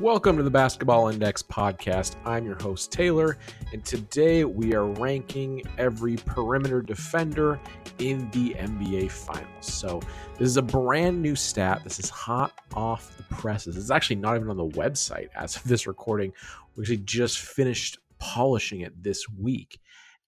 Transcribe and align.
Welcome 0.00 0.36
to 0.36 0.44
the 0.44 0.50
Basketball 0.50 1.08
Index 1.08 1.42
podcast. 1.42 2.14
I'm 2.24 2.44
your 2.44 2.54
host, 2.54 2.92
Taylor, 2.92 3.36
and 3.72 3.84
today 3.84 4.44
we 4.44 4.72
are 4.72 4.86
ranking 4.86 5.60
every 5.76 6.14
perimeter 6.18 6.80
defender 6.82 7.58
in 7.98 8.30
the 8.30 8.50
NBA 8.50 9.10
Finals. 9.10 9.46
So, 9.66 10.00
this 10.38 10.46
is 10.46 10.56
a 10.56 10.62
brand 10.62 11.20
new 11.20 11.34
stat. 11.34 11.82
This 11.82 11.98
is 11.98 12.10
hot 12.10 12.52
off 12.74 13.16
the 13.16 13.24
presses. 13.24 13.76
It's 13.76 13.90
actually 13.90 14.16
not 14.16 14.36
even 14.36 14.50
on 14.50 14.56
the 14.56 14.68
website 14.68 15.30
as 15.34 15.56
of 15.56 15.64
this 15.64 15.88
recording. 15.88 16.32
We 16.76 16.84
actually 16.84 16.98
just 16.98 17.40
finished 17.40 17.98
polishing 18.20 18.82
it 18.82 19.02
this 19.02 19.28
week. 19.28 19.80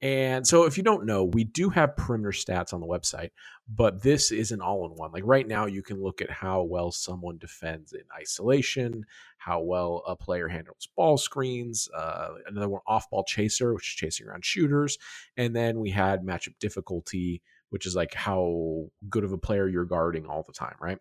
And 0.02 0.46
so, 0.46 0.64
if 0.64 0.78
you 0.78 0.82
don't 0.82 1.04
know, 1.04 1.24
we 1.24 1.45
do 1.45 1.68
have 1.68 1.96
perimeter 1.96 2.30
stats 2.30 2.72
on 2.72 2.80
the 2.80 2.86
website, 2.86 3.30
but 3.68 4.02
this 4.02 4.32
is 4.32 4.50
an 4.50 4.62
all 4.62 4.86
in 4.86 4.92
one. 4.92 5.12
Like 5.12 5.24
right 5.27 5.46
now, 5.46 5.66
you 5.66 5.82
can 5.82 6.02
look 6.02 6.22
at 6.22 6.30
how 6.30 6.62
well 6.62 6.91
someone 6.91 7.36
defends 7.36 7.92
in 7.92 8.02
isolation, 8.18 9.05
how 9.36 9.60
well 9.60 10.02
a 10.06 10.16
player 10.16 10.48
handles 10.48 10.88
ball 10.96 11.18
screens, 11.18 11.88
uh, 11.94 12.30
another 12.46 12.70
one 12.70 12.80
off 12.86 13.10
ball 13.10 13.24
chaser, 13.24 13.74
which 13.74 13.88
is 13.88 13.94
chasing 13.94 14.27
around 14.27 14.44
shooters. 14.44 14.98
And 15.36 15.55
then 15.55 15.78
we 15.78 15.91
had 15.91 16.22
matchup 16.22 16.58
difficulty, 16.58 17.42
which 17.69 17.84
is 17.84 17.94
like 17.94 18.14
how 18.14 18.86
good 19.10 19.24
of 19.24 19.32
a 19.32 19.38
player 19.38 19.69
you're 19.69 19.84
guarding 19.84 20.24
all 20.24 20.44
the 20.46 20.52
time, 20.52 20.77
right? 20.80 20.98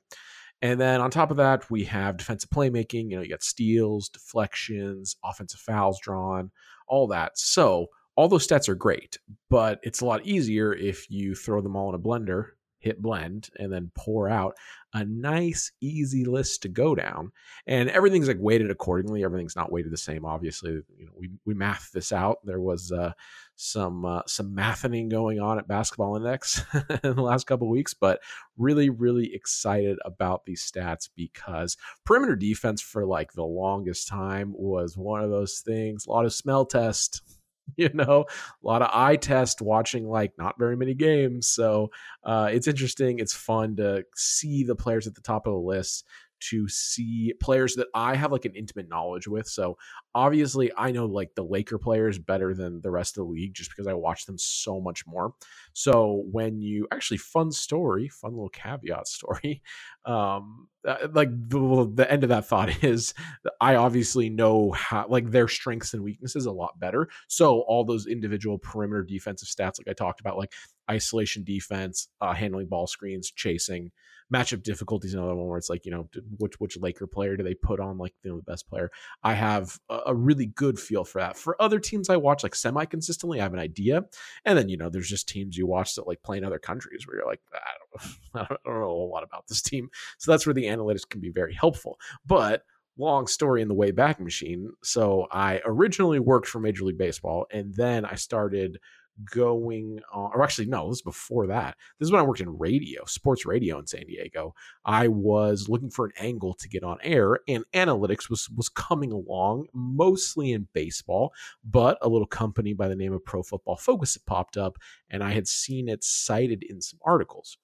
And 0.62 0.80
then 0.80 1.00
on 1.00 1.10
top 1.10 1.32
of 1.32 1.38
that, 1.38 1.70
we 1.72 1.86
have 1.86 2.18
defensive 2.18 2.50
playmaking. 2.50 3.10
You 3.10 3.18
know, 3.18 3.22
you 3.22 3.30
got 3.30 3.44
steals, 3.44 4.10
deflections, 4.10 5.16
offensive 5.24 5.62
fouls 5.62 6.00
drawn, 6.02 6.52
all 6.88 7.08
that. 7.08 7.38
So, 7.38 7.88
all 8.20 8.28
those 8.28 8.46
stats 8.46 8.68
are 8.68 8.76
great, 8.76 9.18
but 9.50 9.80
it's 9.82 10.02
a 10.02 10.06
lot 10.06 10.26
easier 10.26 10.74
if 10.74 11.10
you 11.10 11.34
throw 11.34 11.62
them 11.62 11.78
all 11.78 11.88
in 11.88 11.96
a 11.96 12.00
blender, 12.00 12.48
hit 12.78 13.02
blend, 13.02 13.50
and 13.58 13.72
then 13.72 13.92
pour 13.96 14.28
out 14.28 14.58
a 14.94 15.06
nice, 15.06 15.72
easy 15.80 16.26
list 16.26 16.64
to 16.64 16.68
go 16.68 16.96
down. 16.96 17.32
And 17.66 17.90
everything's 17.90 18.28
like 18.28 18.36
weighted 18.38 18.72
accordingly. 18.72 19.24
Everything's 19.24 19.56
not 19.56 19.72
weighted 19.72 19.94
the 19.94 19.98
same. 19.98 20.26
Obviously, 20.26 20.72
you 20.98 21.06
know, 21.06 21.14
we 21.16 21.30
we 21.46 21.54
math 21.54 21.92
this 21.94 22.12
out. 22.12 22.40
There 22.44 22.60
was 22.60 22.92
uh, 22.92 23.14
some 23.56 24.04
uh, 24.04 24.24
some 24.28 24.54
mathing 24.54 25.10
going 25.10 25.40
on 25.40 25.58
at 25.58 25.70
Basketball 25.70 26.18
Index 26.18 26.62
in 26.74 27.16
the 27.16 27.22
last 27.22 27.48
couple 27.48 27.70
weeks, 27.70 27.94
but 27.94 28.20
really, 28.58 28.90
really 28.90 29.34
excited 29.34 29.98
about 30.04 30.44
these 30.44 30.70
stats 30.70 31.08
because 31.16 31.78
perimeter 32.04 32.36
defense 32.36 32.82
for 32.82 33.06
like 33.06 33.32
the 33.32 33.46
longest 33.46 34.10
time 34.10 34.54
was 34.58 34.98
one 34.98 35.24
of 35.24 35.30
those 35.30 35.62
things. 35.66 36.06
A 36.06 36.12
lot 36.12 36.26
of 36.26 36.34
smell 36.34 36.66
test 36.66 37.22
you 37.78 37.90
know 37.94 38.26
a 38.64 38.68
lot 38.68 38.82
of 38.82 38.90
eye 38.94 39.16
test 39.16 39.62
watching 39.62 40.08
like 40.08 40.34
not 40.38 40.58
very 40.58 40.76
many 40.76 40.94
games. 40.94 41.48
So 41.48 41.92
uh, 42.24 42.50
it's 42.52 42.68
interesting 42.68 43.20
it's 43.20 43.34
fun 43.34 43.76
to 43.78 44.04
see 44.16 44.64
the 44.64 44.76
players 44.76 45.08
at 45.08 45.16
the 45.16 45.22
top 45.22 45.48
of 45.48 45.54
the 45.54 45.60
list 45.60 46.06
to 46.40 46.68
see 46.68 47.34
players 47.40 47.76
that 47.76 47.88
I 47.94 48.16
have 48.16 48.32
like 48.32 48.46
an 48.46 48.56
intimate 48.56 48.90
knowledge 48.90 49.28
with. 49.28 49.48
So 49.48 49.78
obviously 50.16 50.72
I 50.78 50.92
know 50.92 51.06
like 51.06 51.36
the 51.36 51.44
Laker 51.44 51.78
players 51.78 52.18
better 52.18 52.54
than 52.54 52.82
the 52.82 52.92
rest 52.92 53.18
of 53.18 53.26
the 53.26 53.32
league 53.32 53.54
just 53.54 53.70
because 53.72 53.88
I 53.88 53.94
watch 53.94 54.26
them 54.26 54.38
so 54.38 54.80
much 54.80 55.06
more. 55.06 55.34
So 55.74 56.24
when 56.32 56.62
you 56.62 56.88
actually 56.92 57.18
fun 57.18 57.52
story, 57.52 58.10
fun 58.10 58.32
little 58.32 58.50
caveat 58.50 59.08
story, 59.08 59.62
um 60.06 60.68
uh, 60.88 61.10
like 61.12 61.30
the, 61.50 61.92
the 61.94 62.10
end 62.10 62.24
of 62.24 62.30
that 62.30 62.46
thought 62.46 62.84
is 62.84 63.14
I 63.60 63.76
obviously 63.76 64.30
know 64.30 64.72
how 64.72 65.06
like 65.10 65.30
their 65.30 65.48
strengths 65.48 65.94
and 65.94 66.04
weaknesses 66.04 66.46
a 66.46 66.52
lot 66.52 66.80
better. 66.80 67.10
So 67.28 67.62
all 67.62 67.84
those 67.84 68.08
individual 68.08 68.58
perimeter 68.58 69.04
defensive 69.04 69.50
stats 69.50 69.78
like 69.78 69.90
I 69.90 69.94
talked 69.94 70.22
about 70.22 70.38
like 70.38 70.54
isolation 70.90 71.44
defense, 71.44 72.08
uh, 72.22 72.34
handling 72.34 72.68
ball 72.68 72.88
screens, 72.88 73.32
chasing, 73.32 73.92
matchup 74.34 74.64
difficulties 74.64 75.14
another 75.14 75.36
one 75.36 75.48
where 75.48 75.58
it's 75.58 75.70
like 75.70 75.86
you 75.86 75.92
know 75.92 76.08
which 76.38 76.60
which 76.60 76.78
Laker 76.78 77.08
player 77.08 77.36
do 77.36 77.44
they 77.44 77.54
put 77.54 77.80
on 77.80 77.98
like 77.98 78.14
you 78.24 78.32
know 78.32 78.38
the 78.38 78.44
best 78.44 78.68
player. 78.70 78.92
I 79.24 79.34
have 79.34 79.80
a, 79.90 80.00
a 80.08 80.16
really 80.16 80.48
good 80.48 80.80
feel 80.80 81.04
for 81.04 81.22
that. 81.22 81.38
For 81.38 81.60
other 81.62 81.80
teams 81.80 82.10
I 82.10 82.18
watch 82.18 82.44
like 82.44 82.56
semi 82.56 82.86
consistently, 82.86 83.40
I 83.40 83.44
have 83.44 83.54
an 83.54 83.60
idea, 83.60 84.06
and 84.46 84.58
then 84.58 84.70
you 84.70 84.78
know 84.78 84.90
there's 84.90 85.10
just 85.10 85.28
teams 85.30 85.58
you 85.58 85.68
watch 85.68 85.96
that 85.96 86.08
like 86.08 86.24
play 86.24 86.38
in 86.38 86.44
other 86.44 86.60
countries 86.60 87.08
where 87.08 87.18
you're 87.18 87.26
like 87.26 87.42
ah, 87.54 87.60
I 88.36 88.38
don't, 88.40 88.60
I 88.66 88.70
don't 88.70 88.82
know 88.82 88.92
a 88.92 89.12
lot 89.12 89.24
about 89.24 89.48
this 89.48 89.62
team. 89.62 89.90
So 90.18 90.32
that's 90.32 90.46
where 90.46 90.54
the 90.54 90.66
analytics 90.66 91.08
can 91.10 91.22
be 91.22 91.30
very 91.30 91.54
helpful, 91.54 92.00
but 92.26 92.64
long 93.00 93.28
story 93.28 93.62
in 93.62 93.70
the 93.70 93.74
way 93.74 93.92
back 93.92 94.20
machine. 94.20 94.70
So 94.84 95.28
I 95.32 95.62
originally 95.66 96.20
worked 96.20 96.48
for 96.48 96.60
Major 96.60 96.84
League 96.84 96.98
Baseball 96.98 97.48
and 97.50 97.74
then 97.74 98.04
I 98.06 98.16
started 98.16 98.78
going 99.26 100.00
on, 100.12 100.32
or 100.34 100.44
actually, 100.44 100.68
no, 100.68 100.90
this 100.90 100.98
is 100.98 101.02
before 101.02 101.48
that. 101.48 101.76
This 102.00 102.08
is 102.08 102.12
when 102.12 102.22
I 102.22 102.26
worked 102.26 102.42
in 102.42 102.58
radio, 102.58 103.04
sports 103.06 103.46
radio 103.46 103.80
in 103.80 103.88
San 103.88 104.06
Diego. 104.06 104.54
I 104.86 105.08
was 105.08 105.70
looking 105.70 105.90
for 105.90 106.06
an 106.06 106.14
angle 106.18 106.54
to 106.56 106.70
get 106.70 106.84
on 106.84 106.98
air, 107.02 107.40
and 107.48 107.64
analytics 107.74 108.30
was 108.30 108.50
was 108.50 108.70
coming 108.70 109.12
along, 109.12 109.68
mostly 109.74 110.52
in 110.52 110.68
baseball, 110.74 111.34
but 111.64 111.98
a 112.02 112.10
little 112.10 112.28
company 112.28 112.74
by 112.74 112.88
the 112.88 112.96
name 112.96 113.14
of 113.14 113.26
Pro 113.26 113.44
Football 113.44 113.78
Focus 113.78 114.14
had 114.14 114.26
popped 114.26 114.58
up, 114.58 114.78
and 115.10 115.24
I 115.24 115.32
had 115.32 115.48
seen 115.48 115.90
it 115.90 116.04
cited 116.04 116.64
in 116.64 116.82
some 116.82 117.00
articles. 117.04 117.58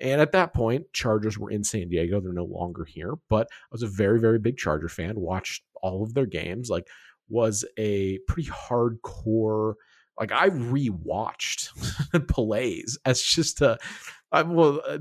And 0.00 0.20
at 0.20 0.32
that 0.32 0.52
point, 0.52 0.92
Chargers 0.92 1.38
were 1.38 1.50
in 1.50 1.62
San 1.62 1.88
Diego. 1.88 2.20
They're 2.20 2.32
no 2.32 2.44
longer 2.44 2.84
here, 2.84 3.14
but 3.28 3.46
I 3.50 3.68
was 3.70 3.82
a 3.82 3.88
very, 3.88 4.18
very 4.18 4.38
big 4.38 4.56
Charger 4.56 4.88
fan, 4.88 5.20
watched 5.20 5.62
all 5.80 6.02
of 6.02 6.14
their 6.14 6.26
games, 6.26 6.68
like 6.68 6.88
was 7.28 7.64
a 7.78 8.18
pretty 8.26 8.48
hardcore 8.50 9.74
like 10.22 10.32
I 10.32 10.50
rewatched 10.50 12.28
plays 12.28 12.98
as 13.04 13.20
just 13.20 13.60
a 13.60 13.78
I, 14.32 14.42
well, 14.42 14.80
uh, 14.88 14.96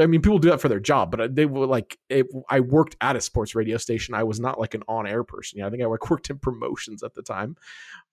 I 0.00 0.06
mean, 0.06 0.22
people 0.22 0.40
do 0.40 0.50
that 0.50 0.60
for 0.60 0.68
their 0.68 0.80
job, 0.80 1.12
but 1.12 1.20
uh, 1.20 1.28
they 1.30 1.46
were 1.46 1.66
like, 1.66 1.98
it, 2.08 2.26
I 2.50 2.58
worked 2.58 2.96
at 3.00 3.14
a 3.14 3.20
sports 3.20 3.54
radio 3.54 3.76
station. 3.76 4.12
I 4.12 4.24
was 4.24 4.40
not 4.40 4.58
like 4.58 4.74
an 4.74 4.82
on-air 4.88 5.22
person. 5.22 5.58
You 5.58 5.62
know, 5.62 5.68
I 5.68 5.70
think 5.70 5.84
I 5.84 5.86
worked 6.10 6.30
in 6.30 6.38
promotions 6.38 7.04
at 7.04 7.14
the 7.14 7.22
time, 7.22 7.56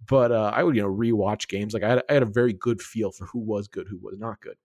but 0.07 0.31
uh, 0.31 0.51
I 0.53 0.61
would, 0.61 0.75
you 0.75 0.83
know, 0.83 0.89
rewatch 0.89 1.47
games. 1.47 1.73
Like 1.73 1.81
I 1.81 1.89
had, 1.89 2.03
I 2.07 2.13
had 2.13 2.21
a 2.23 2.27
very 2.27 2.53
good 2.53 2.83
feel 2.83 3.11
for 3.11 3.25
who 3.25 3.39
was 3.39 3.67
good, 3.67 3.87
who 3.89 3.97
was 3.97 4.19
not 4.19 4.41
good. 4.41 4.57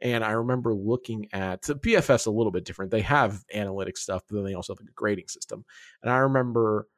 And 0.00 0.24
I 0.24 0.32
remember 0.32 0.74
looking 0.74 1.28
at 1.32 1.62
the 1.62 1.76
PFF 1.76 2.26
a 2.26 2.30
little 2.30 2.50
bit 2.50 2.64
different. 2.64 2.90
They 2.90 3.02
have 3.02 3.44
analytic 3.54 3.96
stuff, 3.96 4.24
but 4.28 4.34
then 4.34 4.44
they 4.44 4.54
also 4.54 4.72
have 4.72 4.80
like 4.80 4.90
a 4.90 4.94
grading 4.94 5.28
system. 5.28 5.64
And 6.02 6.10
I 6.10 6.16
remember 6.18 6.88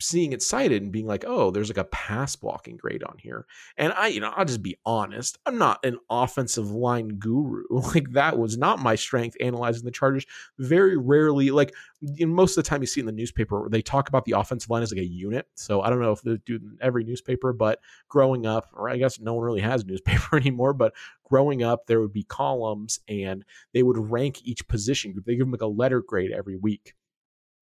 seeing 0.00 0.32
it 0.32 0.42
cited 0.42 0.82
and 0.82 0.92
being 0.92 1.06
like, 1.06 1.24
oh, 1.26 1.50
there's 1.50 1.68
like 1.68 1.78
a 1.78 1.84
pass 1.84 2.36
blocking 2.36 2.76
grade 2.76 3.02
on 3.02 3.16
here. 3.18 3.46
And 3.76 3.92
I, 3.94 4.08
you 4.08 4.20
know, 4.20 4.32
I'll 4.36 4.44
just 4.44 4.62
be 4.62 4.76
honest. 4.84 5.38
I'm 5.46 5.58
not 5.58 5.84
an 5.84 5.98
offensive 6.10 6.70
line 6.70 7.08
guru. 7.18 7.64
Like 7.94 8.12
that 8.12 8.38
was 8.38 8.56
not 8.56 8.80
my 8.80 8.94
strength 8.94 9.36
analyzing 9.40 9.84
the 9.84 9.90
Chargers. 9.90 10.26
Very 10.58 10.96
rarely, 10.96 11.50
like 11.50 11.72
most 12.20 12.56
of 12.56 12.64
the 12.64 12.68
time 12.68 12.82
you 12.82 12.86
see 12.86 13.00
in 13.00 13.06
the 13.06 13.12
newspaper, 13.12 13.68
they 13.70 13.82
talk 13.82 14.08
about 14.08 14.24
the 14.24 14.32
offensive 14.32 14.70
line 14.70 14.82
as 14.82 14.90
like 14.90 15.00
a 15.00 15.06
unit. 15.06 15.46
So 15.54 15.80
I 15.80 15.90
don't 15.90 16.00
know 16.00 16.12
if 16.12 16.22
they 16.22 16.38
do 16.44 16.56
in 16.56 16.78
every 16.80 17.04
newspaper, 17.04 17.52
but 17.52 17.80
growing 18.08 18.46
up, 18.46 18.68
or 18.72 18.90
I 18.90 18.96
guess 18.96 19.20
no 19.20 19.34
one 19.34 19.44
really 19.44 19.60
has 19.60 19.84
newspaper 19.84 20.36
anymore, 20.36 20.72
but 20.72 20.94
growing 21.24 21.62
up, 21.62 21.86
there 21.86 22.00
would 22.00 22.12
be 22.12 22.24
columns 22.24 23.00
and 23.08 23.44
they 23.72 23.82
would 23.82 23.98
rank 23.98 24.40
each 24.44 24.66
position 24.66 25.12
group. 25.12 25.24
They 25.24 25.36
give 25.36 25.46
them 25.46 25.52
like 25.52 25.62
a 25.62 25.66
letter 25.66 26.00
grade 26.00 26.32
every 26.32 26.56
week. 26.56 26.94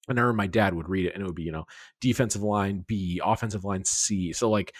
And 0.09 0.19
I 0.19 0.21
remember 0.21 0.37
my 0.37 0.47
dad 0.47 0.73
would 0.73 0.89
read 0.89 1.05
it 1.05 1.13
and 1.13 1.23
it 1.23 1.25
would 1.25 1.35
be, 1.35 1.43
you 1.43 1.51
know, 1.51 1.65
defensive 2.01 2.43
line 2.43 2.83
B, 2.87 3.21
offensive 3.23 3.63
line 3.63 3.85
C. 3.85 4.33
So 4.33 4.49
like 4.49 4.73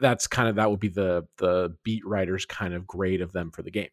that's 0.00 0.26
kind 0.26 0.48
of 0.48 0.56
that 0.56 0.70
would 0.70 0.80
be 0.80 0.88
the 0.88 1.26
the 1.38 1.74
beat 1.84 2.06
writers 2.06 2.46
kind 2.46 2.74
of 2.74 2.86
grade 2.86 3.20
of 3.20 3.32
them 3.32 3.50
for 3.50 3.62
the 3.62 3.70
game. 3.70 3.88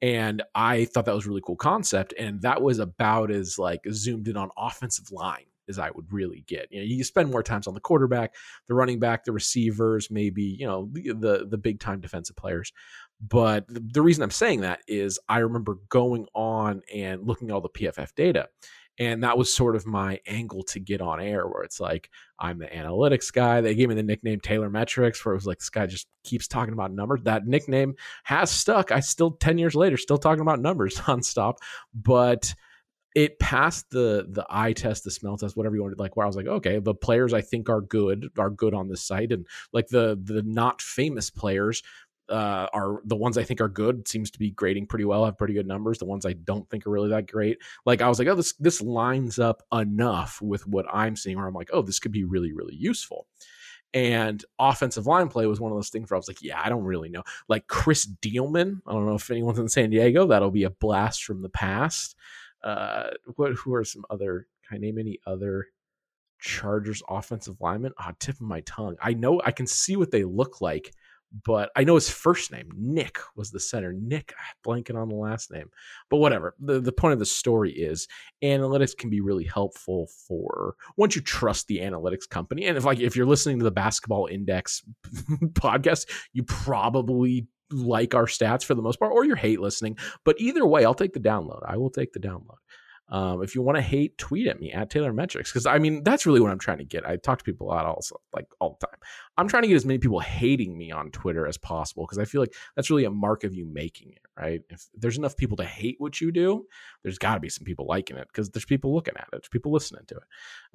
And 0.00 0.42
I 0.54 0.86
thought 0.86 1.04
that 1.04 1.14
was 1.14 1.26
really 1.26 1.42
cool 1.44 1.56
concept. 1.56 2.12
And 2.18 2.42
that 2.42 2.60
was 2.60 2.80
about 2.80 3.30
as 3.30 3.58
like 3.58 3.80
zoomed 3.90 4.26
in 4.26 4.36
on 4.36 4.50
offensive 4.56 5.12
line 5.12 5.46
as 5.68 5.78
I 5.78 5.90
would 5.90 6.12
really 6.12 6.44
get. 6.46 6.66
You 6.70 6.80
know, 6.80 6.84
you 6.84 7.04
spend 7.04 7.30
more 7.30 7.42
times 7.42 7.68
on 7.68 7.74
the 7.74 7.80
quarterback, 7.80 8.34
the 8.66 8.74
running 8.74 8.98
back, 8.98 9.24
the 9.24 9.32
receivers, 9.32 10.10
maybe, 10.10 10.42
you 10.42 10.66
know, 10.66 10.90
the 10.92 11.46
the, 11.48 11.58
big 11.58 11.78
time 11.78 12.00
defensive 12.00 12.36
players. 12.36 12.72
But 13.20 13.68
the, 13.68 13.80
the 13.80 14.02
reason 14.02 14.24
I'm 14.24 14.32
saying 14.32 14.62
that 14.62 14.80
is 14.88 15.20
I 15.28 15.38
remember 15.38 15.78
going 15.88 16.26
on 16.34 16.82
and 16.92 17.24
looking 17.24 17.50
at 17.50 17.54
all 17.54 17.60
the 17.60 17.68
PFF 17.68 18.14
data 18.16 18.48
and 18.98 19.24
that 19.24 19.38
was 19.38 19.54
sort 19.54 19.76
of 19.76 19.86
my 19.86 20.20
angle 20.26 20.62
to 20.64 20.80
get 20.80 21.00
on 21.00 21.20
air, 21.20 21.46
where 21.46 21.62
it's 21.62 21.80
like, 21.80 22.10
I'm 22.38 22.58
the 22.58 22.66
analytics 22.66 23.32
guy. 23.32 23.60
They 23.60 23.74
gave 23.74 23.88
me 23.88 23.94
the 23.94 24.02
nickname 24.02 24.40
Taylor 24.40 24.68
Metrics, 24.68 25.24
where 25.24 25.32
it 25.32 25.38
was 25.38 25.46
like, 25.46 25.58
this 25.58 25.70
guy 25.70 25.86
just 25.86 26.08
keeps 26.24 26.46
talking 26.46 26.74
about 26.74 26.92
numbers. 26.92 27.22
That 27.24 27.46
nickname 27.46 27.94
has 28.24 28.50
stuck. 28.50 28.92
I 28.92 29.00
still, 29.00 29.32
10 29.32 29.58
years 29.58 29.74
later, 29.74 29.96
still 29.96 30.18
talking 30.18 30.42
about 30.42 30.60
numbers 30.60 30.96
nonstop. 30.98 31.56
But 31.94 32.54
it 33.14 33.38
passed 33.38 33.90
the 33.90 34.26
the 34.30 34.46
eye 34.48 34.72
test, 34.72 35.04
the 35.04 35.10
smell 35.10 35.36
test, 35.36 35.56
whatever 35.56 35.76
you 35.76 35.82
wanted. 35.82 35.98
Like 35.98 36.16
where 36.16 36.24
I 36.24 36.26
was 36.26 36.36
like, 36.36 36.46
okay, 36.46 36.78
the 36.78 36.94
players 36.94 37.34
I 37.34 37.42
think 37.42 37.68
are 37.68 37.80
good 37.80 38.30
are 38.38 38.50
good 38.50 38.74
on 38.74 38.88
this 38.88 39.04
site, 39.04 39.32
and 39.32 39.46
like 39.72 39.88
the 39.88 40.18
the 40.22 40.42
not 40.42 40.80
famous 40.80 41.30
players 41.30 41.82
uh, 42.28 42.66
are 42.72 43.00
the 43.04 43.16
ones 43.16 43.36
I 43.36 43.44
think 43.44 43.60
are 43.60 43.68
good. 43.68 44.06
Seems 44.08 44.30
to 44.32 44.38
be 44.38 44.50
grading 44.50 44.86
pretty 44.86 45.04
well, 45.04 45.24
have 45.24 45.38
pretty 45.38 45.54
good 45.54 45.66
numbers. 45.66 45.98
The 45.98 46.04
ones 46.04 46.24
I 46.24 46.32
don't 46.32 46.68
think 46.70 46.86
are 46.86 46.90
really 46.90 47.10
that 47.10 47.30
great, 47.30 47.58
like 47.84 48.00
I 48.00 48.08
was 48.08 48.18
like, 48.18 48.28
oh, 48.28 48.34
this 48.34 48.54
this 48.54 48.80
lines 48.80 49.38
up 49.38 49.62
enough 49.72 50.40
with 50.40 50.66
what 50.66 50.86
I'm 50.92 51.16
seeing, 51.16 51.36
where 51.36 51.46
I'm 51.46 51.54
like, 51.54 51.70
oh, 51.72 51.82
this 51.82 51.98
could 51.98 52.12
be 52.12 52.24
really 52.24 52.52
really 52.52 52.74
useful. 52.74 53.26
And 53.94 54.42
offensive 54.58 55.06
line 55.06 55.28
play 55.28 55.44
was 55.46 55.60
one 55.60 55.70
of 55.70 55.76
those 55.76 55.90
things 55.90 56.10
where 56.10 56.16
I 56.16 56.18
was 56.18 56.28
like, 56.28 56.42
yeah, 56.42 56.60
I 56.62 56.70
don't 56.70 56.84
really 56.84 57.10
know. 57.10 57.24
Like 57.48 57.66
Chris 57.66 58.06
Dielman, 58.06 58.80
I 58.86 58.92
don't 58.92 59.06
know 59.06 59.16
if 59.16 59.30
anyone's 59.30 59.58
in 59.58 59.68
San 59.68 59.90
Diego. 59.90 60.26
That'll 60.26 60.50
be 60.50 60.64
a 60.64 60.70
blast 60.70 61.24
from 61.24 61.42
the 61.42 61.50
past. 61.50 62.16
Uh, 62.64 63.10
what 63.36 63.52
who 63.52 63.74
are 63.74 63.84
some 63.84 64.04
other? 64.08 64.46
Can 64.66 64.76
I 64.76 64.78
name 64.78 64.98
any 64.98 65.18
other 65.26 65.66
Chargers 66.42 67.02
offensive 67.08 67.60
lineman. 67.60 67.92
Ah, 67.98 68.12
tip 68.18 68.34
of 68.34 68.42
my 68.42 68.60
tongue. 68.62 68.96
I 69.00 69.14
know 69.14 69.40
I 69.44 69.52
can 69.52 69.66
see 69.66 69.96
what 69.96 70.10
they 70.10 70.24
look 70.24 70.60
like, 70.60 70.92
but 71.44 71.70
I 71.76 71.84
know 71.84 71.94
his 71.94 72.10
first 72.10 72.52
name. 72.52 72.70
Nick 72.76 73.18
was 73.36 73.50
the 73.50 73.60
center. 73.60 73.92
Nick, 73.92 74.34
ah, 74.38 74.52
blanking 74.66 74.96
on 74.96 75.08
the 75.08 75.14
last 75.14 75.50
name. 75.50 75.70
But 76.10 76.18
whatever. 76.18 76.54
The, 76.60 76.80
the 76.80 76.92
point 76.92 77.14
of 77.14 77.18
the 77.18 77.26
story 77.26 77.72
is 77.72 78.06
analytics 78.42 78.96
can 78.96 79.10
be 79.10 79.20
really 79.20 79.44
helpful 79.44 80.08
for 80.28 80.74
once 80.96 81.16
you 81.16 81.22
trust 81.22 81.66
the 81.68 81.78
analytics 81.78 82.28
company. 82.28 82.66
And 82.66 82.76
if 82.76 82.84
like 82.84 83.00
if 83.00 83.16
you're 83.16 83.26
listening 83.26 83.58
to 83.58 83.64
the 83.64 83.70
basketball 83.70 84.26
index 84.26 84.82
podcast, 85.52 86.08
you 86.32 86.42
probably 86.44 87.46
like 87.72 88.14
our 88.14 88.26
stats 88.26 88.64
for 88.64 88.74
the 88.74 88.82
most 88.82 88.98
part, 88.98 89.12
or 89.12 89.24
you 89.24 89.34
hate 89.34 89.60
listening. 89.60 89.96
But 90.24 90.36
either 90.38 90.66
way, 90.66 90.84
I'll 90.84 90.94
take 90.94 91.14
the 91.14 91.20
download. 91.20 91.62
I 91.66 91.76
will 91.76 91.90
take 91.90 92.12
the 92.12 92.20
download. 92.20 92.56
Um, 93.12 93.42
if 93.42 93.54
you 93.54 93.60
want 93.60 93.76
to 93.76 93.82
hate, 93.82 94.16
tweet 94.16 94.46
at 94.46 94.58
me 94.58 94.72
at 94.72 94.88
Taylor 94.88 95.12
Metrics 95.12 95.52
because 95.52 95.66
I 95.66 95.78
mean 95.78 96.02
that's 96.02 96.24
really 96.24 96.40
what 96.40 96.50
I'm 96.50 96.58
trying 96.58 96.78
to 96.78 96.84
get. 96.84 97.06
I 97.06 97.16
talk 97.16 97.38
to 97.38 97.44
people 97.44 97.66
a 97.66 97.68
lot, 97.68 97.84
also 97.84 98.16
like 98.32 98.46
all 98.58 98.78
the 98.80 98.86
time. 98.86 98.98
I'm 99.36 99.48
trying 99.48 99.64
to 99.64 99.68
get 99.68 99.76
as 99.76 99.84
many 99.84 99.98
people 99.98 100.18
hating 100.18 100.78
me 100.78 100.90
on 100.90 101.10
Twitter 101.10 101.46
as 101.46 101.58
possible 101.58 102.04
because 102.06 102.16
I 102.16 102.24
feel 102.24 102.40
like 102.40 102.54
that's 102.74 102.88
really 102.88 103.04
a 103.04 103.10
mark 103.10 103.44
of 103.44 103.54
you 103.54 103.66
making 103.66 104.12
it, 104.12 104.22
right? 104.34 104.62
If 104.70 104.86
there's 104.94 105.18
enough 105.18 105.36
people 105.36 105.58
to 105.58 105.64
hate 105.64 105.96
what 105.98 106.22
you 106.22 106.32
do, 106.32 106.64
there's 107.02 107.18
got 107.18 107.34
to 107.34 107.40
be 107.40 107.50
some 107.50 107.64
people 107.64 107.86
liking 107.86 108.16
it 108.16 108.28
because 108.28 108.48
there's 108.48 108.64
people 108.64 108.94
looking 108.94 109.14
at 109.18 109.24
it, 109.24 109.28
there's 109.30 109.48
people 109.50 109.72
listening 109.72 110.04
to 110.06 110.14
it. 110.14 110.22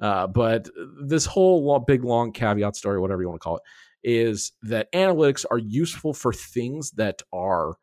Uh, 0.00 0.28
but 0.28 0.68
this 1.02 1.26
whole 1.26 1.64
long, 1.64 1.82
big 1.88 2.04
long 2.04 2.30
caveat 2.30 2.76
story, 2.76 3.00
whatever 3.00 3.20
you 3.20 3.28
want 3.28 3.40
to 3.40 3.44
call 3.44 3.56
it, 3.56 3.62
is 4.04 4.52
that 4.62 4.92
analytics 4.92 5.44
are 5.50 5.58
useful 5.58 6.14
for 6.14 6.32
things 6.32 6.92
that 6.92 7.20
are 7.32 7.74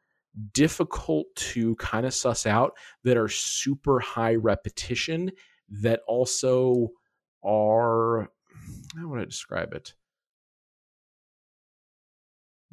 difficult 0.54 1.28
to 1.36 1.76
kind 1.76 2.06
of 2.06 2.14
suss 2.14 2.46
out 2.46 2.74
that 3.04 3.18
are 3.18 3.30
super 3.30 4.00
high 4.00 4.36
repetition 4.36 5.32
that 5.70 6.02
also 6.08 6.90
are 7.44 8.30
how 8.98 9.08
would 9.08 9.22
I 9.22 9.26
describe 9.26 9.74
it? 9.74 9.94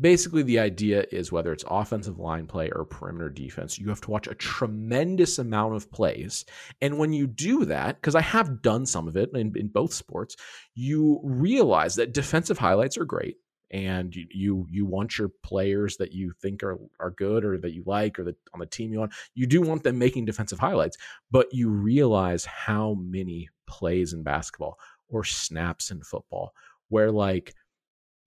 Basically, 0.00 0.42
the 0.42 0.58
idea 0.58 1.04
is 1.12 1.30
whether 1.30 1.52
it's 1.52 1.64
offensive 1.68 2.18
line 2.18 2.46
play 2.46 2.70
or 2.74 2.84
perimeter 2.84 3.28
defense, 3.28 3.78
you 3.78 3.88
have 3.88 4.00
to 4.00 4.10
watch 4.10 4.26
a 4.26 4.34
tremendous 4.34 5.38
amount 5.38 5.76
of 5.76 5.92
plays. 5.92 6.44
And 6.80 6.98
when 6.98 7.12
you 7.12 7.26
do 7.26 7.66
that, 7.66 7.96
because 7.96 8.16
I 8.16 8.22
have 8.22 8.62
done 8.62 8.84
some 8.84 9.06
of 9.06 9.16
it 9.16 9.30
in, 9.34 9.52
in 9.54 9.68
both 9.68 9.92
sports, 9.92 10.36
you 10.74 11.20
realize 11.22 11.94
that 11.96 12.14
defensive 12.14 12.58
highlights 12.58 12.98
are 12.98 13.04
great 13.04 13.36
and 13.72 14.14
you, 14.14 14.26
you 14.30 14.66
you 14.70 14.86
want 14.86 15.18
your 15.18 15.30
players 15.42 15.96
that 15.96 16.12
you 16.12 16.32
think 16.40 16.62
are 16.62 16.78
are 17.00 17.10
good 17.10 17.44
or 17.44 17.58
that 17.58 17.72
you 17.72 17.82
like 17.86 18.18
or 18.18 18.24
that 18.24 18.36
on 18.52 18.60
the 18.60 18.66
team 18.66 18.92
you 18.92 18.98
want 18.98 19.12
you 19.34 19.46
do 19.46 19.62
want 19.62 19.82
them 19.82 19.98
making 19.98 20.24
defensive 20.24 20.58
highlights 20.58 20.98
but 21.30 21.52
you 21.52 21.70
realize 21.70 22.44
how 22.44 22.94
many 22.94 23.48
plays 23.66 24.12
in 24.12 24.22
basketball 24.22 24.78
or 25.08 25.24
snaps 25.24 25.90
in 25.90 26.02
football 26.02 26.52
where 26.88 27.10
like 27.10 27.54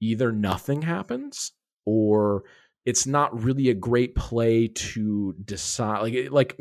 either 0.02 0.32
nothing 0.32 0.82
happens 0.82 1.52
or 1.86 2.44
it's 2.86 3.08
not 3.08 3.44
really 3.44 3.70
a 3.70 3.74
great 3.74 4.16
play 4.16 4.68
to 4.68 5.34
decide 5.44 6.02
like 6.02 6.32
like 6.32 6.56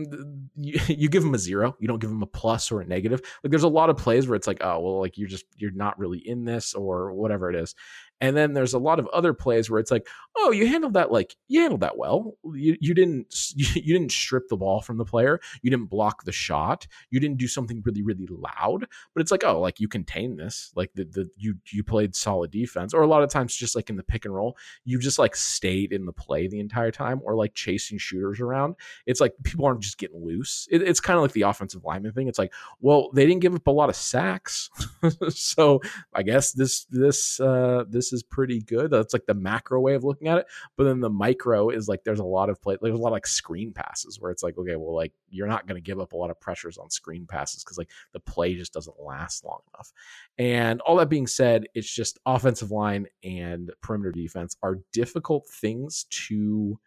you, 0.56 0.80
you, 0.88 1.08
give 1.08 1.22
them 1.22 1.34
a 1.34 1.38
zero 1.38 1.76
you 1.78 1.86
don't 1.86 2.00
give 2.00 2.10
them 2.10 2.22
a 2.22 2.26
plus 2.26 2.72
or 2.72 2.80
a 2.80 2.86
negative. 2.86 3.20
Like 3.42 3.50
there's 3.50 3.62
a 3.62 3.68
lot 3.68 3.90
of 3.90 3.96
plays 3.96 4.26
where 4.26 4.36
it's 4.36 4.46
like 4.46 4.62
oh 4.62 4.80
well 4.80 5.00
like 5.00 5.18
you're 5.18 5.28
just 5.28 5.44
you're 5.56 5.70
not 5.70 5.98
really 5.98 6.18
in 6.18 6.44
this 6.44 6.74
or 6.74 7.12
whatever 7.12 7.50
it 7.50 7.56
is 7.56 7.74
and 8.20 8.36
then 8.36 8.54
there's 8.54 8.74
a 8.74 8.78
lot 8.78 8.98
of 8.98 9.06
other 9.08 9.34
plays 9.34 9.68
where 9.68 9.80
it's 9.80 9.90
like, 9.90 10.06
oh, 10.36 10.50
you 10.50 10.66
handled 10.66 10.94
that 10.94 11.10
like 11.10 11.36
you 11.48 11.60
handled 11.60 11.80
that 11.80 11.96
well. 11.96 12.34
You, 12.44 12.76
you 12.80 12.94
didn't 12.94 13.34
you, 13.54 13.94
didn't 13.94 14.12
strip 14.12 14.48
the 14.48 14.56
ball 14.56 14.80
from 14.80 14.98
the 14.98 15.04
player. 15.04 15.40
You 15.62 15.70
didn't 15.70 15.90
block 15.90 16.24
the 16.24 16.32
shot. 16.32 16.86
You 17.10 17.20
didn't 17.20 17.38
do 17.38 17.48
something 17.48 17.82
really 17.84 18.02
really 18.02 18.26
loud. 18.28 18.86
But 19.14 19.20
it's 19.20 19.30
like, 19.30 19.44
oh, 19.44 19.60
like 19.60 19.80
you 19.80 19.88
contained 19.88 20.38
this. 20.38 20.72
Like 20.76 20.90
the 20.94 21.04
the 21.04 21.28
you 21.36 21.56
you 21.70 21.82
played 21.82 22.14
solid 22.14 22.50
defense. 22.50 22.94
Or 22.94 23.02
a 23.02 23.06
lot 23.06 23.22
of 23.22 23.30
times 23.30 23.54
just 23.54 23.76
like 23.76 23.90
in 23.90 23.96
the 23.96 24.02
pick 24.02 24.24
and 24.24 24.34
roll, 24.34 24.56
you 24.84 24.98
just 24.98 25.18
like 25.18 25.36
stayed 25.36 25.92
in 25.92 26.06
the 26.06 26.12
play 26.12 26.46
the 26.46 26.60
entire 26.60 26.90
time, 26.90 27.20
or 27.24 27.34
like 27.34 27.54
chasing 27.54 27.98
shooters 27.98 28.40
around. 28.40 28.76
It's 29.06 29.20
like 29.20 29.34
people 29.42 29.66
aren't 29.66 29.80
just 29.80 29.98
getting 29.98 30.24
loose. 30.24 30.68
It, 30.70 30.82
it's 30.82 31.00
kind 31.00 31.16
of 31.16 31.22
like 31.22 31.32
the 31.32 31.42
offensive 31.42 31.84
lineman 31.84 32.12
thing. 32.12 32.28
It's 32.28 32.38
like, 32.38 32.52
well, 32.80 33.10
they 33.12 33.26
didn't 33.26 33.42
give 33.42 33.54
up 33.54 33.66
a 33.66 33.70
lot 33.70 33.88
of 33.88 33.96
sacks, 33.96 34.70
so 35.28 35.80
I 36.14 36.22
guess 36.22 36.52
this 36.52 36.84
this 36.86 37.40
uh, 37.40 37.84
this 37.88 38.03
is 38.12 38.22
pretty 38.22 38.60
good. 38.60 38.90
That's 38.90 39.12
like 39.12 39.26
the 39.26 39.34
macro 39.34 39.80
way 39.80 39.94
of 39.94 40.04
looking 40.04 40.28
at 40.28 40.38
it. 40.38 40.46
But 40.76 40.84
then 40.84 41.00
the 41.00 41.10
micro 41.10 41.70
is 41.70 41.88
like 41.88 42.04
there's 42.04 42.20
a 42.20 42.24
lot 42.24 42.50
of 42.50 42.60
play, 42.60 42.76
there's 42.80 42.94
a 42.94 42.98
lot 42.98 43.08
of 43.08 43.14
like 43.14 43.26
screen 43.26 43.72
passes 43.72 44.20
where 44.20 44.30
it's 44.30 44.42
like, 44.42 44.58
okay, 44.58 44.76
well, 44.76 44.94
like 44.94 45.12
you're 45.30 45.46
not 45.46 45.66
going 45.66 45.76
to 45.76 45.84
give 45.84 46.00
up 46.00 46.12
a 46.12 46.16
lot 46.16 46.30
of 46.30 46.40
pressures 46.40 46.78
on 46.78 46.90
screen 46.90 47.26
passes 47.26 47.64
because 47.64 47.78
like 47.78 47.90
the 48.12 48.20
play 48.20 48.54
just 48.54 48.72
doesn't 48.72 49.00
last 49.00 49.44
long 49.44 49.60
enough. 49.74 49.92
And 50.38 50.80
all 50.82 50.96
that 50.96 51.08
being 51.08 51.26
said, 51.26 51.66
it's 51.74 51.92
just 51.92 52.18
offensive 52.26 52.70
line 52.70 53.06
and 53.22 53.70
perimeter 53.82 54.12
defense 54.12 54.56
are 54.62 54.78
difficult 54.92 55.48
things 55.48 56.06
to 56.10 56.78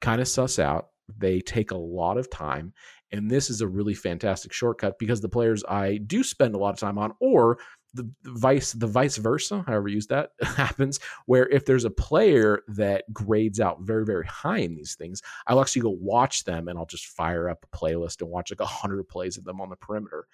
kind 0.00 0.20
of 0.20 0.28
suss 0.28 0.58
out. 0.58 0.88
They 1.18 1.40
take 1.40 1.70
a 1.70 1.76
lot 1.76 2.18
of 2.18 2.30
time. 2.30 2.72
And 3.12 3.30
this 3.30 3.48
is 3.48 3.60
a 3.60 3.68
really 3.68 3.94
fantastic 3.94 4.52
shortcut 4.52 4.98
because 4.98 5.20
the 5.20 5.28
players 5.28 5.62
I 5.68 5.98
do 5.98 6.24
spend 6.24 6.54
a 6.54 6.58
lot 6.58 6.74
of 6.74 6.80
time 6.80 6.98
on, 6.98 7.12
or 7.20 7.58
the, 7.94 8.08
vice 8.24 8.72
the 8.72 8.86
vice 8.86 9.16
versa 9.16 9.64
however 9.66 9.88
you 9.88 9.94
use 9.96 10.06
that 10.08 10.30
happens 10.42 11.00
where 11.26 11.48
if 11.48 11.64
there's 11.64 11.84
a 11.84 11.90
player 11.90 12.62
that 12.68 13.04
grades 13.12 13.60
out 13.60 13.80
very 13.80 14.04
very 14.04 14.26
high 14.26 14.58
in 14.58 14.74
these 14.74 14.94
things 14.94 15.22
i'll 15.46 15.60
actually 15.60 15.82
go 15.82 15.96
watch 16.00 16.44
them 16.44 16.68
and 16.68 16.78
i'll 16.78 16.86
just 16.86 17.06
fire 17.06 17.48
up 17.48 17.64
a 17.64 17.76
playlist 17.76 18.20
and 18.20 18.30
watch 18.30 18.50
like 18.50 18.60
a 18.60 18.66
hundred 18.66 19.04
plays 19.08 19.38
of 19.38 19.44
them 19.44 19.60
on 19.60 19.70
the 19.70 19.76
perimeter. 19.76 20.26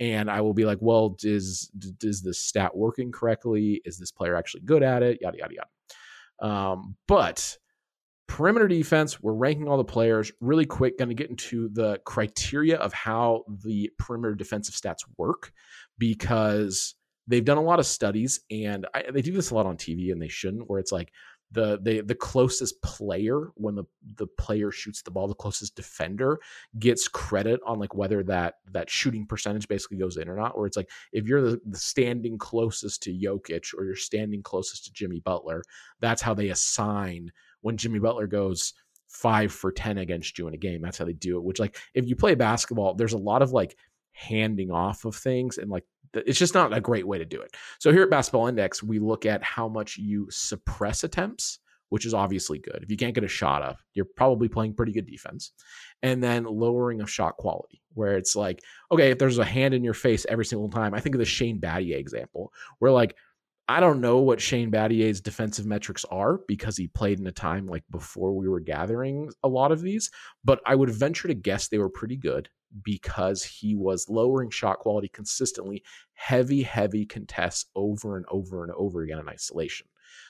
And 0.00 0.30
i 0.30 0.40
will 0.40 0.54
be 0.54 0.64
like 0.64 0.78
well 0.80 1.16
is 1.22 1.70
is 2.02 2.22
this 2.22 2.38
stat 2.38 2.76
working 2.76 3.12
correctly? 3.12 3.80
Is 3.84 3.98
this 3.98 4.12
player 4.12 4.36
actually 4.36 4.62
good 4.62 4.82
at 4.82 5.02
it? 5.02 5.18
Yada 5.20 5.38
yada 5.38 5.54
yada. 5.54 6.50
Um, 6.54 6.96
but 7.06 7.58
perimeter 8.28 8.68
defense 8.68 9.22
we're 9.22 9.32
ranking 9.32 9.68
all 9.68 9.78
the 9.78 9.84
players 9.84 10.30
really 10.40 10.66
quick 10.66 10.98
going 10.98 11.08
to 11.08 11.14
get 11.14 11.30
into 11.30 11.68
the 11.70 11.98
criteria 12.04 12.76
of 12.76 12.92
how 12.92 13.42
the 13.64 13.90
perimeter 13.98 14.34
defensive 14.34 14.74
stats 14.74 15.02
work 15.16 15.50
because 15.96 16.94
they've 17.28 17.44
done 17.44 17.58
a 17.58 17.62
lot 17.62 17.78
of 17.78 17.86
studies 17.86 18.40
and 18.50 18.86
I, 18.94 19.04
they 19.12 19.22
do 19.22 19.32
this 19.32 19.50
a 19.50 19.54
lot 19.54 19.66
on 19.66 19.76
TV 19.76 20.10
and 20.10 20.20
they 20.20 20.28
shouldn't 20.28 20.68
where 20.68 20.80
it's 20.80 20.92
like 20.92 21.12
the 21.50 21.78
the 21.82 22.00
the 22.00 22.14
closest 22.14 22.80
player 22.82 23.50
when 23.54 23.74
the 23.74 23.84
the 24.16 24.26
player 24.26 24.70
shoots 24.70 25.00
the 25.02 25.10
ball 25.10 25.26
the 25.26 25.34
closest 25.34 25.74
defender 25.74 26.38
gets 26.78 27.08
credit 27.08 27.58
on 27.64 27.78
like 27.78 27.94
whether 27.94 28.22
that 28.22 28.56
that 28.70 28.90
shooting 28.90 29.26
percentage 29.26 29.66
basically 29.66 29.96
goes 29.96 30.16
in 30.18 30.28
or 30.28 30.36
not 30.36 30.52
or 30.54 30.66
it's 30.66 30.76
like 30.76 30.90
if 31.12 31.26
you're 31.26 31.40
the, 31.40 31.60
the 31.66 31.78
standing 31.78 32.36
closest 32.36 33.02
to 33.02 33.12
Jokic 33.12 33.72
or 33.76 33.84
you're 33.84 33.96
standing 33.96 34.42
closest 34.42 34.84
to 34.84 34.92
Jimmy 34.92 35.20
Butler 35.20 35.62
that's 36.00 36.20
how 36.20 36.34
they 36.34 36.50
assign 36.50 37.30
when 37.62 37.76
Jimmy 37.76 37.98
Butler 37.98 38.26
goes 38.26 38.74
5 39.08 39.50
for 39.50 39.72
10 39.72 39.98
against 39.98 40.38
you 40.38 40.48
in 40.48 40.54
a 40.54 40.58
game 40.58 40.82
that's 40.82 40.98
how 40.98 41.06
they 41.06 41.14
do 41.14 41.38
it 41.38 41.44
which 41.44 41.58
like 41.58 41.78
if 41.94 42.06
you 42.06 42.14
play 42.14 42.34
basketball 42.34 42.92
there's 42.92 43.14
a 43.14 43.18
lot 43.18 43.40
of 43.40 43.52
like 43.52 43.74
handing 44.12 44.70
off 44.70 45.04
of 45.04 45.14
things 45.14 45.58
and 45.58 45.70
like 45.70 45.84
it's 46.14 46.38
just 46.38 46.54
not 46.54 46.76
a 46.76 46.80
great 46.80 47.06
way 47.06 47.18
to 47.18 47.24
do 47.24 47.40
it. 47.40 47.54
So 47.78 47.92
here 47.92 48.02
at 48.02 48.10
Basketball 48.10 48.46
Index, 48.46 48.82
we 48.82 48.98
look 48.98 49.26
at 49.26 49.42
how 49.42 49.68
much 49.68 49.96
you 49.96 50.26
suppress 50.30 51.04
attempts, 51.04 51.58
which 51.90 52.06
is 52.06 52.14
obviously 52.14 52.58
good. 52.58 52.80
If 52.82 52.90
you 52.90 52.96
can't 52.96 53.14
get 53.14 53.24
a 53.24 53.28
shot 53.28 53.62
up, 53.62 53.78
you're 53.94 54.04
probably 54.04 54.48
playing 54.48 54.74
pretty 54.74 54.92
good 54.92 55.06
defense. 55.06 55.52
And 56.02 56.22
then 56.22 56.44
lowering 56.44 57.00
of 57.00 57.10
shot 57.10 57.36
quality, 57.36 57.82
where 57.94 58.16
it's 58.16 58.36
like, 58.36 58.62
okay, 58.92 59.10
if 59.10 59.18
there's 59.18 59.38
a 59.38 59.44
hand 59.44 59.74
in 59.74 59.84
your 59.84 59.94
face 59.94 60.26
every 60.28 60.44
single 60.44 60.68
time, 60.68 60.94
I 60.94 61.00
think 61.00 61.14
of 61.14 61.18
the 61.18 61.24
Shane 61.24 61.60
Battier 61.60 61.98
example, 61.98 62.52
where 62.78 62.92
like, 62.92 63.16
I 63.70 63.80
don't 63.80 64.00
know 64.00 64.18
what 64.18 64.40
Shane 64.40 64.70
Battier's 64.70 65.20
defensive 65.20 65.66
metrics 65.66 66.04
are 66.06 66.40
because 66.48 66.76
he 66.76 66.88
played 66.88 67.20
in 67.20 67.26
a 67.26 67.32
time 67.32 67.66
like 67.66 67.84
before 67.90 68.32
we 68.32 68.48
were 68.48 68.60
gathering 68.60 69.30
a 69.42 69.48
lot 69.48 69.72
of 69.72 69.82
these, 69.82 70.10
but 70.42 70.60
I 70.64 70.74
would 70.74 70.88
venture 70.88 71.28
to 71.28 71.34
guess 71.34 71.68
they 71.68 71.76
were 71.76 71.90
pretty 71.90 72.16
good 72.16 72.48
because 72.82 73.42
he 73.42 73.74
was 73.74 74.08
lowering 74.08 74.50
shot 74.50 74.78
quality 74.78 75.08
consistently, 75.08 75.82
heavy, 76.14 76.62
heavy 76.62 77.06
contests 77.06 77.66
over 77.74 78.16
and 78.16 78.26
over 78.30 78.62
and 78.62 78.72
over 78.72 79.02
again 79.02 79.18
in 79.18 79.28
isolation. 79.28 79.86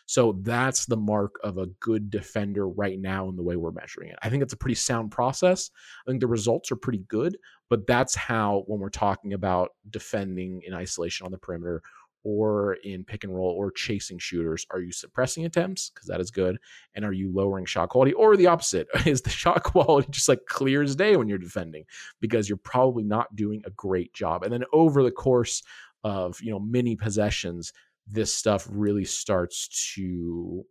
So 0.07 0.39
that's 0.43 0.87
the 0.87 0.97
mark 0.97 1.37
of 1.45 1.59
a 1.59 1.67
good 1.67 2.11
defender 2.11 2.69
right 2.69 2.99
now 2.99 3.29
in 3.29 3.37
the 3.37 3.43
way 3.43 3.57
we're 3.57 3.73
measuring 3.73 4.11
it. 4.11 4.19
I 4.23 4.31
think 4.31 4.43
it's 4.43 4.55
a 4.55 4.57
pretty 4.57 4.75
sound 4.75 5.11
process. 5.11 5.71
I 6.07 6.11
think 6.11 6.21
the 6.21 6.27
results 6.27 6.73
are 6.73 6.77
pretty 6.77 7.05
good, 7.09 7.37
but 7.69 7.87
that's 7.87 8.15
how, 8.15 8.65
when 8.67 8.81
we're 8.81 8.89
talking 8.89 9.35
about 9.35 9.71
defending 9.91 10.63
in 10.67 10.75
isolation 10.75 11.27
on 11.27 11.33
the 11.33 11.39
perimeter, 11.39 11.83
or 12.25 12.75
in 12.85 13.05
pick 13.05 13.25
and 13.25 13.35
roll 13.35 13.51
or 13.51 13.71
chasing 13.71 14.19
shooters? 14.19 14.67
Are 14.71 14.81
you 14.81 14.93
suppressing 14.93 15.45
attempts? 15.45 15.91
Because 15.91 16.09
that 16.09 16.21
is 16.21 16.31
good. 16.31 16.59
And 16.95 17.05
are 17.05 17.13
you 17.13 17.33
lowering 17.33 17.65
shot 17.65 17.91
quality? 17.91 18.13
Or 18.13 18.37
the 18.37 18.47
opposite? 18.47 18.89
Is 19.07 19.23
the 19.23 19.31
shot 19.31 19.63
quality 19.65 20.09
just 20.11 20.29
like 20.29 20.41
clear 20.47 20.83
as 20.83 20.97
day 20.97 21.17
when 21.17 21.29
you're 21.29 21.39
defending? 21.39 21.85
Because 22.21 22.49
you're 22.49 22.59
probably 22.59 23.05
not 23.05 23.35
doing 23.37 23.63
a 23.65 23.71
great 23.71 24.13
job. 24.13 24.43
And 24.43 24.53
then 24.53 24.65
over 24.73 25.03
the 25.03 25.11
course 25.11 25.63
of, 26.05 26.41
you 26.41 26.51
know, 26.51 26.61
many 26.61 26.97
possessions, 26.97 27.73
this 28.07 28.35
stuff 28.35 28.67
really 28.71 29.05
starts 29.05 29.95
to 29.95 30.65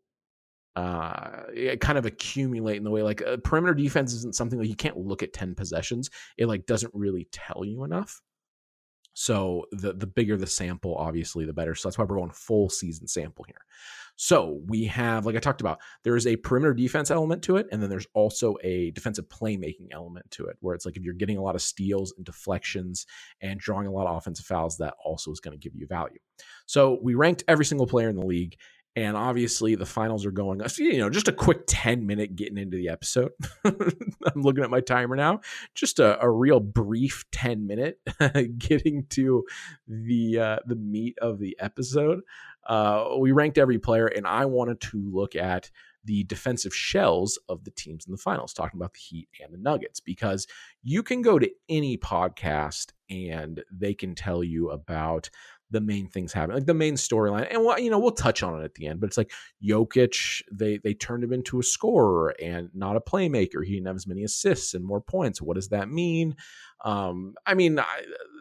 uh, 0.78 1.42
it 1.56 1.82
kind 1.82 1.98
of 1.98 2.06
accumulate 2.06 2.78
in 2.78 2.84
the 2.84 2.92
way 2.92 3.02
like 3.02 3.22
a 3.22 3.40
perimeter 3.40 3.74
defense 3.74 4.14
isn't 4.14 4.36
something 4.36 4.60
that 4.60 4.68
you 4.68 4.76
can't 4.76 4.96
look 4.96 5.24
at 5.24 5.34
10 5.34 5.56
possessions. 5.56 6.12
It 6.38 6.46
like 6.46 6.68
doesn't 6.68 6.94
really 6.94 7.28
tell 7.32 7.66
you 7.66 7.84
enough. 7.84 8.22
So 9.20 9.66
the 9.72 9.94
the 9.94 10.06
bigger 10.06 10.38
the 10.38 10.46
sample, 10.46 10.94
obviously, 10.96 11.44
the 11.44 11.52
better. 11.52 11.74
So 11.74 11.90
that's 11.90 11.98
why 11.98 12.06
we're 12.06 12.18
going 12.18 12.30
full 12.30 12.70
season 12.70 13.08
sample 13.08 13.46
here. 13.48 13.66
So 14.16 14.62
we 14.68 14.86
have, 14.86 15.26
like 15.26 15.36
I 15.36 15.40
talked 15.40 15.62
about, 15.62 15.80
there 16.04 16.16
is 16.16 16.28
a 16.28 16.36
perimeter 16.36 16.76
defense 16.76 17.10
element 17.10 17.42
to 17.44 17.58
it, 17.58 17.66
and 17.72 17.82
then 17.82 17.90
there's 17.90 18.06
also 18.14 18.58
a 18.64 18.92
defensive 18.92 19.28
playmaking 19.28 19.88
element 19.92 20.30
to 20.32 20.46
it, 20.46 20.58
where 20.60 20.76
it's 20.76 20.86
like 20.86 20.98
if 20.98 21.04
you're 21.04 21.16
getting 21.16 21.38
a 21.38 21.42
lot 21.42 21.56
of 21.56 21.64
steals 21.64 22.14
and 22.16 22.28
deflections 22.28 23.08
and 23.42 23.60
drawing 23.60 23.88
a 23.88 23.92
lot 23.92 24.06
of 24.06 24.16
offensive 24.16 24.46
fouls, 24.46 24.78
that 24.78 24.94
also 25.04 25.32
is 25.32 25.40
going 25.40 25.58
to 25.58 25.64
give 25.64 25.76
you 25.76 25.88
value. 25.88 26.20
So 26.68 27.00
we 27.02 27.16
ranked 27.16 27.44
every 27.48 27.66
single 27.66 27.88
player 27.88 28.10
in 28.10 28.18
the 28.18 28.26
league, 28.26 28.56
and 28.98 29.16
obviously 29.16 29.76
the 29.76 29.86
finals 29.86 30.26
are 30.26 30.32
going 30.32 30.60
you 30.80 30.98
know 30.98 31.10
just 31.10 31.28
a 31.28 31.32
quick 31.32 31.62
10 31.68 32.08
minute 32.08 32.36
getting 32.36 32.58
into 32.58 32.76
the 32.76 32.90
episode. 32.90 33.32
I'm 33.64 34.42
looking 34.42 34.64
at 34.64 34.72
my 34.72 34.82
timer 34.82 35.16
now. 35.16 35.42
Just 35.76 36.00
a, 36.00 36.20
a 36.20 36.28
real 36.28 36.60
brief 36.60 37.24
10 37.32 37.68
minute 37.68 38.00
getting 38.58 39.06
to 39.12 39.46
the 39.88 40.40
uh, 40.40 40.58
the 40.66 40.76
meat 40.76 41.16
of 41.22 41.38
the 41.38 41.56
episode. 41.60 42.22
Uh, 42.66 43.10
we 43.20 43.32
ranked 43.32 43.58
every 43.58 43.80
player 43.80 44.08
and 44.08 44.28
i 44.28 44.44
wanted 44.44 44.82
to 44.82 44.98
look 45.14 45.38
at 45.38 45.72
the 46.08 46.24
defensive 46.24 46.74
shells 46.74 47.38
of 47.50 47.66
the 47.66 47.72
teams 47.72 48.06
in 48.06 48.14
the 48.14 48.18
finals, 48.18 48.54
talking 48.54 48.80
about 48.80 48.94
the 48.94 49.00
Heat 49.00 49.28
and 49.44 49.54
the 49.54 49.58
Nuggets, 49.58 50.00
because 50.00 50.48
you 50.82 51.04
can 51.04 51.22
go 51.22 51.38
to 51.38 51.52
any 51.68 51.98
podcast 51.98 52.94
and 53.10 53.62
they 53.70 53.94
can 53.94 54.16
tell 54.16 54.42
you 54.42 54.70
about 54.70 55.30
the 55.70 55.82
main 55.82 56.08
things 56.08 56.32
happen, 56.32 56.56
like 56.56 56.66
the 56.66 56.74
main 56.74 56.96
storyline. 56.96 57.48
And 57.52 57.64
what 57.64 57.84
you 57.84 57.90
know, 57.90 58.00
we'll 58.00 58.12
touch 58.12 58.44
on 58.44 58.60
it 58.60 58.64
at 58.64 58.76
the 58.76 58.88
end, 58.88 59.00
but 59.00 59.08
it's 59.08 59.18
like 59.18 59.32
Jokic, 59.64 60.42
they 60.52 60.78
they 60.78 60.94
turned 60.94 61.24
him 61.24 61.34
into 61.34 61.60
a 61.60 61.64
scorer 61.64 62.34
and 62.42 62.70
not 62.74 62.96
a 62.96 63.02
playmaker. 63.02 63.66
He 63.66 63.74
didn't 63.74 63.88
have 63.88 63.96
as 63.96 64.08
many 64.08 64.24
assists 64.24 64.74
and 64.74 64.86
more 64.86 65.02
points. 65.02 65.42
What 65.42 65.56
does 65.56 65.70
that 65.70 65.90
mean? 65.90 66.36
Um, 66.86 67.34
I 67.46 67.54
mean, 67.54 67.80
I, 67.80 67.86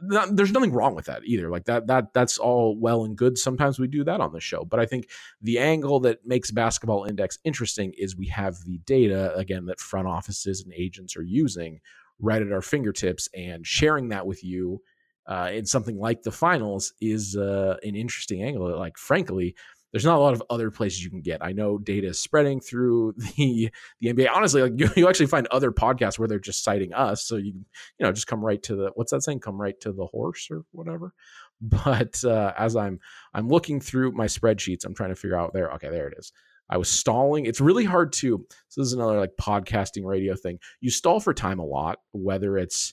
not, 0.03 0.37
there's 0.37 0.53
nothing 0.53 0.73
wrong 0.73 0.95
with 0.95 1.07
that 1.07 1.23
either. 1.25 1.51
Like 1.51 1.65
that 1.65 1.89
that 1.89 2.13
that's 2.13 2.39
all 2.39 2.77
well 2.79 3.05
and 3.05 3.17
good. 3.17 3.39
Sometimes 3.39 3.79
we 3.79 3.89
do 3.89 4.05
that 4.05 4.21
on 4.21 4.33
the 4.33 4.41
show, 4.41 4.65
but 4.65 4.79
I 4.79 4.87
think 4.87 5.09
the 5.43 5.59
angle 5.59 6.01
that 6.01 6.27
makes 6.27 6.51
Basketball 6.51 7.05
Index 7.05 7.39
interesting 7.45 7.93
is 7.97 8.17
we 8.17 8.29
have 8.29 8.59
the 8.65 8.79
data 8.87 9.35
again 9.37 9.67
that 9.67 9.81
front 9.81 10.07
offices 10.07 10.63
and 10.63 10.73
agents 10.75 11.17
are 11.17 11.23
using 11.23 11.81
right 12.19 12.43
at 12.43 12.53
our 12.53 12.63
fingertips 12.63 13.29
and 13.35 13.67
sharing 13.67 14.09
that 14.09 14.27
with 14.27 14.43
you 14.45 14.81
uh, 15.29 15.51
in 15.53 15.67
something 15.67 15.99
like 15.99 16.23
the 16.23 16.33
finals 16.33 16.93
is 17.01 17.37
uh, 17.37 17.77
an 17.83 17.95
interesting 17.95 18.43
angle. 18.43 18.79
Like, 18.79 18.97
frankly, 18.97 19.55
there's 19.93 20.05
not 20.05 20.19
a 20.19 20.21
lot 20.21 20.35
of 20.35 20.43
other 20.51 20.71
places 20.71 21.03
you 21.03 21.09
can 21.09 21.23
get. 21.23 21.43
I 21.43 21.53
know 21.53 21.79
data 21.79 22.09
is 22.09 22.19
spreading 22.19 22.61
through 22.61 23.15
the 23.17 23.71
the 24.01 24.13
NBA. 24.13 24.29
Honestly, 24.31 24.63
like 24.63 24.73
you, 24.77 24.91
you 24.95 25.09
actually 25.09 25.27
find 25.27 25.47
other 25.49 25.73
podcasts 25.73 26.19
where 26.19 26.29
they're 26.29 26.39
just 26.39 26.63
citing 26.63 26.93
us, 26.93 27.25
so 27.27 27.37
you 27.37 27.55
you 27.99 28.05
know 28.05 28.13
just 28.13 28.27
come 28.27 28.45
right 28.45 28.63
to 28.65 28.77
the 28.77 28.91
what's 28.95 29.13
that 29.13 29.23
saying? 29.23 29.41
Come 29.41 29.61
right 29.61 29.79
to 29.81 29.93
the 29.93 30.07
horse 30.07 30.49
or 30.51 30.65
whatever. 30.73 31.13
But 31.59 32.23
uh, 32.23 32.53
as 32.59 32.77
I'm 32.77 33.01
I'm 33.33 33.49
looking 33.49 33.81
through 33.81 34.13
my 34.13 34.27
spreadsheets, 34.27 34.85
I'm 34.85 34.95
trying 34.95 35.09
to 35.09 35.17
figure 35.17 35.39
out 35.39 35.55
there. 35.55 35.71
Okay, 35.73 35.89
there 35.89 36.07
it 36.07 36.19
is. 36.19 36.31
I 36.69 36.77
was 36.77 36.91
stalling. 36.91 37.47
It's 37.47 37.63
really 37.63 37.85
hard 37.85 38.13
to. 38.15 38.45
So 38.69 38.81
this 38.83 38.89
is 38.89 38.93
another 38.93 39.19
like 39.19 39.37
podcasting 39.41 40.05
radio 40.05 40.37
thing. 40.37 40.59
You 40.83 40.91
stall 40.91 41.19
for 41.19 41.33
time 41.33 41.59
a 41.59 41.65
lot, 41.65 42.01
whether 42.13 42.59
it's 42.59 42.93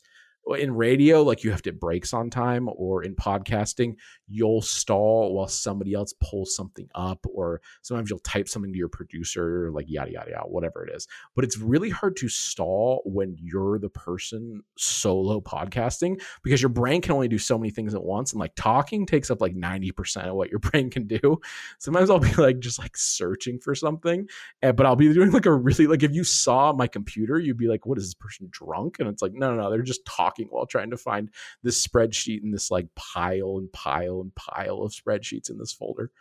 in 0.57 0.75
radio 0.75 1.23
like 1.23 1.43
you 1.43 1.51
have 1.51 1.61
to 1.61 1.71
breaks 1.71 2.13
on 2.13 2.29
time 2.29 2.69
or 2.75 3.03
in 3.03 3.15
podcasting 3.15 3.95
you'll 4.27 4.61
stall 4.61 5.33
while 5.33 5.47
somebody 5.47 5.93
else 5.93 6.13
pulls 6.19 6.55
something 6.55 6.87
up 6.95 7.25
or 7.33 7.61
sometimes 7.81 8.09
you'll 8.09 8.19
type 8.19 8.47
something 8.47 8.71
to 8.71 8.77
your 8.77 8.89
producer 8.89 9.71
like 9.71 9.85
yada 9.89 10.11
yada 10.11 10.31
yada 10.31 10.47
whatever 10.47 10.85
it 10.85 10.93
is. 10.93 11.07
But 11.35 11.45
it's 11.45 11.57
really 11.57 11.89
hard 11.89 12.15
to 12.17 12.29
stall 12.29 13.01
when 13.05 13.35
you're 13.39 13.79
the 13.79 13.89
person 13.89 14.63
solo 14.77 15.39
podcasting 15.39 16.21
because 16.43 16.61
your 16.61 16.69
brain 16.69 17.01
can 17.01 17.13
only 17.13 17.27
do 17.27 17.37
so 17.37 17.57
many 17.57 17.69
things 17.69 17.93
at 17.93 18.03
once 18.03 18.31
and 18.33 18.39
like 18.39 18.55
talking 18.55 19.05
takes 19.05 19.29
up 19.29 19.41
like 19.41 19.55
90% 19.55 20.27
of 20.27 20.35
what 20.35 20.49
your 20.49 20.59
brain 20.71 20.89
can 20.89 21.07
do. 21.07 21.39
Sometimes 21.79 22.09
i'll 22.09 22.19
be 22.19 22.33
like 22.33 22.59
just 22.59 22.79
like 22.79 22.97
searching 22.97 23.59
for 23.59 23.75
something 23.75 24.27
and, 24.61 24.75
but 24.75 24.85
i'll 24.85 24.95
be 24.95 25.13
doing 25.13 25.31
like 25.31 25.45
a 25.45 25.53
really 25.53 25.87
like 25.87 26.03
if 26.03 26.13
you 26.13 26.23
saw 26.23 26.73
my 26.73 26.87
computer 26.87 27.39
you'd 27.39 27.57
be 27.57 27.67
like 27.67 27.85
what 27.85 27.97
is 27.97 28.05
this 28.05 28.13
person 28.13 28.47
drunk? 28.51 28.97
And 28.99 29.07
it's 29.07 29.21
like 29.21 29.33
no 29.33 29.53
no 29.53 29.61
no 29.61 29.69
they're 29.69 29.81
just 29.81 30.05
talking 30.05 30.32
while 30.49 30.65
trying 30.65 30.89
to 30.91 30.97
find 30.97 31.29
this 31.61 31.85
spreadsheet 31.85 32.43
and 32.43 32.53
this 32.53 32.71
like 32.71 32.87
pile 32.95 33.57
and 33.57 33.71
pile 33.71 34.21
and 34.21 34.33
pile 34.35 34.81
of 34.81 34.91
spreadsheets 34.91 35.49
in 35.49 35.57
this 35.57 35.73
folder. 35.73 36.11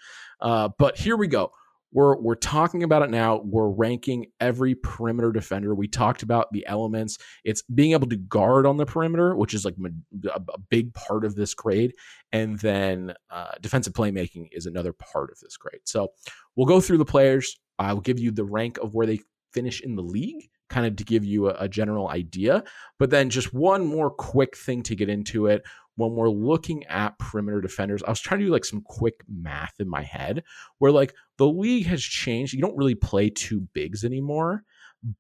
Uh, 0.41 0.69
but 0.79 0.97
here 0.97 1.17
we 1.17 1.27
go. 1.27 1.53
We're, 1.95 2.17
we're 2.17 2.37
talking 2.37 2.83
about 2.83 3.03
it 3.03 3.11
now. 3.11 3.43
We're 3.45 3.69
ranking 3.69 4.27
every 4.41 4.75
perimeter 4.75 5.31
defender. 5.31 5.75
We 5.75 5.89
talked 5.89 6.23
about 6.23 6.51
the 6.51 6.67
elements. 6.67 7.19
It's 7.45 7.63
being 7.63 7.93
able 7.93 8.09
to 8.09 8.17
guard 8.17 8.65
on 8.65 8.79
the 8.79 8.87
perimeter, 8.87 9.37
which 9.37 9.53
is 9.53 9.67
like 9.67 9.77
a, 10.25 10.41
a 10.49 10.59
big 10.71 10.95
part 10.95 11.27
of 11.27 11.35
this 11.35 11.53
grade. 11.53 11.93
And 12.33 12.59
then 12.61 13.13
uh, 13.31 13.53
defensive 13.61 13.93
playmaking 13.93 14.49
is 14.53 14.65
another 14.65 14.95
part 14.95 15.31
of 15.31 15.39
this 15.41 15.59
grade. 15.59 15.83
So 15.85 16.09
we'll 16.57 16.67
go 16.67 16.81
through 16.81 16.99
the 16.99 17.05
players. 17.05 17.61
I'll 17.79 18.01
give 18.01 18.19
you 18.19 18.31
the 18.31 18.45
rank 18.45 18.79
of 18.79 18.95
where 18.95 19.07
they 19.07 19.21
finish 19.53 19.83
in 19.83 19.95
the 19.95 20.03
league 20.03 20.49
kind 20.73 20.87
of 20.87 20.97
to 20.97 21.05
give 21.05 21.25
you 21.25 21.49
a, 21.49 21.57
a 21.61 21.69
general 21.69 22.09
idea. 22.09 22.65
But 22.99 23.11
then 23.11 23.31
just 23.31 23.53
one 23.53 23.87
more 23.87 24.11
quick 24.11 24.57
thing 24.57 24.83
to 24.85 24.97
get 24.97 25.09
into 25.09 25.47
it 25.47 25.63
when 25.97 26.13
we're 26.13 26.31
looking 26.31 26.85
at 26.85 27.19
perimeter 27.19 27.61
defenders, 27.61 28.03
I 28.03 28.11
was 28.11 28.21
trying 28.21 28.41
to 28.41 28.47
do 28.47 28.53
like 28.53 28.65
some 28.65 28.81
quick 28.81 29.23
math 29.29 29.75
in 29.79 29.89
my 29.89 30.03
head 30.03 30.43
where 30.79 30.93
like 30.93 31.15
the 31.37 31.47
league 31.47 31.87
has 31.87 32.03
changed. 32.03 32.55
You 32.55 32.63
don't 32.63 32.77
really 32.77 32.95
play 32.95 33.29
two 33.29 33.61
bigs 33.75 34.05
anymore 34.05 34.65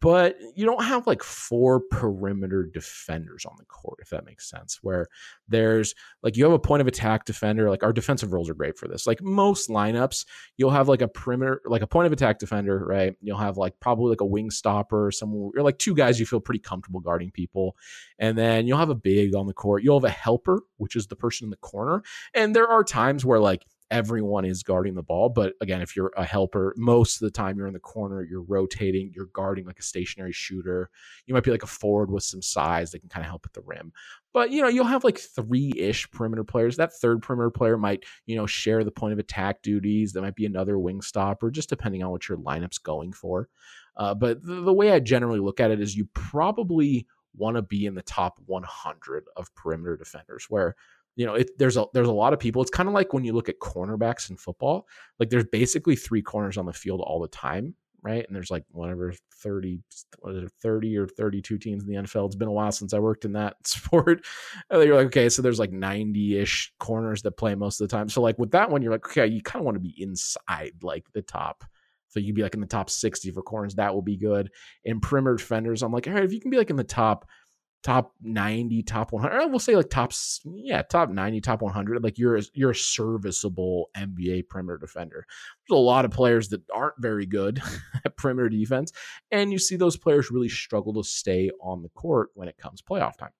but 0.00 0.36
you 0.54 0.64
don't 0.64 0.84
have 0.84 1.08
like 1.08 1.24
four 1.24 1.80
perimeter 1.80 2.62
defenders 2.72 3.44
on 3.44 3.56
the 3.58 3.64
court, 3.64 3.98
if 4.00 4.10
that 4.10 4.24
makes 4.24 4.48
sense. 4.48 4.78
Where 4.80 5.08
there's 5.48 5.94
like 6.22 6.36
you 6.36 6.44
have 6.44 6.52
a 6.52 6.58
point 6.58 6.82
of 6.82 6.86
attack 6.86 7.24
defender, 7.24 7.68
like 7.68 7.82
our 7.82 7.92
defensive 7.92 8.32
roles 8.32 8.48
are 8.48 8.54
great 8.54 8.78
for 8.78 8.86
this. 8.86 9.08
Like 9.08 9.20
most 9.20 9.68
lineups, 9.68 10.24
you'll 10.56 10.70
have 10.70 10.88
like 10.88 11.02
a 11.02 11.08
perimeter, 11.08 11.60
like 11.64 11.82
a 11.82 11.88
point 11.88 12.06
of 12.06 12.12
attack 12.12 12.38
defender, 12.38 12.84
right? 12.84 13.14
You'll 13.20 13.38
have 13.38 13.56
like 13.56 13.80
probably 13.80 14.10
like 14.10 14.20
a 14.20 14.26
wing 14.26 14.52
stopper, 14.52 15.10
someone 15.10 15.50
or 15.56 15.62
like 15.62 15.78
two 15.78 15.96
guys 15.96 16.20
you 16.20 16.26
feel 16.26 16.40
pretty 16.40 16.60
comfortable 16.60 17.00
guarding 17.00 17.32
people. 17.32 17.76
And 18.20 18.38
then 18.38 18.68
you'll 18.68 18.78
have 18.78 18.90
a 18.90 18.94
big 18.94 19.34
on 19.34 19.48
the 19.48 19.52
court. 19.52 19.82
You'll 19.82 19.98
have 19.98 20.08
a 20.08 20.10
helper, 20.10 20.60
which 20.76 20.94
is 20.94 21.08
the 21.08 21.16
person 21.16 21.46
in 21.46 21.50
the 21.50 21.56
corner. 21.56 22.04
And 22.34 22.54
there 22.54 22.68
are 22.68 22.84
times 22.84 23.24
where 23.24 23.40
like 23.40 23.66
everyone 23.92 24.44
is 24.46 24.62
guarding 24.62 24.94
the 24.94 25.02
ball. 25.02 25.28
But 25.28 25.52
again, 25.60 25.82
if 25.82 25.94
you're 25.94 26.10
a 26.16 26.24
helper, 26.24 26.74
most 26.76 27.16
of 27.16 27.26
the 27.26 27.30
time 27.30 27.58
you're 27.58 27.66
in 27.66 27.74
the 27.74 27.78
corner, 27.78 28.22
you're 28.24 28.42
rotating, 28.42 29.12
you're 29.14 29.26
guarding 29.26 29.66
like 29.66 29.78
a 29.78 29.82
stationary 29.82 30.32
shooter. 30.32 30.90
You 31.26 31.34
might 31.34 31.44
be 31.44 31.50
like 31.50 31.62
a 31.62 31.68
forward 31.68 32.10
with 32.10 32.24
some 32.24 32.40
size 32.40 32.90
that 32.90 33.00
can 33.00 33.10
kind 33.10 33.24
of 33.24 33.28
help 33.28 33.44
at 33.44 33.52
the 33.52 33.60
rim. 33.60 33.92
But 34.32 34.50
you 34.50 34.62
know, 34.62 34.68
you'll 34.68 34.86
have 34.86 35.04
like 35.04 35.18
three-ish 35.18 36.10
perimeter 36.10 36.42
players. 36.42 36.76
That 36.78 36.94
third 36.94 37.22
perimeter 37.22 37.50
player 37.50 37.76
might, 37.76 38.04
you 38.24 38.34
know, 38.34 38.46
share 38.46 38.82
the 38.82 38.90
point 38.90 39.12
of 39.12 39.18
attack 39.18 39.60
duties. 39.62 40.12
There 40.12 40.22
might 40.22 40.36
be 40.36 40.46
another 40.46 40.78
wing 40.78 41.02
stopper, 41.02 41.50
just 41.50 41.68
depending 41.68 42.02
on 42.02 42.10
what 42.10 42.28
your 42.28 42.38
lineup's 42.38 42.78
going 42.78 43.12
for. 43.12 43.50
Uh, 43.96 44.14
but 44.14 44.42
the, 44.42 44.62
the 44.62 44.72
way 44.72 44.90
I 44.90 45.00
generally 45.00 45.38
look 45.38 45.60
at 45.60 45.70
it 45.70 45.80
is 45.80 45.94
you 45.94 46.08
probably 46.14 47.06
want 47.34 47.56
to 47.56 47.62
be 47.62 47.86
in 47.86 47.94
the 47.94 48.02
top 48.02 48.38
100 48.46 49.24
of 49.36 49.54
perimeter 49.54 49.98
defenders, 49.98 50.46
where 50.48 50.76
you 51.16 51.26
know, 51.26 51.34
it, 51.34 51.50
there's 51.58 51.76
a 51.76 51.86
there's 51.92 52.08
a 52.08 52.12
lot 52.12 52.32
of 52.32 52.38
people. 52.38 52.62
It's 52.62 52.70
kind 52.70 52.88
of 52.88 52.94
like 52.94 53.12
when 53.12 53.24
you 53.24 53.32
look 53.32 53.48
at 53.48 53.58
cornerbacks 53.60 54.30
in 54.30 54.36
football. 54.36 54.86
Like 55.18 55.30
there's 55.30 55.44
basically 55.44 55.96
three 55.96 56.22
corners 56.22 56.56
on 56.56 56.66
the 56.66 56.72
field 56.72 57.00
all 57.00 57.20
the 57.20 57.28
time, 57.28 57.74
right? 58.02 58.24
And 58.26 58.34
there's 58.34 58.50
like 58.50 58.64
whatever 58.70 59.12
30, 59.36 59.80
what 60.20 60.34
is 60.34 60.44
it, 60.44 60.52
30 60.62 60.96
or 60.96 61.06
32 61.06 61.58
teams 61.58 61.82
in 61.82 61.88
the 61.88 62.00
NFL. 62.02 62.26
It's 62.26 62.36
been 62.36 62.48
a 62.48 62.52
while 62.52 62.72
since 62.72 62.94
I 62.94 62.98
worked 62.98 63.24
in 63.24 63.32
that 63.32 63.56
sport. 63.66 64.24
You're 64.70 64.96
like, 64.96 65.06
okay, 65.06 65.28
so 65.28 65.42
there's 65.42 65.58
like 65.58 65.70
90-ish 65.70 66.72
corners 66.78 67.22
that 67.22 67.36
play 67.36 67.54
most 67.54 67.80
of 67.80 67.88
the 67.88 67.96
time. 67.96 68.08
So 68.08 68.22
like 68.22 68.38
with 68.38 68.52
that 68.52 68.70
one, 68.70 68.82
you're 68.82 68.92
like, 68.92 69.06
okay, 69.06 69.26
you 69.26 69.42
kind 69.42 69.60
of 69.60 69.64
want 69.64 69.76
to 69.76 69.80
be 69.80 69.94
inside 70.00 70.72
like 70.82 71.12
the 71.12 71.22
top. 71.22 71.64
So 72.08 72.20
you'd 72.20 72.36
be 72.36 72.42
like 72.42 72.54
in 72.54 72.60
the 72.60 72.66
top 72.66 72.90
60 72.90 73.30
for 73.30 73.42
corners. 73.42 73.74
That 73.74 73.94
will 73.94 74.02
be 74.02 74.16
good. 74.16 74.50
In 74.84 75.00
perimeter 75.00 75.36
defenders, 75.36 75.82
I'm 75.82 75.92
like, 75.92 76.06
all 76.06 76.12
right, 76.12 76.24
if 76.24 76.32
you 76.32 76.40
can 76.40 76.50
be 76.50 76.58
like 76.58 76.70
in 76.70 76.76
the 76.76 76.84
top– 76.84 77.28
top 77.82 78.12
90 78.22 78.82
top 78.84 79.12
100 79.12 79.48
we'll 79.48 79.58
say 79.58 79.74
like 79.74 79.90
top 79.90 80.12
yeah 80.44 80.82
top 80.82 81.10
90 81.10 81.40
top 81.40 81.62
100 81.62 82.02
like 82.02 82.18
you're 82.18 82.36
a, 82.36 82.42
you're 82.54 82.70
a 82.70 82.76
serviceable 82.76 83.90
nba 83.96 84.48
perimeter 84.48 84.78
defender 84.78 85.26
there's 85.68 85.76
a 85.76 85.80
lot 85.80 86.04
of 86.04 86.10
players 86.10 86.48
that 86.48 86.62
aren't 86.72 86.94
very 86.98 87.26
good 87.26 87.60
at 88.04 88.16
perimeter 88.16 88.48
defense 88.48 88.92
and 89.30 89.52
you 89.52 89.58
see 89.58 89.76
those 89.76 89.96
players 89.96 90.30
really 90.30 90.48
struggle 90.48 90.94
to 90.94 91.02
stay 91.02 91.50
on 91.60 91.82
the 91.82 91.88
court 91.90 92.30
when 92.34 92.48
it 92.48 92.56
comes 92.56 92.80
playoff 92.80 93.16
time 93.16 93.32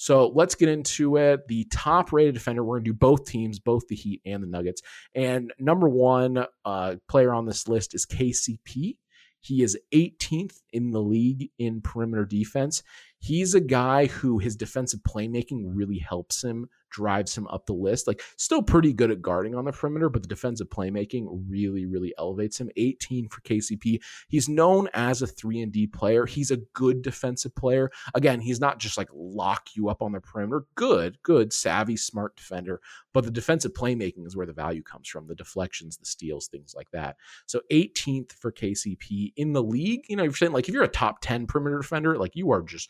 so 0.00 0.32
let's 0.34 0.54
get 0.54 0.70
into 0.70 1.18
it. 1.18 1.46
The 1.46 1.66
top 1.70 2.10
rated 2.10 2.32
defender, 2.32 2.64
we're 2.64 2.76
going 2.76 2.84
to 2.84 2.90
do 2.90 2.96
both 2.96 3.26
teams, 3.26 3.58
both 3.58 3.86
the 3.86 3.94
Heat 3.94 4.22
and 4.24 4.42
the 4.42 4.46
Nuggets. 4.46 4.80
And 5.14 5.52
number 5.58 5.90
one 5.90 6.46
uh, 6.64 6.94
player 7.06 7.34
on 7.34 7.44
this 7.44 7.68
list 7.68 7.94
is 7.94 8.06
KCP. 8.06 8.96
He 9.40 9.62
is 9.62 9.78
18th 9.92 10.56
in 10.72 10.90
the 10.90 11.02
league 11.02 11.50
in 11.58 11.82
perimeter 11.82 12.24
defense. 12.24 12.82
He's 13.20 13.54
a 13.54 13.60
guy 13.60 14.06
who 14.06 14.38
his 14.38 14.56
defensive 14.56 15.00
playmaking 15.00 15.62
really 15.64 15.98
helps 15.98 16.42
him 16.42 16.68
drives 16.90 17.36
him 17.36 17.46
up 17.48 17.66
the 17.66 17.72
list. 17.72 18.06
Like 18.06 18.22
still 18.36 18.62
pretty 18.62 18.92
good 18.92 19.10
at 19.10 19.22
guarding 19.22 19.54
on 19.54 19.64
the 19.64 19.72
perimeter, 19.72 20.08
but 20.08 20.22
the 20.22 20.28
defensive 20.28 20.68
playmaking 20.68 21.26
really, 21.48 21.86
really 21.86 22.12
elevates 22.18 22.60
him. 22.60 22.70
18 22.76 23.28
for 23.28 23.40
KCP. 23.42 24.00
He's 24.28 24.48
known 24.48 24.88
as 24.92 25.22
a 25.22 25.26
three 25.26 25.60
and 25.60 25.72
D 25.72 25.86
player. 25.86 26.26
He's 26.26 26.50
a 26.50 26.58
good 26.74 27.02
defensive 27.02 27.54
player. 27.54 27.90
Again, 28.14 28.40
he's 28.40 28.60
not 28.60 28.78
just 28.78 28.98
like 28.98 29.08
lock 29.14 29.68
you 29.74 29.88
up 29.88 30.02
on 30.02 30.12
the 30.12 30.20
perimeter. 30.20 30.66
Good, 30.74 31.22
good, 31.22 31.52
savvy, 31.52 31.96
smart 31.96 32.36
defender. 32.36 32.80
But 33.12 33.24
the 33.24 33.30
defensive 33.30 33.72
playmaking 33.72 34.26
is 34.26 34.36
where 34.36 34.46
the 34.46 34.52
value 34.52 34.82
comes 34.82 35.08
from. 35.08 35.26
The 35.26 35.34
deflections, 35.34 35.96
the 35.96 36.06
steals, 36.06 36.48
things 36.48 36.74
like 36.76 36.90
that. 36.92 37.16
So 37.46 37.60
18th 37.72 38.32
for 38.32 38.52
KCP 38.52 39.32
in 39.36 39.52
the 39.52 39.62
league. 39.62 40.04
You 40.08 40.16
know, 40.16 40.24
you're 40.24 40.32
saying 40.32 40.52
like 40.52 40.68
if 40.68 40.74
you're 40.74 40.84
a 40.84 40.88
top 40.88 41.20
10 41.20 41.46
perimeter 41.46 41.78
defender, 41.78 42.16
like 42.18 42.36
you 42.36 42.50
are 42.50 42.62
just 42.62 42.88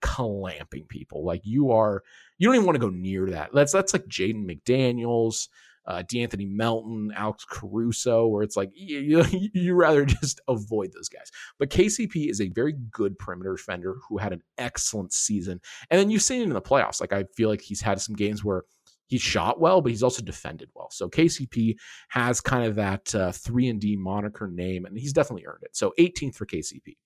clamping 0.00 0.84
people. 0.88 1.24
Like 1.24 1.42
you 1.44 1.70
are, 1.72 2.02
you 2.38 2.48
don't 2.48 2.54
even 2.54 2.66
want 2.66 2.76
to 2.76 2.80
go 2.80 2.90
near 2.90 3.30
that. 3.30 3.50
That's 3.52 3.72
that's 3.72 3.92
like 3.92 4.06
Jaden 4.06 4.44
McDaniels, 4.44 5.48
uh, 5.86 6.02
De'Anthony 6.02 6.48
Melton, 6.48 7.12
Alex 7.16 7.44
Caruso, 7.48 8.26
where 8.26 8.42
it's 8.42 8.56
like 8.56 8.70
you, 8.74 9.24
you, 9.30 9.48
you 9.54 9.74
rather 9.74 10.04
just 10.04 10.40
avoid 10.46 10.92
those 10.92 11.08
guys. 11.08 11.30
But 11.58 11.70
KCP 11.70 12.30
is 12.30 12.40
a 12.40 12.50
very 12.50 12.74
good 12.90 13.18
perimeter 13.18 13.56
defender 13.56 13.96
who 14.08 14.18
had 14.18 14.32
an 14.32 14.42
excellent 14.58 15.12
season, 15.12 15.60
and 15.90 15.98
then 15.98 16.10
you've 16.10 16.22
seen 16.22 16.42
it 16.42 16.44
in 16.44 16.52
the 16.52 16.60
playoffs. 16.62 17.00
Like 17.00 17.12
I 17.12 17.24
feel 17.36 17.48
like 17.48 17.62
he's 17.62 17.80
had 17.80 18.00
some 18.00 18.14
games 18.14 18.44
where 18.44 18.64
he 19.08 19.16
shot 19.16 19.58
well, 19.58 19.80
but 19.80 19.90
he's 19.90 20.02
also 20.02 20.22
defended 20.22 20.68
well. 20.74 20.90
So 20.90 21.08
KCP 21.08 21.76
has 22.10 22.42
kind 22.42 22.66
of 22.66 22.76
that 22.76 23.14
uh, 23.14 23.32
three 23.32 23.68
and 23.68 23.80
D 23.80 23.96
moniker 23.96 24.46
name, 24.46 24.84
and 24.84 24.96
he's 24.96 25.14
definitely 25.14 25.46
earned 25.46 25.62
it. 25.62 25.74
So 25.74 25.94
18th 25.98 26.34
for 26.34 26.46
KCP. 26.46 26.96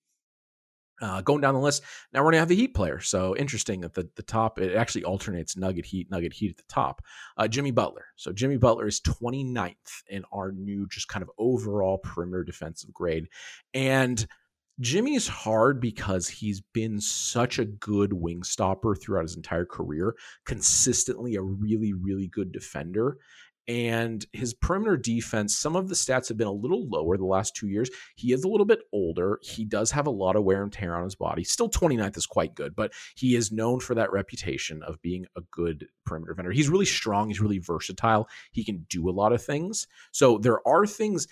Uh, 1.02 1.20
going 1.20 1.40
down 1.40 1.52
the 1.52 1.60
list, 1.60 1.82
now 2.12 2.20
we're 2.20 2.26
going 2.26 2.34
to 2.34 2.38
have 2.38 2.48
the 2.48 2.56
Heat 2.56 2.74
player. 2.74 3.00
So 3.00 3.36
interesting 3.36 3.84
at 3.84 3.92
the, 3.92 4.08
the 4.14 4.22
top, 4.22 4.60
it 4.60 4.76
actually 4.76 5.04
alternates 5.04 5.56
Nugget 5.56 5.84
Heat, 5.84 6.10
Nugget 6.10 6.32
Heat 6.32 6.52
at 6.52 6.56
the 6.56 6.62
top. 6.68 7.02
Uh, 7.36 7.48
Jimmy 7.48 7.72
Butler. 7.72 8.06
So 8.16 8.32
Jimmy 8.32 8.56
Butler 8.56 8.86
is 8.86 9.00
29th 9.00 9.74
in 10.08 10.24
our 10.32 10.52
new, 10.52 10.86
just 10.88 11.08
kind 11.08 11.22
of 11.22 11.30
overall 11.38 11.98
perimeter 11.98 12.44
defensive 12.44 12.94
grade. 12.94 13.26
And 13.74 14.24
Jimmy's 14.80 15.28
hard 15.28 15.80
because 15.80 16.28
he's 16.28 16.60
been 16.60 17.00
such 17.00 17.58
a 17.58 17.64
good 17.64 18.12
wing 18.12 18.42
stopper 18.42 18.94
throughout 18.94 19.22
his 19.22 19.36
entire 19.36 19.66
career, 19.66 20.14
consistently 20.46 21.34
a 21.34 21.42
really, 21.42 21.92
really 21.92 22.28
good 22.28 22.52
defender 22.52 23.18
and 23.68 24.24
his 24.32 24.54
perimeter 24.54 24.96
defense, 24.96 25.56
some 25.56 25.76
of 25.76 25.88
the 25.88 25.94
stats 25.94 26.28
have 26.28 26.36
been 26.36 26.46
a 26.46 26.52
little 26.52 26.88
lower 26.88 27.16
the 27.16 27.24
last 27.24 27.54
two 27.54 27.68
years. 27.68 27.90
He 28.16 28.32
is 28.32 28.44
a 28.44 28.48
little 28.48 28.66
bit 28.66 28.80
older. 28.92 29.38
He 29.42 29.64
does 29.64 29.90
have 29.92 30.06
a 30.06 30.10
lot 30.10 30.36
of 30.36 30.44
wear 30.44 30.62
and 30.62 30.72
tear 30.72 30.96
on 30.96 31.04
his 31.04 31.14
body. 31.14 31.44
Still 31.44 31.70
29th 31.70 32.16
is 32.16 32.26
quite 32.26 32.54
good, 32.54 32.74
but 32.74 32.92
he 33.14 33.36
is 33.36 33.52
known 33.52 33.80
for 33.80 33.94
that 33.94 34.12
reputation 34.12 34.82
of 34.82 35.00
being 35.02 35.26
a 35.36 35.42
good 35.50 35.86
perimeter 36.04 36.32
defender. 36.32 36.50
He's 36.50 36.68
really 36.68 36.86
strong. 36.86 37.28
He's 37.28 37.40
really 37.40 37.58
versatile. 37.58 38.28
He 38.50 38.64
can 38.64 38.86
do 38.88 39.08
a 39.08 39.12
lot 39.12 39.32
of 39.32 39.42
things. 39.42 39.86
So 40.10 40.38
there 40.38 40.66
are 40.66 40.86
things 40.86 41.28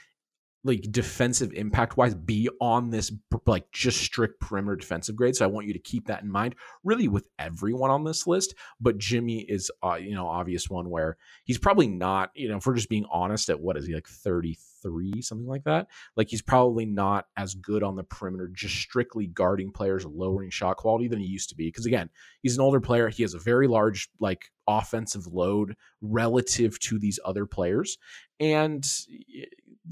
like 0.62 0.82
defensive 0.90 1.52
impact 1.54 1.96
wise 1.96 2.14
be 2.14 2.48
on 2.60 2.90
this 2.90 3.10
like 3.46 3.70
just 3.72 4.00
strict 4.00 4.40
perimeter 4.40 4.76
defensive 4.76 5.16
grade. 5.16 5.34
So 5.34 5.44
i 5.44 5.48
want 5.48 5.66
you 5.66 5.72
to 5.72 5.78
keep 5.78 6.06
that 6.06 6.22
in 6.22 6.30
mind 6.30 6.54
really 6.84 7.08
with 7.08 7.28
everyone 7.38 7.90
on 7.90 8.04
this 8.04 8.26
list. 8.26 8.54
But 8.80 8.98
jimmy 8.98 9.40
is 9.40 9.70
uh, 9.82 9.94
you 9.94 10.14
know 10.14 10.26
obvious 10.26 10.68
one 10.68 10.90
where 10.90 11.16
he's 11.44 11.58
probably 11.58 11.88
not 11.88 12.30
you 12.34 12.48
know 12.48 12.58
if 12.58 12.66
we're 12.66 12.74
just 12.74 12.88
being 12.88 13.06
honest 13.10 13.48
at 13.48 13.60
what 13.60 13.76
is 13.76 13.86
he 13.86 13.94
like 13.94 14.06
33 14.06 15.22
something 15.22 15.46
like 15.46 15.64
that? 15.64 15.88
Like 16.16 16.28
he's 16.28 16.42
probably 16.42 16.86
not 16.86 17.26
as 17.36 17.54
good 17.54 17.82
on 17.82 17.96
the 17.96 18.04
perimeter 18.04 18.48
just 18.48 18.74
strictly 18.76 19.26
guarding 19.26 19.72
players 19.72 20.04
lowering 20.04 20.50
shot 20.50 20.76
quality 20.76 21.08
than 21.08 21.20
he 21.20 21.26
used 21.26 21.48
to 21.50 21.56
be. 21.56 21.68
Because 21.68 21.86
again 21.86 22.10
he's 22.42 22.56
an 22.56 22.62
older 22.62 22.80
player. 22.80 23.08
He 23.08 23.22
has 23.22 23.34
a 23.34 23.38
very 23.38 23.66
large 23.66 24.10
like 24.18 24.50
offensive 24.68 25.26
load 25.26 25.74
relative 26.02 26.78
to 26.80 26.98
these 26.98 27.18
other 27.24 27.46
players. 27.46 27.98
And 28.38 28.86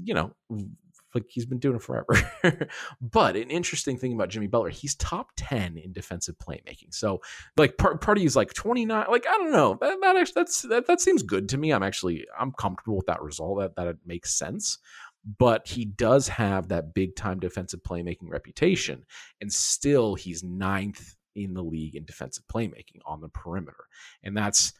you 0.03 0.13
know, 0.13 0.33
like 1.15 1.25
he's 1.27 1.45
been 1.45 1.59
doing 1.59 1.75
it 1.75 1.81
forever. 1.81 2.13
but 3.01 3.35
an 3.35 3.49
interesting 3.49 3.97
thing 3.97 4.13
about 4.13 4.29
Jimmy 4.29 4.47
Butler, 4.47 4.69
he's 4.69 4.95
top 4.95 5.31
10 5.37 5.77
in 5.77 5.91
defensive 5.91 6.35
playmaking. 6.37 6.93
So 6.93 7.21
like 7.57 7.77
part, 7.77 8.01
part 8.01 8.17
of 8.19 8.35
like 8.35 8.53
29, 8.53 9.05
like, 9.09 9.25
I 9.27 9.37
don't 9.37 9.51
know, 9.51 9.77
that, 9.81 9.97
that 10.01 10.15
actually, 10.15 10.33
that's, 10.35 10.61
that, 10.63 10.87
that 10.87 11.01
seems 11.01 11.23
good 11.23 11.49
to 11.49 11.57
me. 11.57 11.71
I'm 11.71 11.83
actually, 11.83 12.25
I'm 12.39 12.51
comfortable 12.51 12.97
with 12.97 13.07
that 13.07 13.21
result 13.21 13.59
that, 13.59 13.75
that 13.75 13.87
it 13.87 13.97
makes 14.05 14.37
sense. 14.37 14.77
But 15.37 15.67
he 15.67 15.83
does 15.83 16.27
have 16.29 16.69
that 16.69 16.93
big 16.93 17.15
time 17.15 17.39
defensive 17.39 17.81
playmaking 17.83 18.29
reputation. 18.29 19.03
And 19.41 19.51
still 19.51 20.15
he's 20.15 20.43
ninth 20.43 21.15
in 21.35 21.53
the 21.53 21.63
league 21.63 21.95
in 21.95 22.05
defensive 22.05 22.45
playmaking 22.51 23.01
on 23.05 23.21
the 23.21 23.29
perimeter. 23.29 23.85
And 24.23 24.35
that's, 24.35 24.73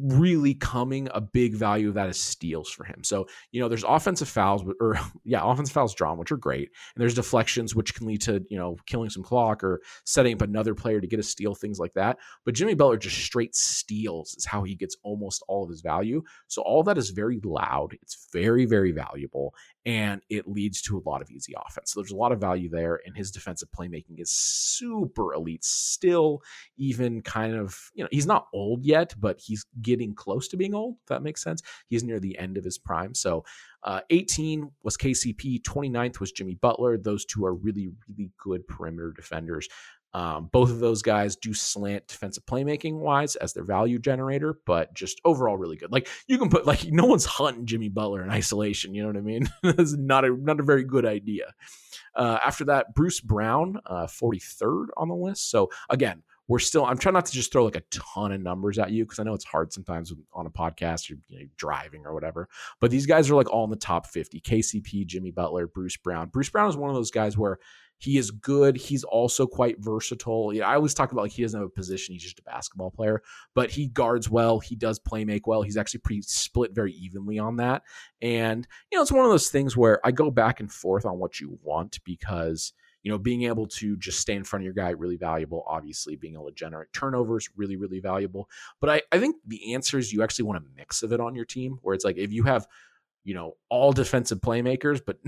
really 0.00 0.54
coming 0.54 1.08
a 1.14 1.20
big 1.20 1.54
value 1.54 1.88
of 1.88 1.94
that 1.94 2.08
is 2.08 2.18
steals 2.18 2.68
for 2.68 2.84
him. 2.84 3.04
So, 3.04 3.28
you 3.52 3.60
know, 3.60 3.68
there's 3.68 3.84
offensive 3.84 4.28
fouls, 4.28 4.62
or 4.80 4.98
yeah, 5.24 5.40
offensive 5.42 5.72
fouls 5.72 5.94
drawn, 5.94 6.18
which 6.18 6.32
are 6.32 6.36
great. 6.36 6.70
And 6.94 7.00
there's 7.00 7.14
deflections, 7.14 7.74
which 7.74 7.94
can 7.94 8.06
lead 8.06 8.20
to, 8.22 8.44
you 8.48 8.58
know, 8.58 8.76
killing 8.86 9.10
some 9.10 9.22
clock 9.22 9.62
or 9.62 9.80
setting 10.04 10.34
up 10.34 10.42
another 10.42 10.74
player 10.74 11.00
to 11.00 11.06
get 11.06 11.20
a 11.20 11.22
steal, 11.22 11.54
things 11.54 11.78
like 11.78 11.92
that. 11.94 12.18
But 12.44 12.54
Jimmy 12.54 12.74
Butler 12.74 12.96
just 12.96 13.18
straight 13.18 13.54
steals 13.54 14.34
is 14.36 14.44
how 14.44 14.62
he 14.64 14.74
gets 14.74 14.96
almost 15.02 15.42
all 15.48 15.64
of 15.64 15.70
his 15.70 15.80
value. 15.80 16.22
So 16.48 16.62
all 16.62 16.82
that 16.84 16.98
is 16.98 17.10
very 17.10 17.40
loud. 17.44 17.96
It's 18.02 18.28
very, 18.32 18.66
very 18.66 18.92
valuable 18.92 19.54
and 19.88 20.20
it 20.28 20.46
leads 20.46 20.82
to 20.82 20.98
a 20.98 21.08
lot 21.08 21.22
of 21.22 21.30
easy 21.30 21.54
offense. 21.66 21.92
So 21.92 22.00
there's 22.00 22.10
a 22.10 22.16
lot 22.16 22.30
of 22.30 22.38
value 22.38 22.68
there, 22.68 23.00
and 23.06 23.16
his 23.16 23.30
defensive 23.30 23.70
playmaking 23.70 24.20
is 24.20 24.30
super 24.30 25.32
elite. 25.32 25.64
Still, 25.64 26.42
even 26.76 27.22
kind 27.22 27.54
of, 27.54 27.74
you 27.94 28.04
know, 28.04 28.08
he's 28.12 28.26
not 28.26 28.48
old 28.52 28.84
yet, 28.84 29.14
but 29.18 29.40
he's 29.40 29.64
getting 29.82 30.14
close 30.14 30.48
to 30.48 30.56
being 30.56 30.74
old. 30.74 30.96
If 31.02 31.08
that 31.08 31.22
makes 31.22 31.42
sense. 31.42 31.62
He's 31.88 32.04
near 32.04 32.20
the 32.20 32.38
end 32.38 32.56
of 32.56 32.64
his 32.64 32.78
prime. 32.78 33.14
So 33.14 33.44
uh, 33.82 34.00
18 34.10 34.70
was 34.82 34.96
KCP, 34.96 35.62
29th 35.62 36.20
was 36.20 36.32
Jimmy 36.32 36.54
Butler. 36.54 36.98
Those 36.98 37.24
two 37.24 37.44
are 37.44 37.54
really, 37.54 37.90
really 38.08 38.30
good 38.38 38.66
perimeter 38.66 39.12
defenders. 39.12 39.68
Um, 40.14 40.48
both 40.50 40.70
of 40.70 40.80
those 40.80 41.02
guys 41.02 41.36
do 41.36 41.52
slant 41.52 42.08
defensive 42.08 42.46
playmaking 42.46 42.94
wise 42.98 43.36
as 43.36 43.52
their 43.52 43.64
value 43.64 43.98
generator, 43.98 44.54
but 44.64 44.94
just 44.94 45.20
overall 45.24 45.56
really 45.58 45.76
good. 45.76 45.92
Like 45.92 46.08
you 46.26 46.38
can 46.38 46.48
put 46.48 46.66
like 46.66 46.86
no 46.86 47.04
one's 47.04 47.26
hunting 47.26 47.66
Jimmy 47.66 47.90
Butler 47.90 48.22
in 48.22 48.30
isolation. 48.30 48.94
You 48.94 49.02
know 49.02 49.08
what 49.08 49.16
I 49.18 49.20
mean? 49.20 49.50
That's 49.62 49.96
not 49.96 50.24
a 50.24 50.34
not 50.34 50.60
a 50.60 50.64
very 50.64 50.84
good 50.84 51.04
idea. 51.04 51.52
Uh, 52.14 52.38
after 52.44 52.64
that, 52.64 52.94
Bruce 52.94 53.20
Brown, 53.20 53.78
uh, 53.86 54.06
43rd 54.06 54.86
on 54.96 55.08
the 55.08 55.14
list. 55.14 55.50
So 55.50 55.70
again, 55.90 56.22
we're 56.48 56.58
still. 56.58 56.84
I'm 56.84 56.98
trying 56.98 57.12
not 57.12 57.26
to 57.26 57.32
just 57.32 57.52
throw 57.52 57.64
like 57.64 57.76
a 57.76 57.82
ton 57.90 58.32
of 58.32 58.40
numbers 58.40 58.78
at 58.78 58.90
you 58.90 59.04
because 59.04 59.18
I 59.18 59.22
know 59.22 59.34
it's 59.34 59.44
hard 59.44 59.72
sometimes 59.72 60.12
on 60.32 60.46
a 60.46 60.50
podcast 60.50 61.10
or 61.10 61.18
you 61.28 61.40
know, 61.40 61.46
driving 61.56 62.06
or 62.06 62.14
whatever. 62.14 62.48
But 62.80 62.90
these 62.90 63.06
guys 63.06 63.30
are 63.30 63.34
like 63.34 63.50
all 63.50 63.64
in 63.64 63.70
the 63.70 63.76
top 63.76 64.06
50. 64.06 64.40
KCP, 64.40 65.06
Jimmy 65.06 65.30
Butler, 65.30 65.66
Bruce 65.66 65.98
Brown. 65.98 66.30
Bruce 66.30 66.48
Brown 66.48 66.68
is 66.68 66.76
one 66.76 66.88
of 66.88 66.96
those 66.96 67.10
guys 67.10 67.36
where 67.36 67.58
he 67.98 68.16
is 68.16 68.30
good. 68.30 68.76
He's 68.76 69.04
also 69.04 69.46
quite 69.46 69.76
versatile. 69.80 70.52
I 70.64 70.74
always 70.74 70.94
talk 70.94 71.12
about 71.12 71.22
like 71.22 71.32
he 71.32 71.42
doesn't 71.42 71.58
have 71.58 71.66
a 71.66 71.70
position. 71.70 72.14
He's 72.14 72.22
just 72.22 72.38
a 72.38 72.44
basketball 72.44 72.92
player, 72.92 73.22
but 73.54 73.70
he 73.70 73.88
guards 73.88 74.30
well. 74.30 74.60
He 74.60 74.76
does 74.76 74.98
play 74.98 75.24
make 75.24 75.46
well. 75.46 75.62
He's 75.62 75.76
actually 75.76 76.00
pretty 76.00 76.22
split 76.22 76.74
very 76.74 76.92
evenly 76.92 77.38
on 77.38 77.56
that. 77.56 77.82
And, 78.22 78.66
you 78.90 78.96
know, 78.96 79.02
it's 79.02 79.12
one 79.12 79.24
of 79.24 79.30
those 79.32 79.50
things 79.50 79.76
where 79.76 80.00
I 80.06 80.12
go 80.12 80.30
back 80.30 80.60
and 80.60 80.72
forth 80.72 81.04
on 81.04 81.18
what 81.18 81.40
you 81.40 81.58
want 81.62 81.98
because, 82.04 82.72
you 83.02 83.12
know, 83.12 83.18
being 83.18 83.44
able 83.44 83.66
to 83.66 83.96
just 83.96 84.20
stay 84.20 84.34
in 84.34 84.44
front 84.44 84.62
of 84.62 84.64
your 84.64 84.74
guy, 84.74 84.90
really 84.90 85.16
valuable. 85.16 85.64
Obviously, 85.66 86.16
being 86.16 86.34
able 86.34 86.46
to 86.46 86.54
generate 86.54 86.92
turnovers, 86.92 87.48
really, 87.56 87.76
really 87.76 88.00
valuable. 88.00 88.48
But 88.80 88.90
I, 88.90 89.02
I 89.12 89.18
think 89.18 89.36
the 89.46 89.74
answer 89.74 89.98
is 89.98 90.12
you 90.12 90.22
actually 90.22 90.46
want 90.46 90.58
a 90.58 90.76
mix 90.76 91.02
of 91.02 91.12
it 91.12 91.20
on 91.20 91.34
your 91.34 91.44
team 91.44 91.78
where 91.82 91.94
it's 91.94 92.04
like 92.04 92.18
if 92.18 92.32
you 92.32 92.42
have 92.44 92.66
you 93.28 93.34
know, 93.34 93.56
all 93.68 93.92
defensive 93.92 94.40
playmakers, 94.40 95.02
but 95.04 95.18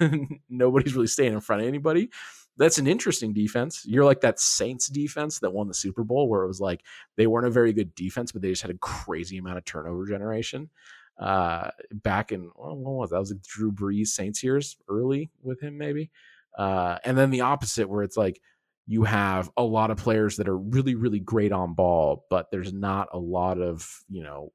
nobody's 0.48 0.94
really 0.94 1.06
staying 1.06 1.34
in 1.34 1.40
front 1.40 1.60
of 1.60 1.68
anybody. 1.68 2.08
That's 2.56 2.78
an 2.78 2.86
interesting 2.86 3.34
defense. 3.34 3.84
You're 3.86 4.06
like 4.06 4.22
that 4.22 4.40
Saints 4.40 4.88
defense 4.88 5.40
that 5.40 5.50
won 5.50 5.68
the 5.68 5.74
Super 5.74 6.02
Bowl, 6.02 6.26
where 6.26 6.42
it 6.42 6.46
was 6.46 6.60
like 6.60 6.82
they 7.18 7.26
weren't 7.26 7.46
a 7.46 7.50
very 7.50 7.74
good 7.74 7.94
defense, 7.94 8.32
but 8.32 8.40
they 8.40 8.48
just 8.48 8.62
had 8.62 8.70
a 8.70 8.78
crazy 8.78 9.36
amount 9.36 9.58
of 9.58 9.66
turnover 9.66 10.06
generation. 10.06 10.70
Uh, 11.18 11.70
back 11.92 12.32
in 12.32 12.50
what 12.54 12.78
was 12.78 13.10
that? 13.10 13.16
that 13.16 13.20
was 13.20 13.34
Drew 13.46 13.70
Brees 13.70 14.08
Saints 14.08 14.42
years, 14.42 14.78
early 14.88 15.30
with 15.42 15.60
him 15.60 15.76
maybe. 15.76 16.10
Uh, 16.56 16.98
and 17.04 17.16
then 17.16 17.30
the 17.30 17.42
opposite, 17.42 17.88
where 17.88 18.02
it's 18.02 18.16
like 18.16 18.40
you 18.86 19.04
have 19.04 19.50
a 19.56 19.62
lot 19.62 19.90
of 19.90 19.98
players 19.98 20.36
that 20.36 20.48
are 20.48 20.58
really, 20.58 20.94
really 20.94 21.20
great 21.20 21.52
on 21.52 21.74
ball, 21.74 22.26
but 22.30 22.50
there's 22.50 22.72
not 22.72 23.08
a 23.12 23.18
lot 23.18 23.60
of 23.60 23.88
you 24.08 24.22
know 24.22 24.52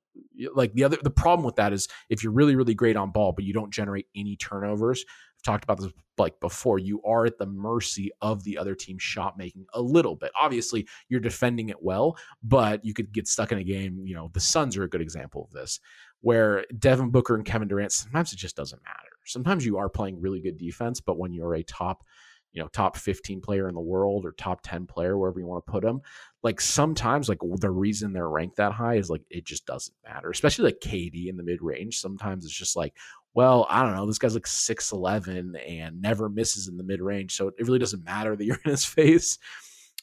like 0.53 0.73
the 0.73 0.83
other 0.83 0.97
the 1.01 1.09
problem 1.09 1.45
with 1.45 1.55
that 1.55 1.73
is 1.73 1.87
if 2.09 2.23
you're 2.23 2.31
really 2.31 2.55
really 2.55 2.73
great 2.73 2.95
on 2.95 3.11
ball 3.11 3.31
but 3.31 3.43
you 3.43 3.53
don't 3.53 3.73
generate 3.73 4.07
any 4.15 4.35
turnovers 4.35 5.03
i've 5.37 5.43
talked 5.43 5.63
about 5.63 5.79
this 5.79 5.91
like 6.17 6.39
before 6.39 6.79
you 6.79 7.01
are 7.03 7.25
at 7.25 7.37
the 7.37 7.45
mercy 7.45 8.09
of 8.21 8.43
the 8.43 8.57
other 8.57 8.75
team's 8.75 9.03
shot 9.03 9.37
making 9.37 9.65
a 9.73 9.81
little 9.81 10.15
bit. 10.15 10.31
Obviously 10.39 10.87
you're 11.09 11.19
defending 11.19 11.69
it 11.69 11.81
well 11.81 12.17
but 12.43 12.83
you 12.85 12.93
could 12.93 13.11
get 13.11 13.27
stuck 13.27 13.51
in 13.51 13.57
a 13.57 13.63
game 13.63 14.03
you 14.05 14.15
know 14.15 14.29
the 14.33 14.39
suns 14.39 14.77
are 14.77 14.83
a 14.83 14.89
good 14.89 15.01
example 15.01 15.43
of 15.43 15.51
this 15.51 15.79
where 16.21 16.65
devin 16.77 17.09
booker 17.09 17.35
and 17.35 17.45
kevin 17.45 17.67
durant 17.67 17.91
sometimes 17.91 18.31
it 18.31 18.37
just 18.37 18.55
doesn't 18.55 18.81
matter 18.83 19.14
sometimes 19.25 19.65
you 19.65 19.77
are 19.77 19.89
playing 19.89 20.19
really 20.19 20.39
good 20.39 20.57
defense 20.57 21.01
but 21.01 21.17
when 21.17 21.33
you're 21.33 21.55
a 21.55 21.63
top 21.63 22.03
you 22.55 22.61
know, 22.61 22.69
top 22.69 22.95
15 22.95 23.41
player 23.41 23.67
in 23.67 23.75
the 23.75 23.81
world 23.81 24.25
or 24.25 24.31
top 24.31 24.61
10 24.63 24.87
player, 24.87 25.17
wherever 25.17 25.39
you 25.39 25.45
want 25.45 25.63
to 25.65 25.71
put 25.71 25.83
them, 25.83 26.01
Like 26.41 26.61
sometimes, 26.61 27.27
like 27.27 27.39
the 27.57 27.69
reason 27.69 28.13
they're 28.13 28.29
ranked 28.29 28.55
that 28.55 28.71
high 28.71 28.95
is 28.95 29.09
like 29.09 29.23
it 29.29 29.45
just 29.45 29.65
doesn't 29.65 29.93
matter, 30.05 30.29
especially 30.29 30.65
like 30.65 30.79
KD 30.79 31.27
in 31.27 31.35
the 31.35 31.43
mid 31.43 31.61
range. 31.61 31.99
Sometimes 31.99 32.45
it's 32.45 32.57
just 32.57 32.77
like, 32.77 32.95
well, 33.33 33.67
I 33.69 33.83
don't 33.83 33.93
know, 33.93 34.05
this 34.05 34.19
guy's 34.19 34.35
like 34.35 34.45
6'11 34.45 35.55
and 35.67 36.01
never 36.01 36.29
misses 36.29 36.69
in 36.69 36.77
the 36.77 36.83
mid 36.83 37.01
range. 37.01 37.35
So 37.35 37.49
it 37.49 37.55
really 37.59 37.79
doesn't 37.79 38.05
matter 38.05 38.37
that 38.37 38.45
you're 38.45 38.59
in 38.63 38.71
his 38.71 38.85
face. 38.99 39.37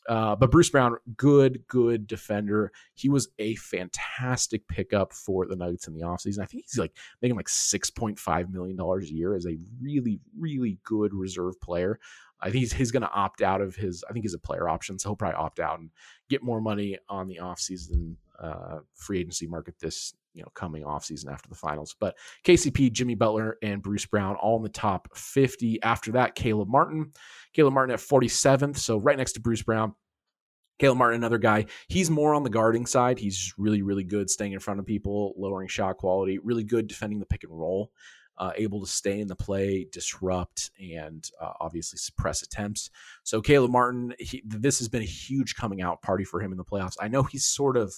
Uh, 0.08 0.34
but 0.34 0.50
Bruce 0.50 0.70
Brown, 0.70 0.96
good, 1.16 1.62
good 1.68 2.06
defender. 2.06 2.72
He 2.94 3.08
was 3.08 3.28
a 3.38 3.54
fantastic 3.56 4.66
pickup 4.68 5.12
for 5.12 5.46
the 5.46 5.56
Nuggets 5.56 5.86
in 5.86 5.94
the 5.94 6.02
offseason. 6.02 6.40
I 6.40 6.46
think 6.46 6.64
he's 6.64 6.78
like 6.78 6.96
making 7.20 7.36
like 7.36 7.46
$6.5 7.46 8.50
million 8.50 8.78
a 8.80 9.04
year 9.04 9.34
as 9.34 9.46
a 9.46 9.56
really, 9.80 10.20
really 10.36 10.78
good 10.84 11.14
reserve 11.14 11.60
player. 11.60 12.00
I 12.40 12.46
think 12.46 12.60
he's, 12.60 12.72
he's 12.72 12.90
going 12.90 13.02
to 13.02 13.12
opt 13.12 13.42
out 13.42 13.60
of 13.60 13.76
his, 13.76 14.02
I 14.08 14.12
think 14.12 14.24
he's 14.24 14.34
a 14.34 14.38
player 14.38 14.68
option, 14.68 14.98
so 14.98 15.10
he'll 15.10 15.16
probably 15.16 15.36
opt 15.36 15.60
out 15.60 15.78
and 15.78 15.90
get 16.28 16.42
more 16.42 16.60
money 16.60 16.98
on 17.08 17.28
the 17.28 17.38
offseason 17.40 18.16
uh, 18.40 18.80
free 18.94 19.20
agency 19.20 19.46
market 19.46 19.76
this, 19.80 20.14
you 20.34 20.42
know, 20.42 20.48
coming 20.54 20.84
off 20.84 21.04
season 21.04 21.30
after 21.30 21.48
the 21.48 21.54
finals. 21.54 21.94
But 21.98 22.16
KCP, 22.44 22.92
Jimmy 22.92 23.14
Butler, 23.14 23.58
and 23.62 23.82
Bruce 23.82 24.06
Brown 24.06 24.36
all 24.36 24.56
in 24.56 24.62
the 24.62 24.68
top 24.68 25.16
50. 25.16 25.82
After 25.82 26.12
that, 26.12 26.34
Caleb 26.34 26.68
Martin. 26.68 27.12
Caleb 27.52 27.74
Martin 27.74 27.92
at 27.94 28.00
47th, 28.00 28.78
so 28.78 28.98
right 28.98 29.16
next 29.16 29.32
to 29.32 29.40
Bruce 29.40 29.62
Brown. 29.62 29.94
Caleb 30.78 30.98
Martin, 30.98 31.20
another 31.20 31.38
guy, 31.38 31.66
he's 31.86 32.10
more 32.10 32.34
on 32.34 32.42
the 32.42 32.50
guarding 32.50 32.86
side. 32.86 33.18
He's 33.18 33.54
really, 33.56 33.82
really 33.82 34.04
good 34.04 34.30
staying 34.30 34.52
in 34.52 34.58
front 34.58 34.80
of 34.80 34.86
people, 34.86 35.34
lowering 35.36 35.68
shot 35.68 35.98
quality, 35.98 36.38
really 36.38 36.64
good 36.64 36.88
defending 36.88 37.20
the 37.20 37.26
pick 37.26 37.44
and 37.44 37.52
roll 37.56 37.92
uh, 38.38 38.52
able 38.56 38.80
to 38.80 38.86
stay 38.86 39.20
in 39.20 39.28
the 39.28 39.36
play, 39.36 39.86
disrupt, 39.92 40.70
and 40.80 41.30
uh, 41.40 41.52
obviously 41.60 41.98
suppress 41.98 42.42
attempts. 42.42 42.90
So 43.22 43.40
Caleb 43.40 43.70
Martin, 43.70 44.14
he, 44.18 44.42
this 44.44 44.78
has 44.78 44.88
been 44.88 45.02
a 45.02 45.06
huge 45.06 45.54
coming 45.54 45.82
out 45.82 46.02
party 46.02 46.24
for 46.24 46.40
him 46.40 46.50
in 46.50 46.58
the 46.58 46.64
playoffs. 46.64 46.96
I 47.00 47.08
know 47.08 47.22
he's 47.22 47.44
sort 47.44 47.76
of 47.76 47.94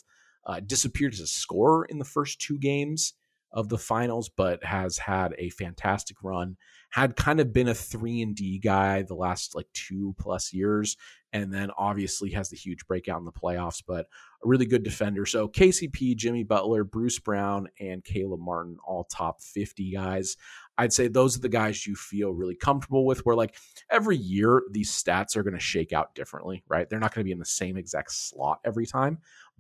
uh, 0.47 0.61
disappeared 0.61 1.13
as 1.15 1.21
a 1.21 1.27
scorer 1.27 1.85
in 1.87 1.99
the 1.99 2.05
first 2.05 2.41
two 2.41 2.59
games 2.59 3.15
of 3.55 3.69
the 3.69 3.79
finals, 3.79 4.29
but 4.29 4.63
has 4.65 4.99
had 4.99 5.35
a 5.39 5.49
fantastic 5.51 6.17
run. 6.23 6.57
Had 6.91 7.17
kind 7.17 7.41
of 7.41 7.53
been 7.53 7.69
a 7.69 7.75
three 7.75 8.21
and 8.21 8.35
D 8.35 8.59
guy 8.59 9.03
the 9.03 9.15
last 9.15 9.55
like 9.55 9.67
two 9.73 10.15
plus 10.19 10.53
years, 10.53 10.97
and 11.33 11.53
then 11.53 11.71
obviously 11.79 12.31
has 12.31 12.51
the 12.51 12.57
huge 12.57 12.87
breakout 12.87 13.21
in 13.21 13.25
the 13.25 13.33
playoffs. 13.33 13.83
But 13.87 14.07
a 14.45 14.49
really 14.49 14.67
good 14.67 14.83
defender. 14.83 15.25
So 15.25 15.49
KCP, 15.49 16.17
Jimmy 16.17 16.45
Butler, 16.45 16.85
Bruce 16.85 17.19
Brown, 17.19 17.69
and 17.81 18.05
Caleb 18.05 18.41
Martin, 18.41 18.77
all 18.87 19.05
top 19.05 19.41
50 19.41 19.93
guys. 19.93 20.37
I'd 20.77 20.93
say 20.93 21.07
those 21.07 21.37
are 21.37 21.41
the 21.41 21.49
guys 21.49 21.87
you 21.87 21.95
feel 21.95 22.33
really 22.33 22.57
comfortable 22.57 23.07
with. 23.07 23.25
Where 23.25 23.37
like 23.37 23.57
every 23.91 24.17
year, 24.17 24.63
these 24.71 24.91
stats 24.91 25.37
are 25.37 25.45
going 25.45 25.55
to 25.55 25.61
shake 25.61 25.93
out 25.93 26.15
differently, 26.15 26.65
right? 26.69 26.89
They're 26.89 27.01
not 27.01 27.15
going 27.15 27.25
to 27.25 27.29
be 27.29 27.33
in 27.33 27.39
the 27.39 27.45
same 27.45 27.77
exact 27.77 28.13
slot 28.13 28.59
every 28.65 28.87
time. 28.87 29.19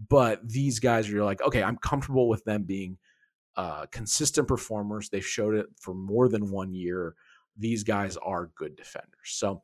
But 0.09 0.47
these 0.49 0.81
guys, 0.81 1.09
you're 1.09 1.25
like, 1.25 1.43
okay, 1.43 1.63
I'm 1.63 1.77
comfortable 1.77 2.29
with 2.29 2.45
them 2.45 2.65
being 2.65 2.99
uh, 3.57 3.87
consistent 3.93 4.49
performers. 4.49 5.09
They've 5.09 5.25
showed 5.25 5.55
it 5.55 5.67
for 5.81 5.95
more 5.95 6.29
than 6.29 6.51
one 6.51 6.75
year. 6.75 7.15
These 7.57 7.85
guys 7.85 8.17
are 8.17 8.51
good 8.57 8.77
defenders. 8.77 9.11
So 9.25 9.63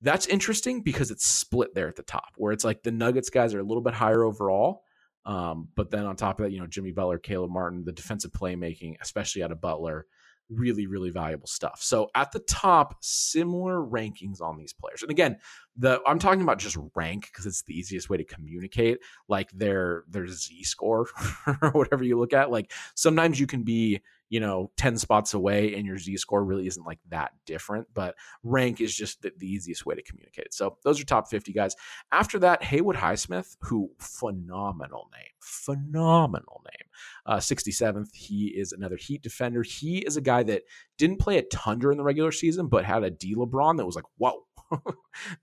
that's 0.00 0.26
interesting 0.26 0.82
because 0.82 1.10
it's 1.10 1.26
split 1.26 1.74
there 1.74 1.88
at 1.88 1.96
the 1.96 2.02
top, 2.02 2.32
where 2.36 2.52
it's 2.52 2.64
like 2.64 2.82
the 2.82 2.92
Nuggets 2.92 3.30
guys 3.30 3.54
are 3.54 3.60
a 3.60 3.64
little 3.64 3.82
bit 3.82 3.94
higher 3.94 4.24
overall. 4.24 4.82
Um, 5.26 5.68
but 5.74 5.90
then 5.90 6.06
on 6.06 6.16
top 6.16 6.38
of 6.38 6.44
that, 6.44 6.52
you 6.52 6.60
know, 6.60 6.66
Jimmy 6.66 6.92
Butler, 6.92 7.18
Caleb 7.18 7.50
Martin, 7.50 7.84
the 7.84 7.92
defensive 7.92 8.32
playmaking, 8.32 8.96
especially 9.00 9.42
out 9.42 9.52
of 9.52 9.60
Butler, 9.60 10.06
really, 10.48 10.86
really 10.86 11.10
valuable 11.10 11.46
stuff. 11.46 11.82
So 11.82 12.10
at 12.14 12.32
the 12.32 12.38
top, 12.40 12.96
similar 13.00 13.78
rankings 13.80 14.40
on 14.40 14.56
these 14.56 14.72
players. 14.72 15.02
And 15.02 15.10
again, 15.10 15.38
the 15.76 16.00
I'm 16.06 16.18
talking 16.18 16.42
about 16.42 16.58
just 16.58 16.78
rank 16.94 17.26
because 17.26 17.46
it's 17.46 17.62
the 17.62 17.78
easiest 17.78 18.08
way 18.08 18.16
to 18.16 18.24
communicate, 18.24 18.98
like 19.28 19.50
their 19.52 20.04
their 20.08 20.26
Z 20.26 20.64
score 20.64 21.08
or 21.62 21.70
whatever 21.72 22.04
you 22.04 22.18
look 22.18 22.32
at. 22.32 22.50
Like 22.50 22.72
sometimes 22.94 23.38
you 23.40 23.46
can 23.46 23.62
be 23.62 24.00
you 24.28 24.40
know 24.40 24.70
10 24.76 24.98
spots 24.98 25.34
away 25.34 25.74
and 25.74 25.86
your 25.86 25.98
z 25.98 26.16
score 26.16 26.44
really 26.44 26.66
isn't 26.66 26.86
like 26.86 26.98
that 27.08 27.32
different 27.44 27.86
but 27.94 28.14
rank 28.42 28.80
is 28.80 28.94
just 28.94 29.22
the, 29.22 29.32
the, 29.38 29.46
easiest 29.46 29.86
way 29.86 29.94
to 29.94 30.02
communicate. 30.02 30.52
So 30.52 30.76
those 30.84 31.00
are 31.00 31.04
top 31.04 31.28
50 31.28 31.52
guys. 31.52 31.74
After 32.12 32.38
that 32.40 32.62
haywood 32.62 32.96
highsmith 32.96 33.56
who 33.60 33.90
phenomenal 33.98 35.08
name 35.12 35.32
phenomenal 35.40 36.62
name. 36.64 36.88
Uh, 37.24 37.36
67th 37.36 38.14
he 38.14 38.46
is 38.48 38.72
another 38.72 38.96
heat 38.96 39.22
defender. 39.22 39.62
He 39.62 39.98
is 39.98 40.16
a 40.16 40.20
guy 40.20 40.42
that 40.44 40.62
didn't 40.98 41.20
play 41.20 41.38
a 41.38 41.42
ton 41.42 41.78
during 41.78 41.98
the 41.98 42.04
regular 42.04 42.32
season 42.32 42.66
but 42.66 42.84
had 42.84 43.04
a 43.04 43.10
d 43.10 43.34
lebron 43.34 43.76
that 43.76 43.86
was 43.86 43.96
like 43.96 44.04
whoa. 44.18 44.42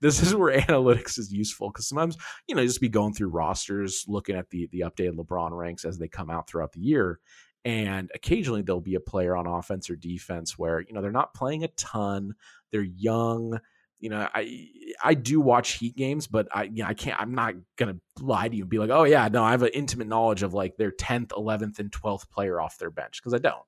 This 0.00 0.22
is 0.22 0.34
where 0.34 0.60
analytics 0.60 1.18
is 1.18 1.32
useful 1.32 1.70
because 1.70 1.88
sometimes 1.88 2.16
you 2.46 2.54
know 2.54 2.64
just 2.64 2.80
be 2.80 2.88
going 2.88 3.14
through 3.14 3.28
rosters 3.28 4.04
looking 4.06 4.36
at 4.36 4.50
the 4.50 4.68
the 4.70 4.80
updated 4.80 5.16
lebron 5.16 5.50
ranks 5.56 5.84
as 5.84 5.98
they 5.98 6.08
come 6.08 6.30
out 6.30 6.48
throughout 6.48 6.72
the 6.72 6.80
year 6.80 7.20
and 7.64 8.10
occasionally 8.14 8.62
there'll 8.62 8.80
be 8.80 8.94
a 8.94 9.00
player 9.00 9.36
on 9.36 9.46
offense 9.46 9.88
or 9.88 9.96
defense 9.96 10.58
where, 10.58 10.80
you 10.80 10.92
know, 10.92 11.00
they're 11.00 11.10
not 11.10 11.34
playing 11.34 11.64
a 11.64 11.68
ton, 11.68 12.34
they're 12.70 12.82
young. 12.82 13.58
You 14.00 14.10
know, 14.10 14.28
I 14.34 14.68
I 15.02 15.14
do 15.14 15.40
watch 15.40 15.74
Heat 15.74 15.96
games, 15.96 16.26
but 16.26 16.46
I 16.52 16.64
you 16.64 16.82
know, 16.82 16.88
I 16.88 16.92
can't 16.92 17.18
I'm 17.18 17.34
not 17.34 17.54
gonna 17.76 17.96
lie 18.20 18.48
to 18.48 18.54
you 18.54 18.64
and 18.64 18.68
be 18.68 18.78
like, 18.78 18.90
oh 18.90 19.04
yeah, 19.04 19.28
no, 19.28 19.42
I 19.42 19.52
have 19.52 19.62
an 19.62 19.70
intimate 19.72 20.08
knowledge 20.08 20.42
of 20.42 20.52
like 20.52 20.76
their 20.76 20.90
10th, 20.90 21.28
11th, 21.28 21.78
and 21.78 21.90
12th 21.90 22.28
player 22.28 22.60
off 22.60 22.76
their 22.76 22.90
bench 22.90 23.22
because 23.22 23.32
I 23.32 23.38
don't. 23.38 23.62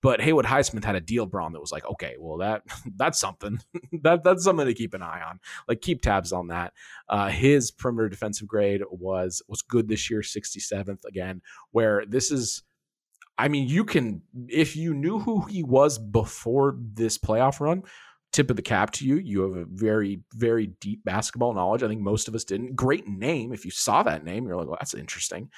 But 0.00 0.22
Haywood 0.22 0.46
Highsmith 0.46 0.84
had 0.84 0.94
a 0.94 1.00
D-LEBRON 1.00 1.52
that 1.52 1.60
was 1.60 1.72
like, 1.72 1.84
okay, 1.84 2.14
well 2.18 2.38
that 2.38 2.62
that's 2.96 3.18
something. 3.18 3.58
that 4.02 4.24
that's 4.24 4.44
something 4.44 4.66
to 4.66 4.72
keep 4.72 4.94
an 4.94 5.02
eye 5.02 5.22
on. 5.28 5.40
Like 5.68 5.82
keep 5.82 6.00
tabs 6.00 6.32
on 6.32 6.46
that. 6.46 6.72
Uh, 7.06 7.28
his 7.28 7.70
perimeter 7.70 8.08
defensive 8.08 8.48
grade 8.48 8.80
was 8.90 9.42
was 9.46 9.60
good 9.60 9.88
this 9.88 10.08
year, 10.10 10.20
67th 10.20 11.04
again, 11.04 11.42
where 11.72 12.06
this 12.06 12.30
is 12.30 12.62
I 13.38 13.48
mean, 13.48 13.68
you 13.68 13.84
can 13.84 14.22
if 14.48 14.76
you 14.76 14.94
knew 14.94 15.18
who 15.18 15.42
he 15.42 15.62
was 15.62 15.98
before 15.98 16.76
this 16.94 17.18
playoff 17.18 17.60
run, 17.60 17.82
tip 18.32 18.50
of 18.50 18.56
the 18.56 18.62
cap 18.62 18.90
to 18.92 19.06
you. 19.06 19.16
You 19.16 19.42
have 19.42 19.56
a 19.56 19.66
very, 19.68 20.20
very 20.34 20.68
deep 20.80 21.04
basketball 21.04 21.52
knowledge. 21.52 21.82
I 21.82 21.88
think 21.88 22.00
most 22.00 22.28
of 22.28 22.34
us 22.34 22.44
didn't. 22.44 22.74
Great 22.74 23.06
name. 23.06 23.52
If 23.52 23.64
you 23.64 23.70
saw 23.70 24.02
that 24.02 24.24
name, 24.24 24.46
you're 24.46 24.56
like, 24.56 24.66
well, 24.66 24.78
that's 24.80 24.94
interesting. 24.94 25.50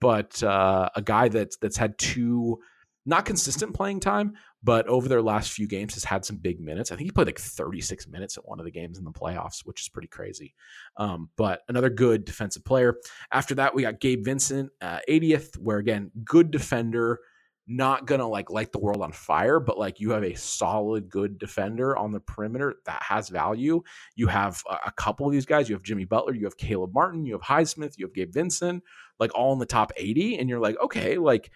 But 0.00 0.42
uh, 0.42 0.90
a 0.94 1.02
guy 1.02 1.28
that's 1.28 1.56
that's 1.56 1.76
had 1.76 1.98
two 1.98 2.60
not 3.08 3.24
consistent 3.24 3.74
playing 3.74 4.00
time, 4.00 4.34
but 4.62 4.86
over 4.86 5.08
their 5.08 5.22
last 5.22 5.50
few 5.50 5.66
games 5.66 5.94
has 5.94 6.04
had 6.04 6.26
some 6.26 6.36
big 6.36 6.60
minutes. 6.60 6.92
I 6.92 6.96
think 6.96 7.06
he 7.06 7.10
played 7.10 7.26
like 7.26 7.38
36 7.38 8.06
minutes 8.06 8.36
at 8.36 8.46
one 8.46 8.58
of 8.58 8.66
the 8.66 8.70
games 8.70 8.98
in 8.98 9.04
the 9.04 9.10
playoffs, 9.10 9.60
which 9.64 9.80
is 9.80 9.88
pretty 9.88 10.08
crazy. 10.08 10.54
Um, 10.98 11.30
but 11.36 11.62
another 11.68 11.88
good 11.88 12.26
defensive 12.26 12.66
player. 12.66 12.96
After 13.32 13.54
that, 13.54 13.74
we 13.74 13.82
got 13.82 14.00
Gabe 14.00 14.24
Vincent, 14.24 14.70
uh, 14.82 14.98
80th, 15.08 15.56
where 15.56 15.78
again, 15.78 16.10
good 16.22 16.50
defender, 16.50 17.20
not 17.66 18.06
gonna 18.06 18.28
like 18.28 18.50
light 18.50 18.72
the 18.72 18.78
world 18.78 19.00
on 19.00 19.12
fire, 19.12 19.58
but 19.58 19.78
like 19.78 20.00
you 20.00 20.10
have 20.10 20.24
a 20.24 20.34
solid, 20.34 21.08
good 21.08 21.38
defender 21.38 21.96
on 21.96 22.12
the 22.12 22.20
perimeter 22.20 22.76
that 22.84 23.02
has 23.02 23.30
value. 23.30 23.82
You 24.16 24.26
have 24.26 24.62
a, 24.68 24.78
a 24.86 24.92
couple 24.92 25.26
of 25.26 25.32
these 25.32 25.46
guys. 25.46 25.68
You 25.68 25.76
have 25.76 25.82
Jimmy 25.82 26.04
Butler, 26.04 26.34
you 26.34 26.44
have 26.44 26.58
Caleb 26.58 26.92
Martin, 26.92 27.24
you 27.24 27.32
have 27.32 27.42
Highsmith, 27.42 27.96
you 27.96 28.04
have 28.04 28.14
Gabe 28.14 28.34
Vincent, 28.34 28.82
like 29.18 29.34
all 29.34 29.54
in 29.54 29.58
the 29.58 29.66
top 29.66 29.92
80, 29.96 30.38
and 30.38 30.48
you're 30.48 30.60
like, 30.60 30.78
okay, 30.82 31.16
like 31.16 31.50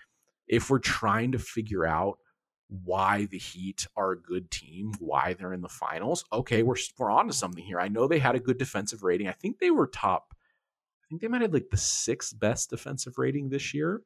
if 0.53 0.69
we're 0.69 0.79
trying 0.79 1.33
to 1.33 1.39
figure 1.39 1.87
out 1.87 2.19
why 2.85 3.25
the 3.25 3.39
Heat 3.39 3.87
are 3.97 4.13
a 4.13 4.21
good 4.21 4.51
team, 4.51 4.93
why 5.01 5.33
they're 5.33 5.55
in 5.55 5.63
the 5.63 5.69
finals, 5.69 6.25
okay, 6.31 6.63
we're 6.63 6.77
we're 6.99 7.11
on 7.11 7.27
to 7.27 7.33
something 7.33 7.65
here. 7.65 7.81
I 7.81 7.89
know 7.89 8.07
they 8.07 8.19
had 8.19 8.35
a 8.37 8.41
good 8.41 8.59
defensive 8.59 9.03
rating. 9.03 9.29
I 9.29 9.33
think 9.33 9.59
they 9.59 9.71
were 9.71 9.87
top. 9.87 10.35
I 11.03 11.05
think 11.09 11.23
they 11.23 11.29
might 11.29 11.41
have 11.41 11.55
like 11.55 11.71
the 11.71 11.79
sixth 11.79 12.39
best 12.39 12.71
defensive 12.71 13.17
rating 13.17 13.49
this 13.49 13.75
year. 13.75 14.03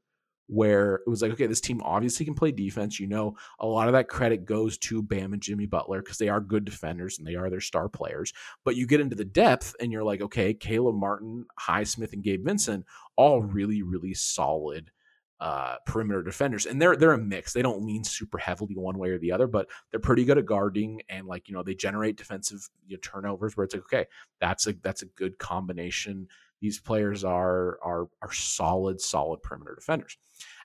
Where 0.48 1.00
it 1.04 1.10
was 1.10 1.22
like, 1.22 1.32
okay, 1.32 1.48
this 1.48 1.60
team 1.60 1.82
obviously 1.82 2.24
can 2.24 2.36
play 2.36 2.52
defense. 2.52 3.00
You 3.00 3.08
know, 3.08 3.36
a 3.58 3.66
lot 3.66 3.88
of 3.88 3.94
that 3.94 4.06
credit 4.06 4.44
goes 4.44 4.78
to 4.78 5.02
Bam 5.02 5.32
and 5.32 5.42
Jimmy 5.42 5.66
Butler 5.66 6.00
because 6.00 6.18
they 6.18 6.28
are 6.28 6.40
good 6.40 6.64
defenders 6.64 7.18
and 7.18 7.26
they 7.26 7.34
are 7.34 7.50
their 7.50 7.60
star 7.60 7.88
players. 7.88 8.32
But 8.64 8.76
you 8.76 8.86
get 8.86 9.00
into 9.00 9.16
the 9.16 9.24
depth 9.24 9.74
and 9.80 9.90
you're 9.90 10.04
like, 10.04 10.20
okay, 10.20 10.54
Caleb 10.54 10.94
Martin, 10.94 11.46
Highsmith, 11.58 12.12
and 12.12 12.22
Gabe 12.22 12.44
Vincent, 12.44 12.84
all 13.16 13.42
really, 13.42 13.82
really 13.82 14.14
solid 14.14 14.92
uh, 15.40 15.76
perimeter 15.86 16.22
defenders, 16.22 16.66
and 16.66 16.80
they're 16.80 16.96
they're 16.96 17.12
a 17.12 17.18
mix. 17.18 17.52
They 17.52 17.62
don't 17.62 17.84
lean 17.84 18.04
super 18.04 18.38
heavily 18.38 18.74
one 18.74 18.98
way 18.98 19.10
or 19.10 19.18
the 19.18 19.32
other, 19.32 19.46
but 19.46 19.68
they're 19.90 20.00
pretty 20.00 20.24
good 20.24 20.38
at 20.38 20.46
guarding 20.46 21.02
and 21.08 21.26
like 21.26 21.48
you 21.48 21.54
know 21.54 21.62
they 21.62 21.74
generate 21.74 22.16
defensive 22.16 22.68
you 22.86 22.96
know, 22.96 23.00
turnovers 23.02 23.56
where 23.56 23.64
it's 23.64 23.74
like 23.74 23.84
okay, 23.84 24.06
that's 24.40 24.66
a 24.66 24.74
that's 24.82 25.02
a 25.02 25.06
good 25.06 25.38
combination. 25.38 26.28
These 26.60 26.80
players 26.80 27.22
are 27.22 27.78
are 27.84 28.08
are 28.22 28.32
solid 28.32 29.00
solid 29.00 29.42
perimeter 29.42 29.74
defenders. 29.74 30.16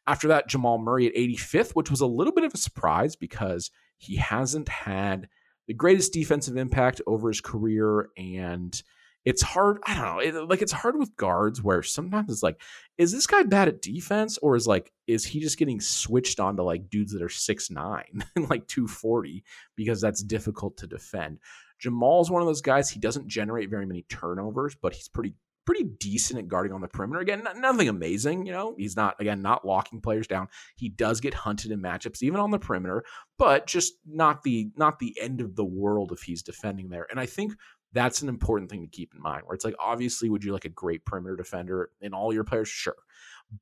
After 0.08 0.30
that, 0.30 0.48
Jamal 0.48 0.78
Murray 0.78 1.08
at 1.08 1.16
85th, 1.16 1.72
which 1.74 1.92
was 1.92 2.02
a 2.02 2.08
little 2.08 2.34
bit 2.34 2.44
of 2.44 2.54
a 2.54 2.58
surprise 2.58 3.16
because 3.16 3.72
he 3.98 4.16
hasn't 4.16 4.68
had 4.68 5.28
the 5.68 5.74
greatest 5.74 6.14
defensive 6.14 6.58
impact 6.58 7.02
over 7.06 7.28
his 7.28 7.42
career 7.42 8.10
and 8.18 8.82
it's 9.24 9.42
hard. 9.42 9.80
I 9.86 9.94
don't 9.94 10.04
know. 10.04 10.20
It, 10.20 10.50
like 10.50 10.62
it's 10.62 10.72
hard 10.72 10.98
with 10.98 11.16
guards 11.16 11.62
where 11.62 11.84
sometimes 11.84 12.32
it's 12.32 12.44
like, 12.44 12.60
is 12.98 13.12
this 13.12 13.28
guy 13.28 13.44
bad 13.44 13.68
at 13.68 13.82
defense 13.82 14.38
or 14.40 14.56
is 14.56 14.68
like, 14.68 14.92
is 15.08 15.26
he 15.26 15.40
just 15.40 15.60
getting 15.60 15.80
switched 15.80 16.40
on 16.40 16.56
to 16.56 16.64
like 16.64 16.90
dudes 16.90 17.14
that 17.14 17.22
are 17.22 17.30
six 17.30 17.70
nine 17.70 18.26
and 18.36 18.50
like 18.50 18.68
240 18.68 19.44
because 19.76 20.02
that's 20.02 20.24
difficult 20.24 20.78
to 20.78 20.88
defend? 20.88 21.40
Jamal's 21.80 22.32
one 22.32 22.42
of 22.42 22.48
those 22.48 22.62
guys. 22.62 22.90
He 22.90 23.00
doesn't 23.00 23.28
generate 23.28 23.70
very 23.70 23.86
many 23.86 24.04
turnovers, 24.04 24.76
but 24.76 24.94
he's 24.94 25.08
pretty 25.08 25.34
pretty 25.66 25.84
decent 25.84 26.40
at 26.40 26.48
guarding 26.48 26.74
on 26.74 26.82
the 26.82 26.88
perimeter. 26.88 27.22
Again, 27.22 27.48
nothing 27.58 27.88
amazing, 27.88 28.46
you 28.46 28.52
know. 28.52 28.76
He's 28.78 28.96
not 28.96 29.20
again 29.20 29.42
not 29.42 29.66
locking 29.66 30.02
players 30.02 30.28
down. 30.28 30.48
He 30.76 30.90
does 30.90 31.20
get 31.22 31.34
hunted 31.34 31.72
in 31.72 31.82
matchups 31.82 32.24
even 32.24 32.40
on 32.40 32.52
the 32.52 32.60
perimeter, 32.60 33.04
but 33.38 33.68
just 33.68 33.94
not 34.06 34.44
the 34.44 34.70
not 34.76 35.00
the 35.00 35.16
end 35.20 35.42
of 35.42 35.56
the 35.56 35.66
world 35.66 36.12
if 36.12 36.22
he's 36.22 36.44
defending 36.44 36.90
there. 36.90 37.08
And 37.10 37.20
I 37.20 37.26
think 37.26 37.54
that's 37.94 38.22
an 38.22 38.30
important 38.30 38.70
thing 38.70 38.82
to 38.82 38.88
keep 38.88 39.14
in 39.14 39.22
mind. 39.22 39.44
Where 39.46 39.56
it's 39.56 39.66
like 39.66 39.76
obviously 39.80 40.30
would 40.30 40.44
you 40.44 40.54
like 40.54 40.66
a 40.66 40.70
great 40.70 41.06
perimeter 41.06 41.36
defender 41.36 41.90
in 42.02 42.14
all 42.14 42.34
your 42.34 42.44
players? 42.44 42.70
Sure. 42.70 42.96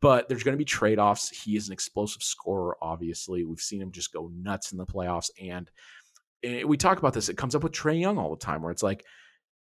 But 0.01 0.29
there's 0.29 0.43
going 0.43 0.53
to 0.53 0.57
be 0.57 0.65
trade 0.65 0.99
offs. 0.99 1.29
He 1.29 1.55
is 1.55 1.67
an 1.67 1.73
explosive 1.73 2.21
scorer, 2.21 2.77
obviously. 2.81 3.43
We've 3.43 3.59
seen 3.59 3.81
him 3.81 3.91
just 3.91 4.13
go 4.13 4.31
nuts 4.35 4.71
in 4.71 4.77
the 4.77 4.85
playoffs. 4.85 5.31
And 5.41 5.69
eh, 6.43 6.63
we 6.63 6.77
talk 6.77 6.99
about 6.99 7.13
this. 7.13 7.29
It 7.29 7.37
comes 7.37 7.55
up 7.55 7.63
with 7.63 7.71
Trae 7.71 7.99
Young 7.99 8.19
all 8.19 8.29
the 8.29 8.45
time, 8.45 8.61
where 8.61 8.71
it's 8.71 8.83
like, 8.83 9.03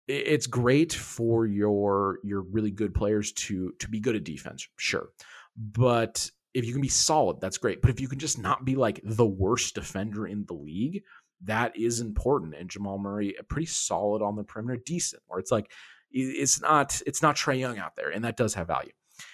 it's 0.07 0.47
great 0.47 0.93
for 0.93 1.45
your 1.45 2.19
your 2.23 2.41
really 2.41 2.71
good 2.71 2.93
players 2.93 3.33
to 3.33 3.73
to 3.79 3.89
be 3.89 3.99
good 3.99 4.15
at 4.15 4.23
defense, 4.23 4.67
sure. 4.77 5.09
But 5.57 6.31
if 6.53 6.65
you 6.65 6.71
can 6.71 6.81
be 6.81 6.87
solid, 6.87 7.41
that's 7.41 7.57
great. 7.57 7.81
But 7.81 7.91
if 7.91 7.99
you 7.99 8.07
can 8.07 8.19
just 8.19 8.39
not 8.39 8.65
be 8.65 8.75
like 8.75 9.01
the 9.03 9.25
worst 9.25 9.75
defender 9.75 10.25
in 10.25 10.45
the 10.45 10.53
league, 10.53 11.03
that 11.43 11.75
is 11.77 11.99
important. 11.99 12.55
And 12.55 12.69
Jamal 12.69 12.97
Murray, 12.97 13.35
pretty 13.49 13.67
solid 13.67 14.21
on 14.21 14.35
the 14.35 14.43
perimeter, 14.43 14.81
decent. 14.85 15.21
Where 15.27 15.39
it's 15.39 15.51
like 15.51 15.71
it's 16.11 16.61
not 16.61 17.01
it's 17.05 17.21
not 17.21 17.35
Trae 17.35 17.59
Young 17.59 17.77
out 17.79 17.95
there, 17.95 18.09
and 18.09 18.23
that 18.25 18.37
does 18.37 18.53
have 18.53 18.67
value. 18.67 18.91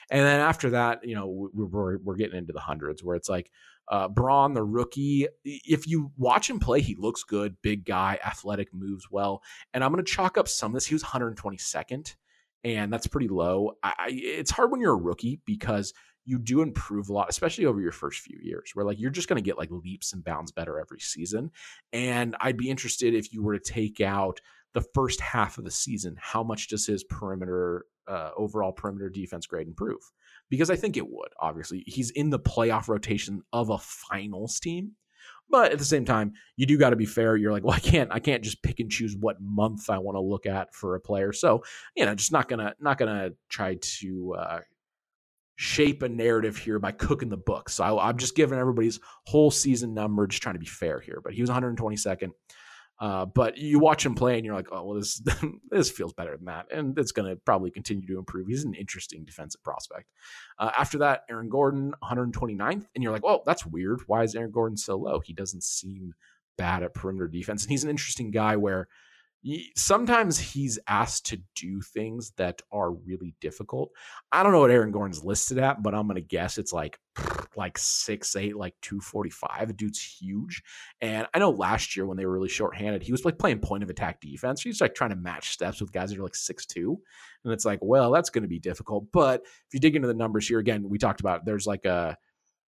And 0.10 0.26
then 0.26 0.40
after 0.40 0.72
that, 0.72 1.06
you 1.06 1.16
know, 1.16 1.50
we're 1.54 1.98
we're 1.98 2.16
getting 2.16 2.38
into 2.38 2.54
the 2.54 2.60
hundreds 2.60 3.04
where 3.04 3.16
it's 3.16 3.30
like 3.30 3.52
uh, 3.90 4.08
Braun, 4.08 4.54
the 4.54 4.64
rookie, 4.64 5.28
if 5.44 5.88
you 5.88 6.12
watch 6.18 6.50
him 6.50 6.60
play, 6.60 6.82
he 6.82 6.96
looks 6.96 7.24
good, 7.24 7.58
big 7.62 7.86
guy, 7.86 8.18
athletic, 8.26 8.74
moves 8.74 9.08
well. 9.12 9.44
And 9.74 9.84
I'm 9.84 9.92
going 9.92 10.04
to 10.04 10.12
chalk 10.12 10.38
up 10.38 10.48
some 10.48 10.72
of 10.72 10.76
this. 10.76 10.86
He 10.86 10.96
was 10.96 11.04
122nd, 11.04 12.16
and 12.64 12.94
that's 12.94 13.08
pretty 13.08 13.28
low. 13.28 13.74
I, 13.84 13.94
it's 14.10 14.52
hard 14.52 14.72
when 14.72 14.80
you're 14.80 14.94
a 14.94 14.98
rookie 14.98 15.42
because 15.46 15.94
you 16.26 16.40
do 16.40 16.62
improve 16.62 17.10
a 17.10 17.14
lot, 17.14 17.30
especially 17.30 17.66
over 17.66 17.82
your 17.82 17.92
first 17.92 18.20
few 18.20 18.40
years, 18.42 18.72
where 18.74 18.86
like 18.86 19.00
you're 19.00 19.12
just 19.12 19.28
going 19.28 19.42
to 19.42 19.46
get 19.46 19.58
like 19.58 19.72
leaps 19.72 20.14
and 20.14 20.24
bounds 20.24 20.52
better 20.52 20.80
every 20.80 21.00
season. 21.00 21.52
And 21.92 22.36
I'd 22.40 22.58
be 22.58 22.70
interested 22.70 23.14
if 23.14 23.34
you 23.34 23.44
were 23.44 23.58
to 23.58 23.74
take 23.74 24.02
out 24.02 24.40
the 24.74 24.86
first 24.94 25.22
half 25.22 25.58
of 25.58 25.66
the 25.66 25.72
season, 25.72 26.16
how 26.20 26.44
much 26.44 26.68
does 26.68 26.88
his 26.88 27.04
perimeter, 27.04 27.86
uh, 28.08 28.32
overall 28.36 28.72
perimeter 28.72 29.10
defense 29.10 29.46
grade 29.46 29.68
improve? 29.68 30.02
because 30.50 30.70
I 30.70 30.76
think 30.76 30.98
it 30.98 31.10
would. 31.10 31.30
Obviously, 31.40 31.84
he's 31.88 32.12
in 32.12 32.30
the 32.30 32.40
playoff 32.40 32.88
rotation 32.88 33.42
of 33.52 33.72
a 33.72 33.78
finals 33.80 34.60
team. 34.60 34.92
But 35.50 35.72
at 35.72 35.80
the 35.80 35.86
same 35.86 36.06
time, 36.06 36.34
you 36.58 36.66
do 36.66 36.78
got 36.78 36.92
to 36.92 36.96
be 36.96 37.06
fair. 37.06 37.36
You're 37.36 37.52
like, 37.52 37.64
well, 37.64 37.76
I 37.76 37.80
can't, 37.80 38.12
I 38.12 38.20
can't 38.20 38.44
just 38.44 38.62
pick 38.62 38.80
and 38.80 38.90
choose 38.90 39.16
what 39.16 39.42
month 39.42 39.90
I 39.90 39.98
want 39.98 40.16
to 40.16 40.22
look 40.22 40.46
at 40.46 40.74
for 40.74 40.96
a 40.96 41.00
player. 41.00 41.34
So, 41.34 41.64
you 41.96 42.06
know, 42.06 42.14
just 42.16 42.32
not 42.32 42.48
gonna, 42.48 42.76
not 42.80 42.98
gonna 42.98 43.32
try 43.50 43.78
to 43.80 44.36
uh, 44.38 44.60
shape 45.56 46.02
a 46.02 46.10
narrative 46.10 46.58
here 46.58 46.80
by 46.80 46.92
cooking 46.92 47.30
the 47.30 47.38
books. 47.38 47.76
So 47.76 47.84
I, 47.84 48.10
I'm 48.10 48.18
just 48.18 48.36
giving 48.36 48.58
everybody's 48.58 49.00
whole 49.26 49.52
season 49.52 49.94
number, 49.94 50.26
just 50.28 50.42
trying 50.42 50.56
to 50.56 50.60
be 50.60 50.66
fair 50.66 51.00
here. 51.00 51.22
But 51.24 51.34
he 51.34 51.42
was 51.42 51.50
122nd. 51.50 52.32
Uh, 53.00 53.26
but 53.26 53.58
you 53.58 53.80
watch 53.80 54.06
him 54.06 54.16
play 54.16 54.38
and 54.38 54.46
you're 54.46 54.56
like, 54.56 54.70
oh, 54.72 54.84
well, 54.84 54.96
this 54.96 55.22
this 55.70 55.90
feels 55.90 56.14
better 56.14 56.38
than 56.38 56.46
that. 56.46 56.68
And 56.72 56.98
it's 56.98 57.12
going 57.12 57.30
to 57.30 57.36
probably 57.36 57.72
continue 57.72 58.08
to 58.08 58.18
improve. 58.18 58.48
He's 58.48 58.64
an 58.64 58.76
interesting 58.76 59.26
defensive 59.26 59.64
prospect. 59.64 60.10
Uh, 60.60 60.72
after 60.78 61.00
that, 61.00 61.24
Aaron 61.30 61.50
Gordon, 61.50 61.94
129th. 62.04 62.86
And 62.96 63.04
you're 63.04 63.12
like, 63.12 63.26
oh, 63.26 63.42
that's 63.46 63.66
weird. 63.66 64.02
Why 64.08 64.24
is 64.24 64.36
Aaron 64.36 64.52
Gordon 64.52 64.78
so 64.78 64.98
low? 64.98 65.20
He 65.20 65.34
doesn't 65.34 65.64
seem 65.64 66.14
bad 66.58 66.84
at 66.84 66.94
perimeter 66.94 67.28
defense. 67.28 67.64
And 67.64 67.72
he's 67.72 67.84
an 67.84 67.90
interesting 67.90 68.32
guy 68.32 68.56
where 68.56 68.88
sometimes 69.76 70.40
he's 70.40 70.80
asked 70.88 71.26
to 71.28 71.42
do 71.56 71.82
things 71.82 72.32
that 72.38 72.62
are 72.72 72.92
really 72.92 73.36
difficult. 73.42 73.92
I 74.32 74.42
don't 74.42 74.54
know 74.54 74.62
what 74.62 74.72
Aaron 74.72 74.92
Gordon's 74.92 75.24
listed 75.24 75.58
at, 75.58 75.84
but 75.84 75.94
I'm 75.94 76.08
gonna 76.08 76.22
guess 76.22 76.58
it's 76.58 76.72
like 76.72 76.98
like 77.56 77.78
six 77.78 78.36
eight, 78.36 78.56
like 78.56 78.74
two 78.82 79.00
forty 79.00 79.30
five. 79.30 79.68
The 79.68 79.74
dude's 79.74 80.02
huge, 80.02 80.64
and 81.02 81.28
I 81.34 81.40
know 81.40 81.52
last 81.52 81.96
year 81.96 82.06
when 82.06 82.18
they 82.18 82.26
were 82.26 82.34
really 82.34 82.50
shorthanded, 82.50 83.04
he 83.04 83.12
was 83.12 83.26
like 83.26 83.38
playing 83.38 83.60
point 83.60 83.84
of 83.84 83.90
attack 83.90 84.22
defense. 84.22 84.62
He's 84.62 84.82
like 84.82 84.96
trying 84.96 85.12
to 85.12 85.16
match 85.16 85.52
steps 85.52 85.82
with 85.82 85.92
guys 85.92 86.10
that 86.10 86.20
are 86.20 86.24
like 86.24 86.36
six 86.36 86.66
two, 86.66 87.00
and 87.44 87.54
it's 87.54 87.66
like, 87.66 87.80
well, 87.82 88.12
that's 88.12 88.30
going 88.30 88.44
to 88.44 88.48
be 88.48 88.60
difficult. 88.60 89.06
But 89.12 89.42
if 89.44 89.74
you 89.74 89.80
dig 89.80 89.96
into 89.96 90.08
the 90.08 90.14
numbers 90.14 90.48
here 90.48 90.60
again, 90.60 90.88
we 90.90 90.98
talked 90.98 91.20
about 91.20 91.46
there's 91.46 91.68
like 91.68 91.86
a 91.86 92.18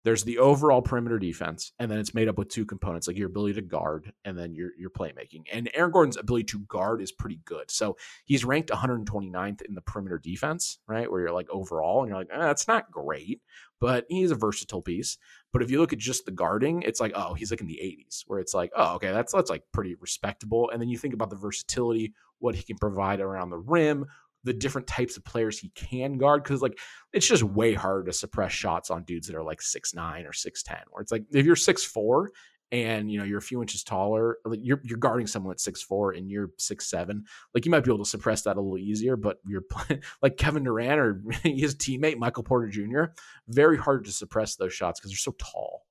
there's 0.04 0.24
the 0.24 0.40
overall 0.40 0.82
perimeter 0.82 1.20
defense, 1.20 1.74
and 1.78 1.90
then 1.90 2.00
it's 2.00 2.14
made 2.14 2.28
up 2.28 2.38
with 2.38 2.50
two 2.50 2.66
components, 2.66 3.08
like 3.08 3.18
your 3.18 3.28
ability 3.28 3.54
to 3.56 3.62
guard 3.62 4.12
and 4.26 4.38
then 4.38 4.56
your 4.56 4.72
your 4.78 4.90
playmaking. 4.90 5.44
And 5.52 5.70
Aaron 5.74 5.92
Gordon's 5.92 6.18
ability 6.18 6.46
to 6.46 6.60
guard 6.62 7.02
is 7.02 7.12
pretty 7.12 7.40
good. 7.46 7.70
So 7.70 7.98
he's 8.26 8.44
ranked 8.44 8.72
129th 8.72 9.62
in 9.62 9.76
the 9.76 9.82
perimeter 9.82 10.18
defense, 10.18 10.80
right? 10.88 11.10
Where 11.10 11.22
you're 11.22 11.32
like 11.32 11.50
overall, 11.50 12.02
and 12.02 12.10
you're 12.10 12.18
like, 12.18 12.30
eh, 12.32 12.40
that's 12.40 12.68
not 12.68 12.92
great, 12.92 13.42
but 13.80 14.06
he's 14.10 14.32
a 14.32 14.36
versatile 14.36 14.82
piece. 14.82 15.18
But 15.54 15.62
if 15.62 15.70
you 15.70 15.80
look 15.80 15.94
at 15.94 16.00
just 16.00 16.26
the 16.26 16.32
guarding, 16.32 16.82
it's 16.82 17.00
like, 17.00 17.12
oh, 17.14 17.34
he's 17.34 17.52
like 17.52 17.62
in 17.62 17.68
the 17.68 17.80
80s, 17.82 18.24
where 18.26 18.40
it's 18.40 18.54
like, 18.54 18.72
oh, 18.76 18.96
okay, 18.96 19.12
that's 19.12 19.34
that's 19.34 19.50
like 19.50 19.64
pretty 19.72 19.96
respectable. 19.96 20.70
And 20.72 20.82
then 20.82 20.90
you 20.90 20.98
think 20.98 21.14
about 21.14 21.30
the 21.30 21.36
versatility, 21.36 22.14
what 22.40 22.56
he 22.56 22.64
can 22.64 22.78
provide 22.78 23.20
around 23.20 23.52
the 23.52 23.60
rim, 23.60 24.08
the 24.44 24.54
different 24.54 24.88
types 24.88 25.18
of 25.18 25.24
players 25.24 25.60
he 25.60 25.70
can 25.70 26.18
guard 26.18 26.44
because 26.44 26.62
like 26.62 26.80
it's 27.14 27.28
just 27.28 27.44
way 27.44 27.74
harder 27.74 28.04
to 28.06 28.14
suppress 28.14 28.52
shots 28.52 28.90
on 28.90 29.04
dudes 29.04 29.28
that 29.28 29.36
are 29.36 29.44
like 29.44 29.62
six 29.62 29.94
nine 29.94 30.26
or 30.26 30.34
six 30.34 30.64
ten. 30.64 30.80
Where 30.90 31.02
it's 31.02 31.12
like 31.12 31.26
if 31.32 31.46
you're 31.46 31.56
six 31.56 31.84
four 31.84 32.32
and 32.72 33.12
you 33.12 33.20
know 33.20 33.26
you're 33.26 33.40
a 33.40 33.42
few 33.42 33.62
inches 33.62 33.84
taller, 33.84 34.38
like 34.46 34.60
you're 34.64 34.82
you're 34.84 34.98
guarding 34.98 35.28
someone 35.28 35.52
at 35.52 35.60
six 35.60 35.82
four 35.82 36.14
and 36.14 36.30
you're 36.30 36.50
six 36.58 36.90
seven, 36.90 37.26
like 37.54 37.66
you 37.66 37.72
might 37.72 37.84
be 37.84 37.92
able 37.92 38.04
to 38.04 38.10
suppress 38.10 38.44
that 38.44 38.58
a 38.58 38.62
little 38.62 38.78
easier. 38.78 39.16
But 39.16 39.38
you're 39.46 39.62
playing 39.62 40.02
like 40.22 40.38
Kevin 40.38 40.64
Durant 40.64 41.00
or 41.00 41.22
his 41.44 41.76
teammate 41.76 42.18
Michael 42.18 42.44
Porter 42.44 42.68
Jr. 42.68 43.14
Very 43.48 43.78
hard 43.78 44.06
to 44.06 44.12
suppress 44.12 44.56
those 44.56 44.74
shots 44.74 45.00
because 45.00 45.12
they're 45.12 45.18
so 45.18 45.36
tall. 45.38 45.84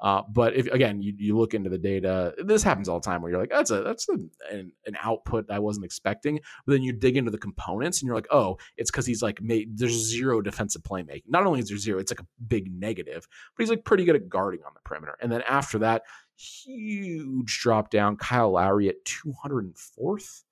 Uh, 0.00 0.22
but 0.28 0.54
if 0.54 0.66
again 0.68 1.00
you, 1.00 1.14
you 1.16 1.38
look 1.38 1.54
into 1.54 1.70
the 1.70 1.78
data, 1.78 2.34
this 2.44 2.62
happens 2.62 2.88
all 2.88 3.00
the 3.00 3.04
time 3.04 3.22
where 3.22 3.30
you're 3.30 3.40
like, 3.40 3.50
that's 3.50 3.70
a 3.70 3.82
that's 3.82 4.08
a, 4.08 4.12
an, 4.52 4.72
an 4.86 4.96
output 5.02 5.50
I 5.50 5.58
wasn't 5.58 5.86
expecting. 5.86 6.40
But 6.66 6.72
then 6.72 6.82
you 6.82 6.92
dig 6.92 7.16
into 7.16 7.30
the 7.30 7.38
components 7.38 8.00
and 8.00 8.06
you're 8.06 8.16
like, 8.16 8.28
oh, 8.30 8.58
it's 8.76 8.90
because 8.90 9.06
he's 9.06 9.22
like 9.22 9.40
made 9.40 9.78
there's 9.78 9.92
zero 9.92 10.42
defensive 10.42 10.82
playmaking. 10.82 11.22
Not 11.28 11.46
only 11.46 11.60
is 11.60 11.68
there 11.68 11.78
zero, 11.78 11.98
it's 11.98 12.12
like 12.12 12.20
a 12.20 12.26
big 12.46 12.70
negative, 12.72 13.26
but 13.56 13.62
he's 13.62 13.70
like 13.70 13.84
pretty 13.84 14.04
good 14.04 14.16
at 14.16 14.28
guarding 14.28 14.60
on 14.66 14.72
the 14.74 14.80
perimeter. 14.80 15.16
And 15.20 15.32
then 15.32 15.42
after 15.42 15.78
that, 15.78 16.02
huge 16.36 17.58
drop 17.60 17.90
down, 17.90 18.16
Kyle 18.16 18.52
Lowry 18.52 18.88
at 18.88 19.04
204th. 19.04 20.42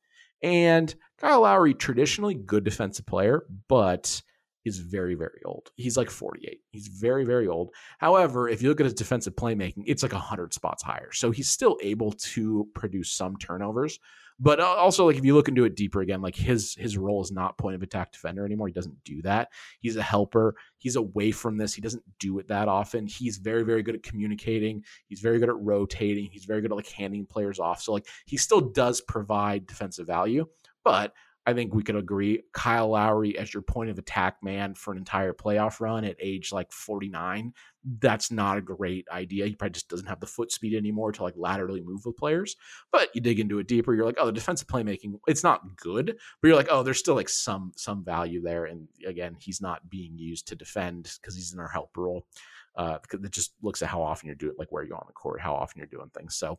And 0.42 0.94
Kyle 1.18 1.42
Lowry, 1.42 1.74
traditionally 1.74 2.35
good 2.35 2.64
defensive 2.64 3.07
player, 3.07 3.44
but 3.68 4.22
is 4.64 4.79
very, 4.79 5.14
very 5.14 5.40
old. 5.44 5.70
He's 5.77 5.96
like 5.96 6.11
48. 6.11 6.61
He's 6.70 6.88
very, 6.88 7.24
very 7.24 7.48
old. 7.48 7.70
However, 7.98 8.48
if 8.48 8.62
you 8.62 8.68
look 8.68 8.81
at 8.81 8.87
his 8.87 8.94
defensive 8.94 9.37
playmaking, 9.37 9.85
it's 9.87 10.03
like 10.03 10.12
100 10.12 10.55
spots 10.55 10.83
higher. 10.83 11.12
So 11.12 11.31
he's 11.31 11.48
still 11.48 11.79
able 11.83 12.12
to 12.12 12.68
produce 12.74 13.11
some 13.11 13.37
turnovers. 13.37 13.98
But 14.40 14.59
uh, 14.59 14.64
also, 14.64 15.07
like 15.07 15.16
if 15.16 15.24
you 15.24 15.35
look 15.35 15.48
into 15.48 15.64
it 15.64 15.77
deeper 15.77 16.00
again, 16.00 16.20
like 16.20 16.35
his 16.35 16.74
his 16.74 16.98
role 16.98 17.22
is 17.22 17.31
not 17.31 17.57
point 17.57 17.77
of 17.77 17.83
attack 17.83 18.11
defender 18.11 18.44
anymore. 18.44 18.66
He 18.66 18.72
doesn't 18.72 19.05
do 19.05 19.22
that. 19.22 19.50
He's 19.79 19.96
a 19.96 20.03
helper. 20.03 20.57
He's 20.79 20.96
away 20.96 21.31
from 21.31 21.57
this. 21.57 21.72
He 21.72 21.81
doesn't 21.81 22.03
do 22.18 22.38
it 22.40 22.48
that 22.48 22.66
often. 22.66 23.07
He's 23.07 23.37
very 23.37 23.62
very 23.62 23.83
good 23.83 23.94
at 23.94 24.03
communicating. 24.03 24.83
He's 25.07 25.20
very 25.20 25.38
good 25.38 25.50
at 25.50 25.61
rotating. 25.61 26.29
He's 26.33 26.46
very 26.46 26.62
good 26.62 26.72
at 26.72 26.77
like 26.77 26.88
handing 26.88 27.27
players 27.27 27.61
off. 27.61 27.81
So 27.81 27.92
like 27.92 28.07
he 28.27 28.37
still 28.37 28.61
does 28.61 29.00
provide 29.03 29.68
defensive 29.68 30.09
value, 30.09 30.46
but 30.83 31.12
I 31.46 31.52
think 31.52 31.74
we 31.74 31.83
could 31.83 31.96
agree 31.96 32.42
Kyle 32.52 32.88
Lowry 32.88 33.37
as 33.37 33.52
your 33.52 33.62
point 33.62 33.90
of 33.90 33.98
attack 33.98 34.37
man 34.42 34.74
for 34.74 34.92
an 34.92 34.98
entire 34.98 35.35
playoff 35.35 35.78
run 35.78 36.04
at 36.04 36.16
age 36.18 36.52
like 36.52 36.72
49. 36.72 37.52
That's 37.98 38.30
not 38.30 38.57
a 38.57 38.62
great 38.62 39.07
idea. 39.12 39.46
He 39.46 39.54
probably 39.54 39.72
just 39.72 39.90
doesn't 39.90 40.07
have 40.07 40.20
the 40.20 40.26
foot 40.26 40.50
speed 40.50 40.74
anymore 40.74 41.12
to 41.12 41.22
like 41.22 41.35
laterally 41.37 41.83
move 41.83 42.07
with 42.07 42.16
players. 42.16 42.57
But 42.90 43.11
you 43.14 43.20
dig 43.20 43.40
into 43.40 43.59
it 43.59 43.68
deeper, 43.68 43.94
you're 43.94 44.07
like, 44.07 44.16
oh, 44.18 44.26
the 44.26 44.33
defensive 44.33 44.68
playmaking, 44.68 45.18
it's 45.26 45.44
not 45.44 45.76
good, 45.76 46.16
but 46.40 46.48
you're 46.48 46.57
like, 46.57 46.68
oh, 46.70 46.83
there's 46.83 46.98
still 46.98 47.14
like 47.14 47.28
some 47.28 47.72
some 47.76 48.02
value 48.02 48.40
there. 48.40 48.64
And 48.64 48.88
again, 49.07 49.37
he's 49.38 49.61
not 49.61 49.90
being 49.90 50.16
used 50.16 50.48
to 50.48 50.57
defend 50.57 51.12
because 51.20 51.37
he's 51.37 51.52
in 51.52 51.61
our 51.61 51.68
help 51.68 51.94
role. 51.96 52.24
Uh, 52.74 52.98
it 53.12 53.30
just 53.30 53.52
looks 53.62 53.83
at 53.83 53.88
how 53.88 54.02
often 54.02 54.26
you're 54.26 54.35
doing, 54.35 54.54
like 54.59 54.72
where 54.72 54.83
you 54.83 54.90
go 54.90 54.96
on 54.96 55.04
the 55.07 55.12
court, 55.12 55.40
how 55.40 55.54
often 55.54 55.78
you're 55.78 55.87
doing 55.87 56.11
things. 56.16 56.37
So 56.37 56.59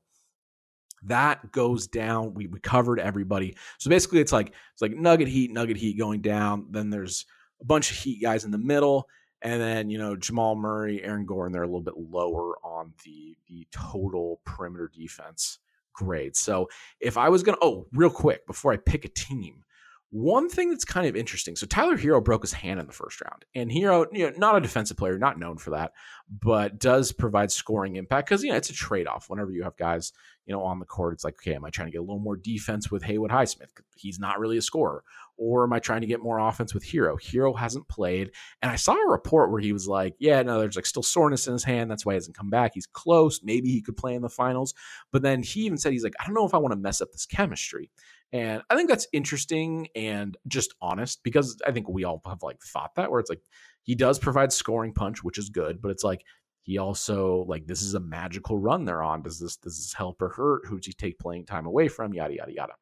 that 1.06 1.52
goes 1.52 1.88
down. 1.88 2.34
We, 2.34 2.48
we 2.48 2.60
covered 2.60 3.00
everybody. 3.00 3.56
So 3.78 3.90
basically, 3.90 4.20
it's 4.20 4.32
like 4.32 4.54
it's 4.74 4.82
like 4.82 4.96
Nugget 4.96 5.28
Heat, 5.28 5.52
Nugget 5.52 5.78
Heat 5.78 5.98
going 5.98 6.22
down. 6.22 6.68
Then 6.72 6.90
there's 6.90 7.26
a 7.62 7.66
bunch 7.66 7.92
of 7.92 7.98
Heat 7.98 8.22
guys 8.22 8.46
in 8.46 8.52
the 8.52 8.58
middle, 8.58 9.08
and 9.42 9.62
then 9.62 9.90
you 9.90 9.98
know 9.98 10.16
Jamal 10.16 10.56
Murray, 10.56 11.04
Aaron 11.04 11.26
Gordon. 11.26 11.54
They're 11.54 11.64
a 11.64 11.68
little 11.68 11.82
bit 11.82 11.98
lower 11.98 12.56
on 12.64 12.94
the 13.04 13.38
the 13.48 13.68
total 13.72 14.42
perimeter 14.46 14.92
defense 14.94 15.60
grade. 15.94 16.36
So 16.36 16.68
if 17.00 17.18
I 17.18 17.30
was 17.30 17.42
gonna, 17.44 17.58
oh, 17.62 17.88
real 17.94 18.10
quick 18.10 18.46
before 18.48 18.74
I 18.74 18.78
pick 18.78 19.06
a 19.06 19.10
team, 19.10 19.64
One 20.12 20.48
thing 20.50 20.70
that's 20.70 20.86
kind 20.86 21.08
of 21.08 21.16
interesting. 21.16 21.56
So 21.58 21.66
Tyler 21.66 21.98
Herro 21.98 22.24
broke 22.24 22.44
his 22.44 22.54
hand 22.54 22.80
in 22.80 22.86
the 22.88 22.94
first 22.94 23.20
round, 23.22 23.44
and 23.54 23.70
Herro, 23.70 24.06
you 24.14 24.30
know, 24.30 24.34
not 24.38 24.56
a 24.56 24.62
defensive 24.62 24.96
player, 24.98 25.18
not 25.18 25.40
known 25.40 25.58
for 25.58 25.72
that, 25.72 25.92
but 26.30 26.80
does 26.80 27.12
provide 27.12 27.52
scoring 27.52 27.98
impact 27.98 28.30
because 28.30 28.44
you 28.44 28.50
know 28.52 28.56
it's 28.56 28.70
a 28.70 28.74
trade 28.74 29.08
off. 29.08 29.30
Whenever 29.30 29.52
you 29.52 29.64
have 29.64 29.76
guys, 29.76 30.14
you 30.46 30.54
know, 30.54 30.62
on 30.62 30.80
the 30.80 30.86
court, 30.86 31.14
it's 31.14 31.24
like, 31.24 31.36
okay, 31.36 31.56
am 31.56 31.66
I 31.66 31.70
trying 31.70 31.88
to 31.88 31.92
get 31.92 32.00
a 32.00 32.04
little 32.04 32.20
more 32.20 32.38
defense 32.38 32.92
with 32.92 33.04
Haywood 33.04 33.32
Highsmith? 33.32 33.70
He's 33.96 34.20
not 34.20 34.40
really 34.40 34.58
a 34.58 34.62
scorer, 34.62 35.04
or 35.38 35.64
am 35.64 35.74
I 35.74 35.80
trying 35.80 36.02
to 36.02 36.08
get 36.08 36.22
more 36.22 36.40
offense 36.40 36.74
with 36.74 36.86
Herro? 36.86 37.18
Herro 37.20 37.58
hasn't 37.58 37.88
played, 37.88 38.32
and 38.62 38.72
I 38.72 38.76
saw 38.76 38.94
a 38.94 39.12
report 39.12 39.52
where 39.52 39.62
he 39.62 39.74
was 39.74 39.88
like, 39.88 40.16
yeah, 40.20 40.42
no, 40.44 40.60
there's 40.60 40.76
like 40.76 40.86
still 40.86 41.04
soreness 41.04 41.48
in 41.48 41.54
his 41.54 41.64
hand, 41.64 41.90
that's 41.90 42.06
why 42.06 42.14
he 42.14 42.18
hasn't 42.18 42.38
come 42.38 42.50
back. 42.50 42.72
He's 42.74 42.86
close, 42.86 43.42
maybe 43.44 43.70
he 43.70 43.82
could 43.82 43.98
play 43.98 44.14
in 44.14 44.22
the 44.22 44.30
finals, 44.30 44.74
but 45.12 45.22
then 45.22 45.42
he 45.42 45.62
even 45.62 45.78
said 45.78 45.92
he's 45.94 46.04
like, 46.04 46.16
I 46.20 46.26
don't 46.26 46.36
know 46.36 46.46
if 46.46 46.54
I 46.54 46.60
want 46.60 46.74
to 46.74 46.80
mess 46.80 47.02
up 47.02 47.12
this 47.12 47.26
chemistry. 47.26 47.90
And 48.32 48.64
I 48.70 48.76
think 48.76 48.90
that's 48.90 49.08
interesting 49.14 49.88
and 49.96 50.36
just 50.48 50.74
honest 50.82 51.24
because 51.24 51.58
I 51.66 51.72
think 51.72 51.88
we 51.88 52.04
all 52.04 52.22
have 52.26 52.44
like 52.44 52.62
thought 52.62 52.96
that 52.96 53.10
where 53.10 53.20
it's 53.20 53.30
like 53.30 53.42
he 53.84 53.96
does 53.96 54.20
provide 54.20 54.52
scoring 54.52 54.94
punch, 54.94 55.24
which 55.24 55.38
is 55.38 55.50
good, 55.50 55.82
but 55.82 55.92
it's 55.92 56.04
like 56.04 56.26
he 56.66 56.80
also 56.80 57.46
like 57.48 57.68
this 57.68 57.84
is 57.84 57.94
a 57.94 58.00
magical 58.00 58.58
run 58.58 58.86
they're 58.86 59.04
on. 59.04 59.22
Does 59.22 59.40
this 59.40 59.56
does 59.56 59.78
this 59.78 59.94
help 59.94 60.20
or 60.20 60.30
hurt? 60.30 60.66
Who'd 60.66 60.88
you 60.88 60.94
take 60.94 61.20
playing 61.20 61.46
time 61.46 61.68
away 61.68 61.88
from? 61.88 62.12
Yada 62.12 62.34
yada 62.34 62.52
yada. 62.52 62.74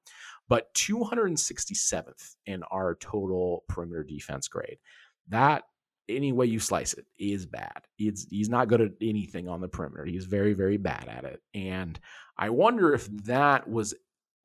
But 0.47 0.73
267th 0.73 2.35
in 2.45 2.63
our 2.63 2.95
total 2.95 3.65
perimeter 3.67 4.03
defense 4.03 4.47
grade. 4.47 4.77
That 5.27 5.63
any 6.07 6.31
way 6.31 6.45
you 6.45 6.59
slice 6.59 6.93
it 6.93 7.05
is 7.19 7.45
bad. 7.45 7.81
He's 7.97 8.25
he's 8.29 8.47
not 8.47 8.69
good 8.69 8.79
at 8.79 8.91
anything 9.01 9.49
on 9.49 9.59
the 9.59 9.67
perimeter. 9.67 10.05
He's 10.05 10.25
very 10.25 10.53
very 10.53 10.77
bad 10.77 11.09
at 11.09 11.25
it. 11.25 11.41
And 11.53 11.99
I 12.37 12.51
wonder 12.51 12.93
if 12.93 13.07
that 13.25 13.69
was 13.69 13.93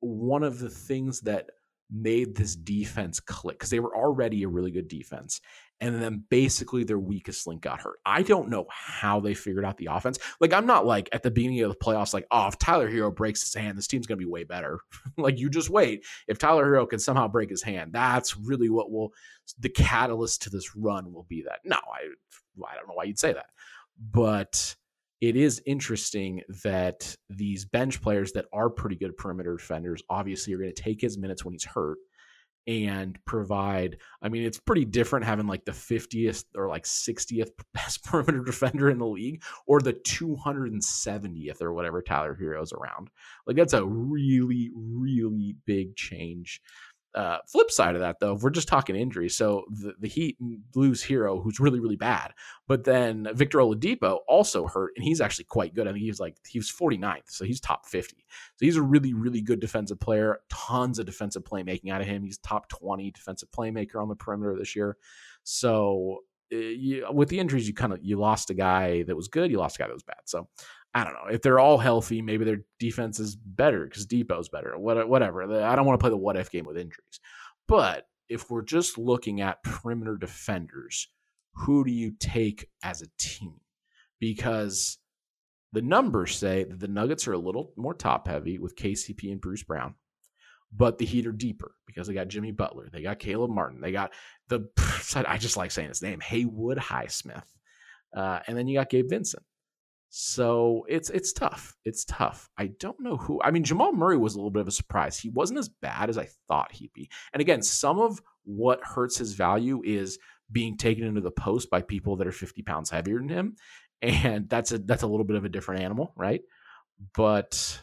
one 0.01 0.43
of 0.43 0.59
the 0.59 0.69
things 0.69 1.21
that 1.21 1.49
made 1.89 2.35
this 2.35 2.55
defense 2.55 3.21
click 3.21 3.57
because 3.57 3.69
they 3.69 3.79
were 3.79 3.95
already 3.95 4.43
a 4.43 4.49
really 4.49 4.71
good 4.71 4.89
defense. 4.89 5.39
And 5.81 6.01
then 6.01 6.25
basically 6.29 6.83
their 6.83 6.99
weakest 6.99 7.47
link 7.47 7.61
got 7.61 7.81
hurt. 7.81 7.99
I 8.05 8.21
don't 8.21 8.49
know 8.49 8.65
how 8.69 9.21
they 9.21 9.33
figured 9.33 9.63
out 9.63 9.77
the 9.77 9.87
offense. 9.89 10.19
Like, 10.41 10.51
I'm 10.51 10.65
not 10.65 10.85
like 10.85 11.07
at 11.13 11.23
the 11.23 11.31
beginning 11.31 11.61
of 11.61 11.69
the 11.69 11.77
playoffs, 11.77 12.13
like, 12.13 12.27
oh, 12.31 12.47
if 12.47 12.57
Tyler 12.57 12.91
Herro 12.91 13.15
breaks 13.15 13.41
his 13.41 13.53
hand, 13.53 13.77
this 13.77 13.87
team's 13.87 14.05
going 14.05 14.19
to 14.19 14.25
be 14.25 14.29
way 14.29 14.43
better. 14.43 14.79
like, 15.17 15.39
you 15.39 15.49
just 15.49 15.69
wait. 15.69 16.05
If 16.27 16.37
Tyler 16.37 16.65
Herro 16.65 16.89
can 16.89 16.99
somehow 16.99 17.29
break 17.29 17.49
his 17.49 17.63
hand, 17.63 17.93
that's 17.93 18.35
really 18.35 18.69
what 18.69 18.91
will, 18.91 19.13
the 19.57 19.69
catalyst 19.69 20.41
to 20.43 20.49
this 20.49 20.75
run 20.75 21.13
will 21.13 21.25
be 21.29 21.43
that. 21.43 21.59
No, 21.63 21.77
I, 21.77 22.09
I 22.67 22.75
don't 22.75 22.87
know 22.87 22.95
why 22.95 23.05
you'd 23.05 23.19
say 23.19 23.31
that. 23.31 23.47
But 24.11 24.75
it 25.21 25.35
is 25.35 25.61
interesting 25.65 26.41
that 26.63 27.15
these 27.29 27.65
bench 27.65 28.01
players 28.01 28.31
that 28.33 28.45
are 28.53 28.69
pretty 28.69 28.95
good 28.95 29.17
perimeter 29.17 29.57
defenders 29.57 30.01
obviously 30.09 30.53
are 30.53 30.57
going 30.57 30.73
to 30.73 30.81
take 30.81 31.01
his 31.01 31.17
minutes 31.17 31.43
when 31.43 31.53
he's 31.53 31.65
hurt 31.65 31.97
and 32.69 33.17
provide 33.25 33.97
i 34.21 34.29
mean 34.29 34.43
it's 34.43 34.59
pretty 34.59 34.85
different 34.85 35.25
having 35.25 35.47
like 35.47 35.65
the 35.65 35.71
50th 35.71 36.45
or 36.55 36.67
like 36.67 36.83
60th 36.83 37.49
best 37.73 38.03
perimeter 38.05 38.43
defender 38.43 38.91
in 38.91 38.99
the 38.99 39.07
league 39.07 39.41
or 39.65 39.81
the 39.81 39.93
270th 39.93 41.61
or 41.61 41.73
whatever 41.73 42.01
tyler 42.01 42.35
herro's 42.35 42.71
around. 42.73 43.09
Like 43.45 43.55
that's 43.55 43.73
a 43.73 43.85
really 43.85 44.71
really 44.75 45.55
big 45.65 45.95
change 45.95 46.61
uh, 47.15 47.37
flip 47.47 47.71
side 47.71 47.95
of 47.95 48.01
that, 48.01 48.19
though, 48.19 48.35
if 48.35 48.41
we're 48.41 48.49
just 48.51 48.67
talking 48.67 48.95
injuries, 48.95 49.35
so 49.35 49.65
the, 49.69 49.93
the 49.99 50.07
Heat 50.07 50.37
lose 50.75 51.03
Herro, 51.03 51.41
who's 51.41 51.59
really, 51.59 51.79
really 51.79 51.95
bad, 51.95 52.33
but 52.67 52.83
then 52.83 53.27
Victor 53.33 53.59
Oladipo 53.59 54.19
also 54.27 54.67
hurt, 54.67 54.91
and 54.95 55.03
he's 55.03 55.19
actually 55.19 55.45
quite 55.45 55.73
good. 55.73 55.87
I 55.87 55.91
think 55.91 56.03
he 56.03 56.09
was 56.09 56.19
like 56.19 56.37
he 56.47 56.59
was 56.59 56.71
49th, 56.71 57.29
so 57.29 57.45
he's 57.45 57.59
top 57.59 57.87
50. 57.87 58.15
So 58.57 58.65
he's 58.65 58.77
a 58.77 58.81
really, 58.81 59.13
really 59.13 59.41
good 59.41 59.59
defensive 59.59 59.99
player. 59.99 60.39
Tons 60.49 60.99
of 60.99 61.05
defensive 61.05 61.43
playmaking 61.43 61.91
out 61.91 62.01
of 62.01 62.07
him. 62.07 62.23
He's 62.23 62.37
top 62.37 62.69
20 62.69 63.11
defensive 63.11 63.49
playmaker 63.51 64.01
on 64.01 64.07
the 64.07 64.15
perimeter 64.15 64.55
this 64.57 64.75
year. 64.75 64.97
So 65.43 66.19
uh, 66.53 66.57
you, 66.57 67.07
with 67.11 67.29
the 67.29 67.39
injuries, 67.39 67.67
you 67.67 67.73
kind 67.73 67.93
of 67.93 67.99
you 68.03 68.17
lost 68.17 68.49
a 68.49 68.53
guy 68.53 69.03
that 69.03 69.15
was 69.15 69.27
good, 69.27 69.51
you 69.51 69.57
lost 69.57 69.77
a 69.77 69.79
guy 69.79 69.87
that 69.87 69.93
was 69.93 70.03
bad. 70.03 70.21
So 70.25 70.47
I 70.93 71.03
don't 71.03 71.13
know 71.13 71.31
if 71.31 71.41
they're 71.41 71.59
all 71.59 71.77
healthy. 71.77 72.21
Maybe 72.21 72.45
their 72.45 72.61
defense 72.79 73.19
is 73.19 73.35
better 73.35 73.85
because 73.85 74.07
Dipo's 74.07 74.49
better. 74.49 74.77
Whatever. 74.77 75.63
I 75.63 75.75
don't 75.75 75.85
want 75.85 75.99
to 75.99 76.03
play 76.03 76.09
the 76.09 76.17
what 76.17 76.37
if 76.37 76.49
game 76.49 76.65
with 76.65 76.77
injuries. 76.77 77.19
But 77.67 78.07
if 78.27 78.49
we're 78.49 78.63
just 78.63 78.97
looking 78.97 79.41
at 79.41 79.63
perimeter 79.63 80.17
defenders, 80.17 81.07
who 81.53 81.83
do 81.83 81.91
you 81.91 82.13
take 82.19 82.67
as 82.83 83.01
a 83.01 83.07
team? 83.19 83.59
Because 84.19 84.97
the 85.71 85.81
numbers 85.81 86.35
say 86.35 86.63
that 86.63 86.79
the 86.79 86.87
Nuggets 86.87 87.27
are 87.27 87.33
a 87.33 87.39
little 87.39 87.73
more 87.77 87.93
top 87.93 88.27
heavy 88.27 88.57
with 88.57 88.75
KCP 88.75 89.31
and 89.31 89.41
Bruce 89.41 89.63
Brown, 89.63 89.95
but 90.71 90.97
the 90.97 91.05
Heat 91.05 91.27
are 91.27 91.31
deeper 91.31 91.73
because 91.85 92.07
they 92.07 92.13
got 92.13 92.27
Jimmy 92.27 92.51
Butler, 92.51 92.89
they 92.91 93.01
got 93.01 93.19
Caleb 93.19 93.51
Martin, 93.51 93.81
they 93.81 93.91
got 93.91 94.11
the 94.47 94.67
I 95.27 95.37
just 95.37 95.57
like 95.57 95.71
saying 95.71 95.89
his 95.89 96.01
name 96.01 96.19
Haywood 96.21 96.77
Highsmith, 96.77 97.45
uh, 98.15 98.39
and 98.47 98.57
then 98.57 98.67
you 98.67 98.79
got 98.79 98.89
Gabe 98.89 99.09
Vincent. 99.09 99.43
So 100.09 100.85
it's 100.89 101.09
it's 101.11 101.33
tough. 101.33 101.75
It's 101.85 102.03
tough. 102.05 102.49
I 102.57 102.67
don't 102.79 102.99
know 102.99 103.17
who. 103.17 103.39
I 103.43 103.51
mean, 103.51 103.63
Jamal 103.63 103.93
Murray 103.93 104.17
was 104.17 104.33
a 104.33 104.37
little 104.37 104.49
bit 104.49 104.61
of 104.61 104.67
a 104.67 104.71
surprise. 104.71 105.17
He 105.19 105.29
wasn't 105.29 105.59
as 105.59 105.69
bad 105.69 106.09
as 106.09 106.17
I 106.17 106.27
thought 106.47 106.71
he'd 106.71 106.93
be. 106.93 107.09
And 107.31 107.41
again, 107.41 107.61
some 107.61 107.99
of 107.99 108.19
what 108.43 108.83
hurts 108.83 109.17
his 109.17 109.33
value 109.33 109.81
is 109.85 110.17
being 110.51 110.77
taken 110.77 111.05
into 111.05 111.21
the 111.21 111.29
post 111.29 111.69
by 111.69 111.83
people 111.83 112.15
that 112.15 112.27
are 112.27 112.31
50 112.31 112.63
pounds 112.63 112.89
heavier 112.89 113.19
than 113.19 113.29
him. 113.29 113.55
And 114.01 114.49
that's 114.49 114.71
a 114.71 114.79
that's 114.79 115.03
a 115.03 115.07
little 115.07 115.25
bit 115.25 115.35
of 115.35 115.45
a 115.45 115.49
different 115.49 115.83
animal, 115.83 116.13
right? 116.15 116.41
But 117.15 117.79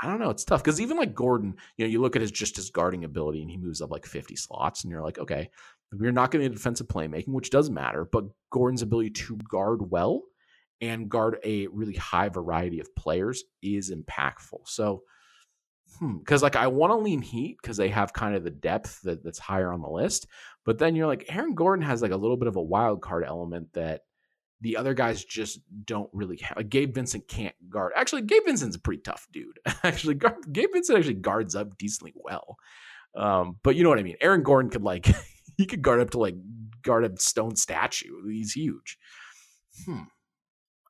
I 0.00 0.06
don't 0.08 0.20
know. 0.20 0.30
It's 0.30 0.44
tough 0.44 0.62
because 0.62 0.80
even 0.80 0.96
like 0.96 1.14
Gordon, 1.14 1.56
you 1.76 1.86
know, 1.86 1.90
you 1.90 2.00
look 2.00 2.14
at 2.14 2.22
his 2.22 2.30
just 2.30 2.56
his 2.56 2.70
guarding 2.70 3.04
ability 3.04 3.40
and 3.40 3.50
he 3.50 3.56
moves 3.56 3.80
up 3.80 3.90
like 3.90 4.06
50 4.06 4.36
slots, 4.36 4.84
and 4.84 4.90
you're 4.90 5.02
like, 5.02 5.18
okay, 5.18 5.50
we're 5.92 6.12
not 6.12 6.30
getting 6.30 6.52
defensive 6.52 6.86
playmaking, 6.86 7.28
which 7.28 7.50
does 7.50 7.70
matter, 7.70 8.06
but 8.12 8.24
Gordon's 8.50 8.82
ability 8.82 9.10
to 9.10 9.38
guard 9.50 9.90
well 9.90 10.22
and 10.80 11.08
guard 11.08 11.38
a 11.44 11.66
really 11.68 11.94
high 11.94 12.28
variety 12.28 12.80
of 12.80 12.94
players 12.94 13.44
is 13.62 13.92
impactful. 13.92 14.66
So, 14.66 15.02
because 16.00 16.40
hmm, 16.40 16.44
like 16.44 16.56
I 16.56 16.66
want 16.66 16.90
to 16.90 16.96
lean 16.96 17.22
Heat 17.22 17.56
because 17.60 17.76
they 17.76 17.88
have 17.88 18.12
kind 18.12 18.34
of 18.34 18.44
the 18.44 18.50
depth 18.50 19.00
that, 19.02 19.24
that's 19.24 19.38
higher 19.38 19.72
on 19.72 19.80
the 19.80 19.88
list, 19.88 20.26
but 20.64 20.78
then 20.78 20.94
you're 20.94 21.06
like 21.06 21.24
Aaron 21.28 21.54
Gordon 21.54 21.84
has 21.84 22.02
like 22.02 22.12
a 22.12 22.16
little 22.16 22.36
bit 22.36 22.48
of 22.48 22.56
a 22.56 22.62
wild 22.62 23.00
card 23.00 23.24
element 23.24 23.72
that 23.72 24.02
the 24.60 24.76
other 24.76 24.94
guys 24.94 25.24
just 25.24 25.60
don't 25.84 26.10
really 26.12 26.38
have. 26.38 26.56
Like 26.56 26.68
Gabe 26.68 26.94
Vincent 26.94 27.28
can't 27.28 27.54
guard. 27.68 27.92
Actually, 27.94 28.22
Gabe 28.22 28.44
Vincent's 28.46 28.76
a 28.76 28.80
pretty 28.80 29.02
tough 29.02 29.26
dude. 29.32 29.58
actually, 29.82 30.14
Gabe 30.52 30.70
Vincent 30.72 30.98
actually 30.98 31.14
guards 31.14 31.54
up 31.54 31.76
decently 31.78 32.12
well. 32.16 32.56
Um, 33.14 33.56
but 33.62 33.76
you 33.76 33.82
know 33.82 33.88
what 33.88 33.98
I 33.98 34.02
mean. 34.02 34.16
Aaron 34.20 34.42
Gordon 34.42 34.70
could 34.70 34.82
like 34.82 35.06
he 35.56 35.66
could 35.66 35.82
guard 35.82 36.00
up 36.00 36.10
to 36.10 36.18
like 36.18 36.36
guard 36.82 37.04
a 37.04 37.18
stone 37.20 37.56
statue. 37.56 38.26
He's 38.28 38.52
huge. 38.52 38.98
Hmm. 39.84 40.04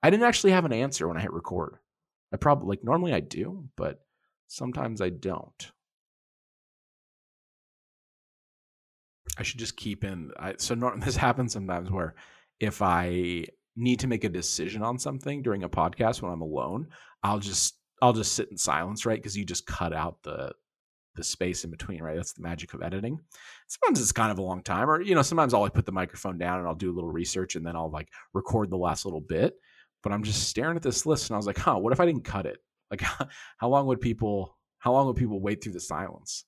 I 0.06 0.10
didn't 0.10 0.22
actually 0.22 0.52
have 0.52 0.64
an 0.64 0.72
answer 0.72 1.08
when 1.08 1.16
I 1.16 1.20
hit 1.20 1.32
record. 1.32 1.78
I 2.32 2.36
probably 2.36 2.68
like 2.68 2.84
normally 2.84 3.12
I 3.12 3.18
do, 3.18 3.68
but 3.74 4.02
sometimes 4.46 5.00
I 5.00 5.08
don't. 5.08 5.72
I 9.36 9.42
should 9.42 9.58
just 9.58 9.76
keep 9.76 10.04
in. 10.04 10.30
I, 10.38 10.54
so 10.58 10.76
no, 10.76 10.94
this 11.04 11.16
happens 11.16 11.52
sometimes 11.52 11.90
where 11.90 12.14
if 12.60 12.82
I 12.82 13.46
need 13.74 13.98
to 13.98 14.06
make 14.06 14.22
a 14.22 14.28
decision 14.28 14.84
on 14.84 15.00
something 15.00 15.42
during 15.42 15.64
a 15.64 15.68
podcast 15.68 16.22
when 16.22 16.30
I'm 16.30 16.40
alone, 16.40 16.86
I'll 17.24 17.40
just 17.40 17.74
I'll 18.00 18.12
just 18.12 18.34
sit 18.34 18.48
in 18.52 18.56
silence, 18.56 19.06
right? 19.06 19.18
Because 19.18 19.36
you 19.36 19.44
just 19.44 19.66
cut 19.66 19.92
out 19.92 20.22
the 20.22 20.52
the 21.16 21.24
space 21.24 21.64
in 21.64 21.70
between, 21.72 22.00
right? 22.00 22.14
That's 22.14 22.34
the 22.34 22.44
magic 22.44 22.74
of 22.74 22.82
editing. 22.82 23.18
Sometimes 23.66 24.00
it's 24.00 24.12
kind 24.12 24.30
of 24.30 24.38
a 24.38 24.42
long 24.42 24.62
time, 24.62 24.88
or 24.88 25.02
you 25.02 25.16
know, 25.16 25.22
sometimes 25.22 25.52
I'll 25.52 25.62
like 25.62 25.74
put 25.74 25.84
the 25.84 25.90
microphone 25.90 26.38
down 26.38 26.60
and 26.60 26.68
I'll 26.68 26.76
do 26.76 26.92
a 26.92 26.94
little 26.94 27.10
research 27.10 27.56
and 27.56 27.66
then 27.66 27.74
I'll 27.74 27.90
like 27.90 28.08
record 28.34 28.70
the 28.70 28.76
last 28.76 29.04
little 29.04 29.20
bit 29.20 29.56
but 30.02 30.12
I'm 30.12 30.22
just 30.22 30.48
staring 30.48 30.76
at 30.76 30.82
this 30.82 31.06
list 31.06 31.28
and 31.30 31.34
I 31.34 31.38
was 31.38 31.46
like, 31.46 31.58
huh, 31.58 31.78
what 31.78 31.92
if 31.92 32.00
I 32.00 32.06
didn't 32.06 32.24
cut 32.24 32.46
it? 32.46 32.58
Like, 32.90 33.00
how 33.58 33.68
long 33.68 33.86
would 33.86 34.00
people, 34.00 34.56
how 34.78 34.92
long 34.92 35.06
would 35.06 35.16
people 35.16 35.40
wait 35.40 35.62
through 35.62 35.72
the 35.72 35.80
silence? 35.80 36.44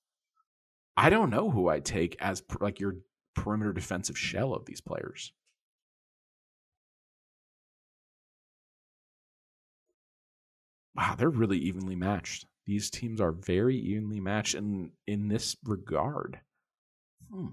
I 0.97 1.11
don't 1.11 1.31
know 1.31 1.51
who 1.51 1.69
I'd 1.69 1.85
take 1.85 2.17
as 2.21 2.43
like 2.61 2.81
your 2.81 2.97
perimeter 3.35 3.73
defensive 3.73 4.19
shell 4.19 4.53
of 4.53 4.65
these 4.65 4.81
players. 4.81 5.33
Wow, 10.97 11.15
they're 11.17 11.31
really 11.31 11.59
evenly 11.59 11.95
matched. 11.95 12.47
These 12.67 12.91
teams 12.91 13.21
are 13.21 13.31
very 13.31 13.77
evenly 13.77 14.19
matched 14.19 14.57
in 14.57 14.91
in 15.07 15.29
this 15.29 15.57
regard. 15.65 16.41
Hmm. 17.33 17.53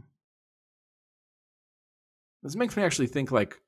This 2.42 2.56
makes 2.56 2.76
me 2.76 2.84
actually 2.84 3.08
think 3.08 3.32
like 3.32 3.62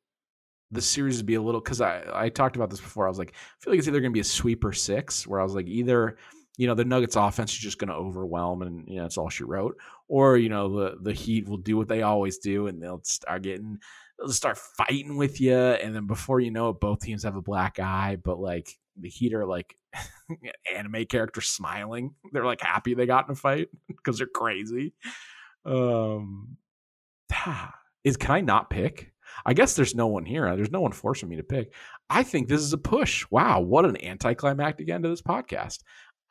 the 0.71 0.81
series 0.81 1.17
would 1.17 1.25
be 1.25 1.35
a 1.35 1.41
little 1.41 1.61
because 1.61 1.81
I, 1.81 2.03
I 2.13 2.29
talked 2.29 2.55
about 2.55 2.69
this 2.69 2.81
before. 2.81 3.05
I 3.05 3.09
was 3.09 3.19
like, 3.19 3.33
I 3.33 3.63
feel 3.63 3.73
like 3.73 3.79
it's 3.79 3.87
either 3.87 4.01
going 4.01 4.11
to 4.11 4.17
be 4.17 4.21
a 4.21 4.25
sweep 4.25 4.63
or 4.63 4.73
six, 4.73 5.25
where 5.25 5.39
I 5.39 5.43
was 5.43 5.55
like, 5.55 5.67
either, 5.67 6.17
you 6.57 6.67
know, 6.67 6.73
the 6.73 6.85
Nuggets 6.85 7.15
offense 7.15 7.53
is 7.53 7.59
just 7.59 7.77
going 7.77 7.89
to 7.89 7.95
overwhelm 7.95 8.61
and, 8.63 8.87
you 8.87 8.97
know, 8.97 9.05
it's 9.05 9.17
all 9.17 9.29
she 9.29 9.43
wrote, 9.43 9.77
or, 10.07 10.37
you 10.37 10.49
know, 10.49 10.77
the, 10.77 10.97
the 11.01 11.13
Heat 11.13 11.47
will 11.47 11.57
do 11.57 11.77
what 11.77 11.87
they 11.87 12.01
always 12.01 12.39
do 12.39 12.67
and 12.67 12.81
they'll 12.81 13.03
start 13.03 13.43
getting, 13.43 13.77
they'll 14.19 14.29
start 14.29 14.57
fighting 14.57 15.17
with 15.17 15.39
you. 15.39 15.55
And 15.55 15.95
then 15.95 16.07
before 16.07 16.39
you 16.39 16.51
know 16.51 16.69
it, 16.69 16.79
both 16.81 16.99
teams 16.99 17.23
have 17.23 17.35
a 17.35 17.41
black 17.41 17.79
eye, 17.79 18.17
but 18.21 18.39
like 18.39 18.69
the 18.99 19.09
Heat 19.09 19.33
are 19.33 19.45
like 19.45 19.75
anime 20.75 21.05
characters 21.05 21.47
smiling. 21.47 22.15
They're 22.33 22.45
like 22.45 22.61
happy 22.61 22.93
they 22.93 23.05
got 23.05 23.27
in 23.27 23.33
a 23.33 23.35
fight 23.35 23.69
because 23.87 24.17
they're 24.17 24.27
crazy. 24.27 24.93
um, 25.65 26.57
is 28.03 28.17
can 28.17 28.31
I 28.31 28.41
not 28.41 28.69
pick? 28.69 29.11
I 29.45 29.53
guess 29.53 29.75
there's 29.75 29.95
no 29.95 30.07
one 30.07 30.25
here. 30.25 30.55
There's 30.55 30.71
no 30.71 30.81
one 30.81 30.91
forcing 30.91 31.29
me 31.29 31.37
to 31.37 31.43
pick. 31.43 31.73
I 32.09 32.23
think 32.23 32.47
this 32.47 32.61
is 32.61 32.73
a 32.73 32.77
push. 32.77 33.25
Wow, 33.29 33.61
what 33.61 33.85
an 33.85 34.03
anticlimactic 34.03 34.89
end 34.89 35.03
to 35.03 35.09
this 35.09 35.21
podcast. 35.21 35.79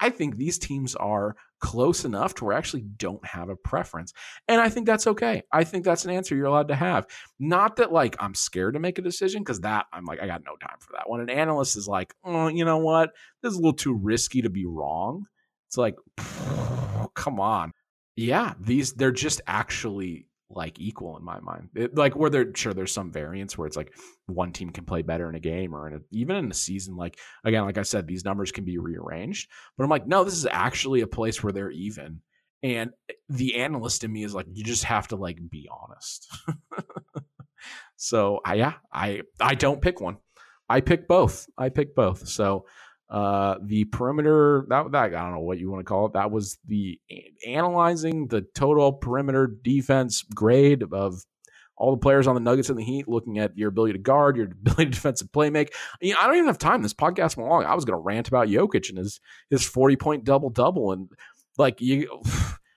I 0.00 0.10
think 0.10 0.36
these 0.36 0.58
teams 0.58 0.94
are 0.94 1.36
close 1.60 2.04
enough 2.04 2.34
to 2.34 2.44
where 2.44 2.54
I 2.54 2.58
actually 2.58 2.82
don't 2.82 3.24
have 3.24 3.48
a 3.48 3.56
preference. 3.56 4.12
And 4.46 4.60
I 4.60 4.68
think 4.68 4.86
that's 4.86 5.06
okay. 5.06 5.42
I 5.50 5.64
think 5.64 5.84
that's 5.84 6.04
an 6.04 6.10
answer 6.10 6.36
you're 6.36 6.46
allowed 6.46 6.68
to 6.68 6.74
have. 6.74 7.06
Not 7.38 7.76
that 7.76 7.92
like 7.92 8.16
I'm 8.20 8.34
scared 8.34 8.74
to 8.74 8.80
make 8.80 8.98
a 8.98 9.02
decision 9.02 9.42
because 9.42 9.60
that 9.60 9.86
I'm 9.92 10.04
like, 10.04 10.20
I 10.20 10.26
got 10.26 10.42
no 10.44 10.56
time 10.56 10.76
for 10.80 10.92
that. 10.92 11.08
When 11.08 11.20
an 11.20 11.30
analyst 11.30 11.76
is 11.76 11.88
like, 11.88 12.14
oh, 12.24 12.48
you 12.48 12.64
know 12.64 12.78
what? 12.78 13.10
This 13.42 13.52
is 13.52 13.58
a 13.58 13.60
little 13.60 13.72
too 13.72 13.94
risky 13.94 14.42
to 14.42 14.50
be 14.50 14.66
wrong. 14.66 15.26
It's 15.68 15.78
like, 15.78 15.96
oh, 16.18 17.10
come 17.14 17.40
on. 17.40 17.72
Yeah, 18.16 18.54
these 18.60 18.94
they're 18.94 19.12
just 19.12 19.40
actually 19.46 20.26
like 20.48 20.78
equal 20.78 21.16
in 21.16 21.24
my 21.24 21.40
mind. 21.40 21.70
It, 21.74 21.96
like 21.96 22.14
where 22.14 22.30
there 22.30 22.54
sure 22.54 22.72
there's 22.72 22.92
some 22.92 23.10
variance 23.10 23.58
where 23.58 23.66
it's 23.66 23.76
like 23.76 23.94
one 24.26 24.52
team 24.52 24.70
can 24.70 24.84
play 24.84 25.02
better 25.02 25.28
in 25.28 25.34
a 25.34 25.40
game 25.40 25.74
or 25.74 25.88
in 25.88 25.94
a, 25.94 26.00
even 26.10 26.36
in 26.36 26.50
a 26.50 26.54
season. 26.54 26.96
Like 26.96 27.18
again, 27.44 27.64
like 27.64 27.78
I 27.78 27.82
said, 27.82 28.06
these 28.06 28.24
numbers 28.24 28.52
can 28.52 28.64
be 28.64 28.78
rearranged. 28.78 29.50
But 29.76 29.84
I'm 29.84 29.90
like, 29.90 30.06
no, 30.06 30.24
this 30.24 30.34
is 30.34 30.46
actually 30.50 31.00
a 31.00 31.06
place 31.06 31.42
where 31.42 31.52
they're 31.52 31.70
even. 31.70 32.20
And 32.62 32.90
eh, 33.08 33.14
the 33.28 33.56
analyst 33.56 34.04
in 34.04 34.12
me 34.12 34.24
is 34.24 34.34
like, 34.34 34.46
you 34.52 34.64
just 34.64 34.84
have 34.84 35.08
to 35.08 35.16
like 35.16 35.38
be 35.50 35.68
honest. 35.70 36.28
so 37.96 38.40
I 38.44 38.54
yeah, 38.54 38.74
I 38.92 39.22
I 39.40 39.54
don't 39.54 39.82
pick 39.82 40.00
one. 40.00 40.18
I 40.68 40.80
pick 40.80 41.06
both. 41.06 41.46
I 41.56 41.68
pick 41.68 41.94
both. 41.94 42.26
So 42.28 42.66
uh, 43.08 43.56
the 43.62 43.84
perimeter 43.84 44.66
that, 44.68 44.90
that 44.92 45.04
I 45.04 45.08
don't 45.08 45.32
know 45.32 45.40
what 45.40 45.58
you 45.58 45.70
want 45.70 45.80
to 45.80 45.88
call 45.88 46.06
it. 46.06 46.12
That 46.14 46.30
was 46.30 46.58
the 46.66 46.98
analyzing 47.46 48.26
the 48.28 48.42
total 48.54 48.92
perimeter 48.92 49.46
defense 49.46 50.22
grade 50.22 50.82
of 50.92 51.24
all 51.76 51.90
the 51.90 51.98
players 51.98 52.26
on 52.26 52.34
the 52.34 52.40
Nuggets 52.40 52.70
and 52.70 52.78
the 52.78 52.84
Heat, 52.84 53.06
looking 53.06 53.38
at 53.38 53.56
your 53.56 53.68
ability 53.68 53.92
to 53.92 53.98
guard, 53.98 54.36
your 54.36 54.46
ability 54.66 54.86
to 54.86 54.90
defensive 54.90 55.32
play 55.32 55.50
make. 55.50 55.74
I, 56.02 56.26
don't 56.26 56.34
even 56.34 56.46
have 56.46 56.58
time. 56.58 56.82
This 56.82 56.94
podcast 56.94 57.36
went 57.36 57.50
long. 57.50 57.64
I 57.64 57.74
was 57.74 57.84
going 57.84 57.98
to 57.98 58.02
rant 58.02 58.28
about 58.28 58.48
Jokic 58.48 58.88
and 58.88 58.98
his 58.98 59.20
his 59.50 59.64
forty 59.64 59.96
point 59.96 60.24
double 60.24 60.50
double 60.50 60.92
and 60.92 61.08
like 61.58 61.80
you. 61.80 62.22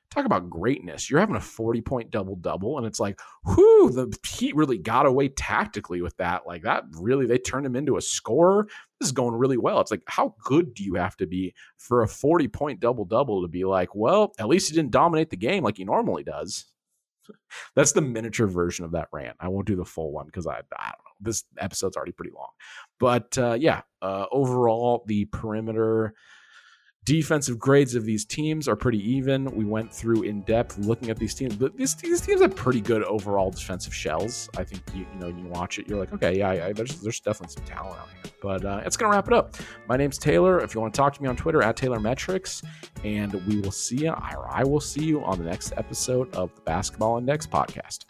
Talk 0.09 0.25
about 0.25 0.49
greatness. 0.49 1.09
You're 1.09 1.19
having 1.19 1.35
a 1.35 1.41
40 1.41 1.81
point 1.81 2.11
double 2.11 2.35
double, 2.35 2.77
and 2.77 2.87
it's 2.87 2.99
like, 2.99 3.19
whoo, 3.45 3.89
the 3.91 4.15
Heat 4.27 4.55
really 4.55 4.77
got 4.77 5.05
away 5.05 5.29
tactically 5.29 6.01
with 6.01 6.15
that. 6.17 6.47
Like 6.47 6.63
that 6.63 6.83
really, 6.99 7.25
they 7.25 7.37
turned 7.37 7.65
him 7.65 7.75
into 7.75 7.97
a 7.97 8.01
scorer. 8.01 8.67
This 8.99 9.07
is 9.07 9.11
going 9.13 9.35
really 9.35 9.57
well. 9.57 9.79
It's 9.79 9.91
like, 9.91 10.03
how 10.07 10.35
good 10.43 10.73
do 10.73 10.83
you 10.83 10.95
have 10.95 11.15
to 11.17 11.27
be 11.27 11.53
for 11.77 12.01
a 12.01 12.07
40 12.07 12.47
point 12.47 12.79
double 12.79 13.05
double 13.05 13.41
to 13.41 13.47
be 13.47 13.65
like, 13.65 13.95
well, 13.95 14.33
at 14.39 14.47
least 14.47 14.69
he 14.69 14.75
didn't 14.75 14.91
dominate 14.91 15.29
the 15.29 15.37
game 15.37 15.63
like 15.63 15.77
he 15.77 15.85
normally 15.85 16.23
does. 16.23 16.65
That's 17.75 17.91
the 17.91 18.01
miniature 18.01 18.47
version 18.47 18.85
of 18.85 18.91
that 18.91 19.09
rant. 19.11 19.37
I 19.39 19.47
won't 19.47 19.67
do 19.67 19.75
the 19.75 19.85
full 19.85 20.11
one 20.11 20.25
because 20.25 20.47
I, 20.47 20.57
I 20.57 20.57
don't 20.57 20.73
know. 20.73 21.11
This 21.21 21.43
episode's 21.57 21.97
already 21.97 22.13
pretty 22.13 22.31
long. 22.35 22.49
But 22.99 23.37
uh, 23.37 23.53
yeah, 23.53 23.81
uh, 24.01 24.25
overall, 24.31 25.03
the 25.05 25.25
perimeter 25.25 26.13
defensive 27.09 27.57
grades 27.57 27.95
of 27.95 28.05
these 28.05 28.23
teams 28.23 28.67
are 28.67 28.75
pretty 28.75 28.99
even. 28.99 29.45
We 29.55 29.65
went 29.65 29.91
through 29.91 30.21
in 30.21 30.41
depth 30.41 30.77
looking 30.77 31.09
at 31.09 31.17
these 31.17 31.33
teams, 31.33 31.55
but 31.55 31.75
these, 31.75 31.95
these 31.95 32.21
teams 32.21 32.39
have 32.39 32.55
pretty 32.55 32.81
good 32.81 33.03
overall 33.05 33.49
defensive 33.49 33.95
shells. 33.95 34.47
I 34.55 34.63
think 34.63 34.83
you, 34.93 35.07
you 35.11 35.19
know 35.19 35.27
you 35.27 35.47
watch 35.47 35.79
it, 35.79 35.87
you're 35.87 35.97
like, 35.97 36.13
okay, 36.13 36.37
yeah, 36.37 36.49
I, 36.49 36.71
there's 36.71 37.01
there's 37.01 37.19
definitely 37.19 37.55
some 37.55 37.65
talent 37.65 37.99
out 37.99 38.09
here. 38.09 38.31
But 38.43 38.63
uh, 38.63 38.81
it's 38.85 38.95
gonna 38.95 39.11
wrap 39.11 39.25
it 39.25 39.33
up. 39.33 39.55
My 39.87 39.97
name's 39.97 40.19
Taylor. 40.19 40.59
If 40.59 40.75
you 40.75 40.81
want 40.81 40.93
to 40.93 40.97
talk 40.99 41.15
to 41.15 41.23
me 41.23 41.27
on 41.27 41.35
Twitter 41.35 41.63
at 41.63 41.75
Taylor 41.75 41.99
Metrics, 41.99 42.61
and 43.03 43.33
we 43.47 43.59
will 43.59 43.71
see 43.71 44.03
you. 44.03 44.11
I 44.11 44.63
will 44.63 44.79
see 44.79 45.03
you 45.03 45.23
on 45.23 45.39
the 45.39 45.45
next 45.45 45.73
episode 45.77 46.31
of 46.35 46.53
the 46.53 46.61
Basketball 46.61 47.17
Index 47.17 47.47
podcast. 47.47 48.05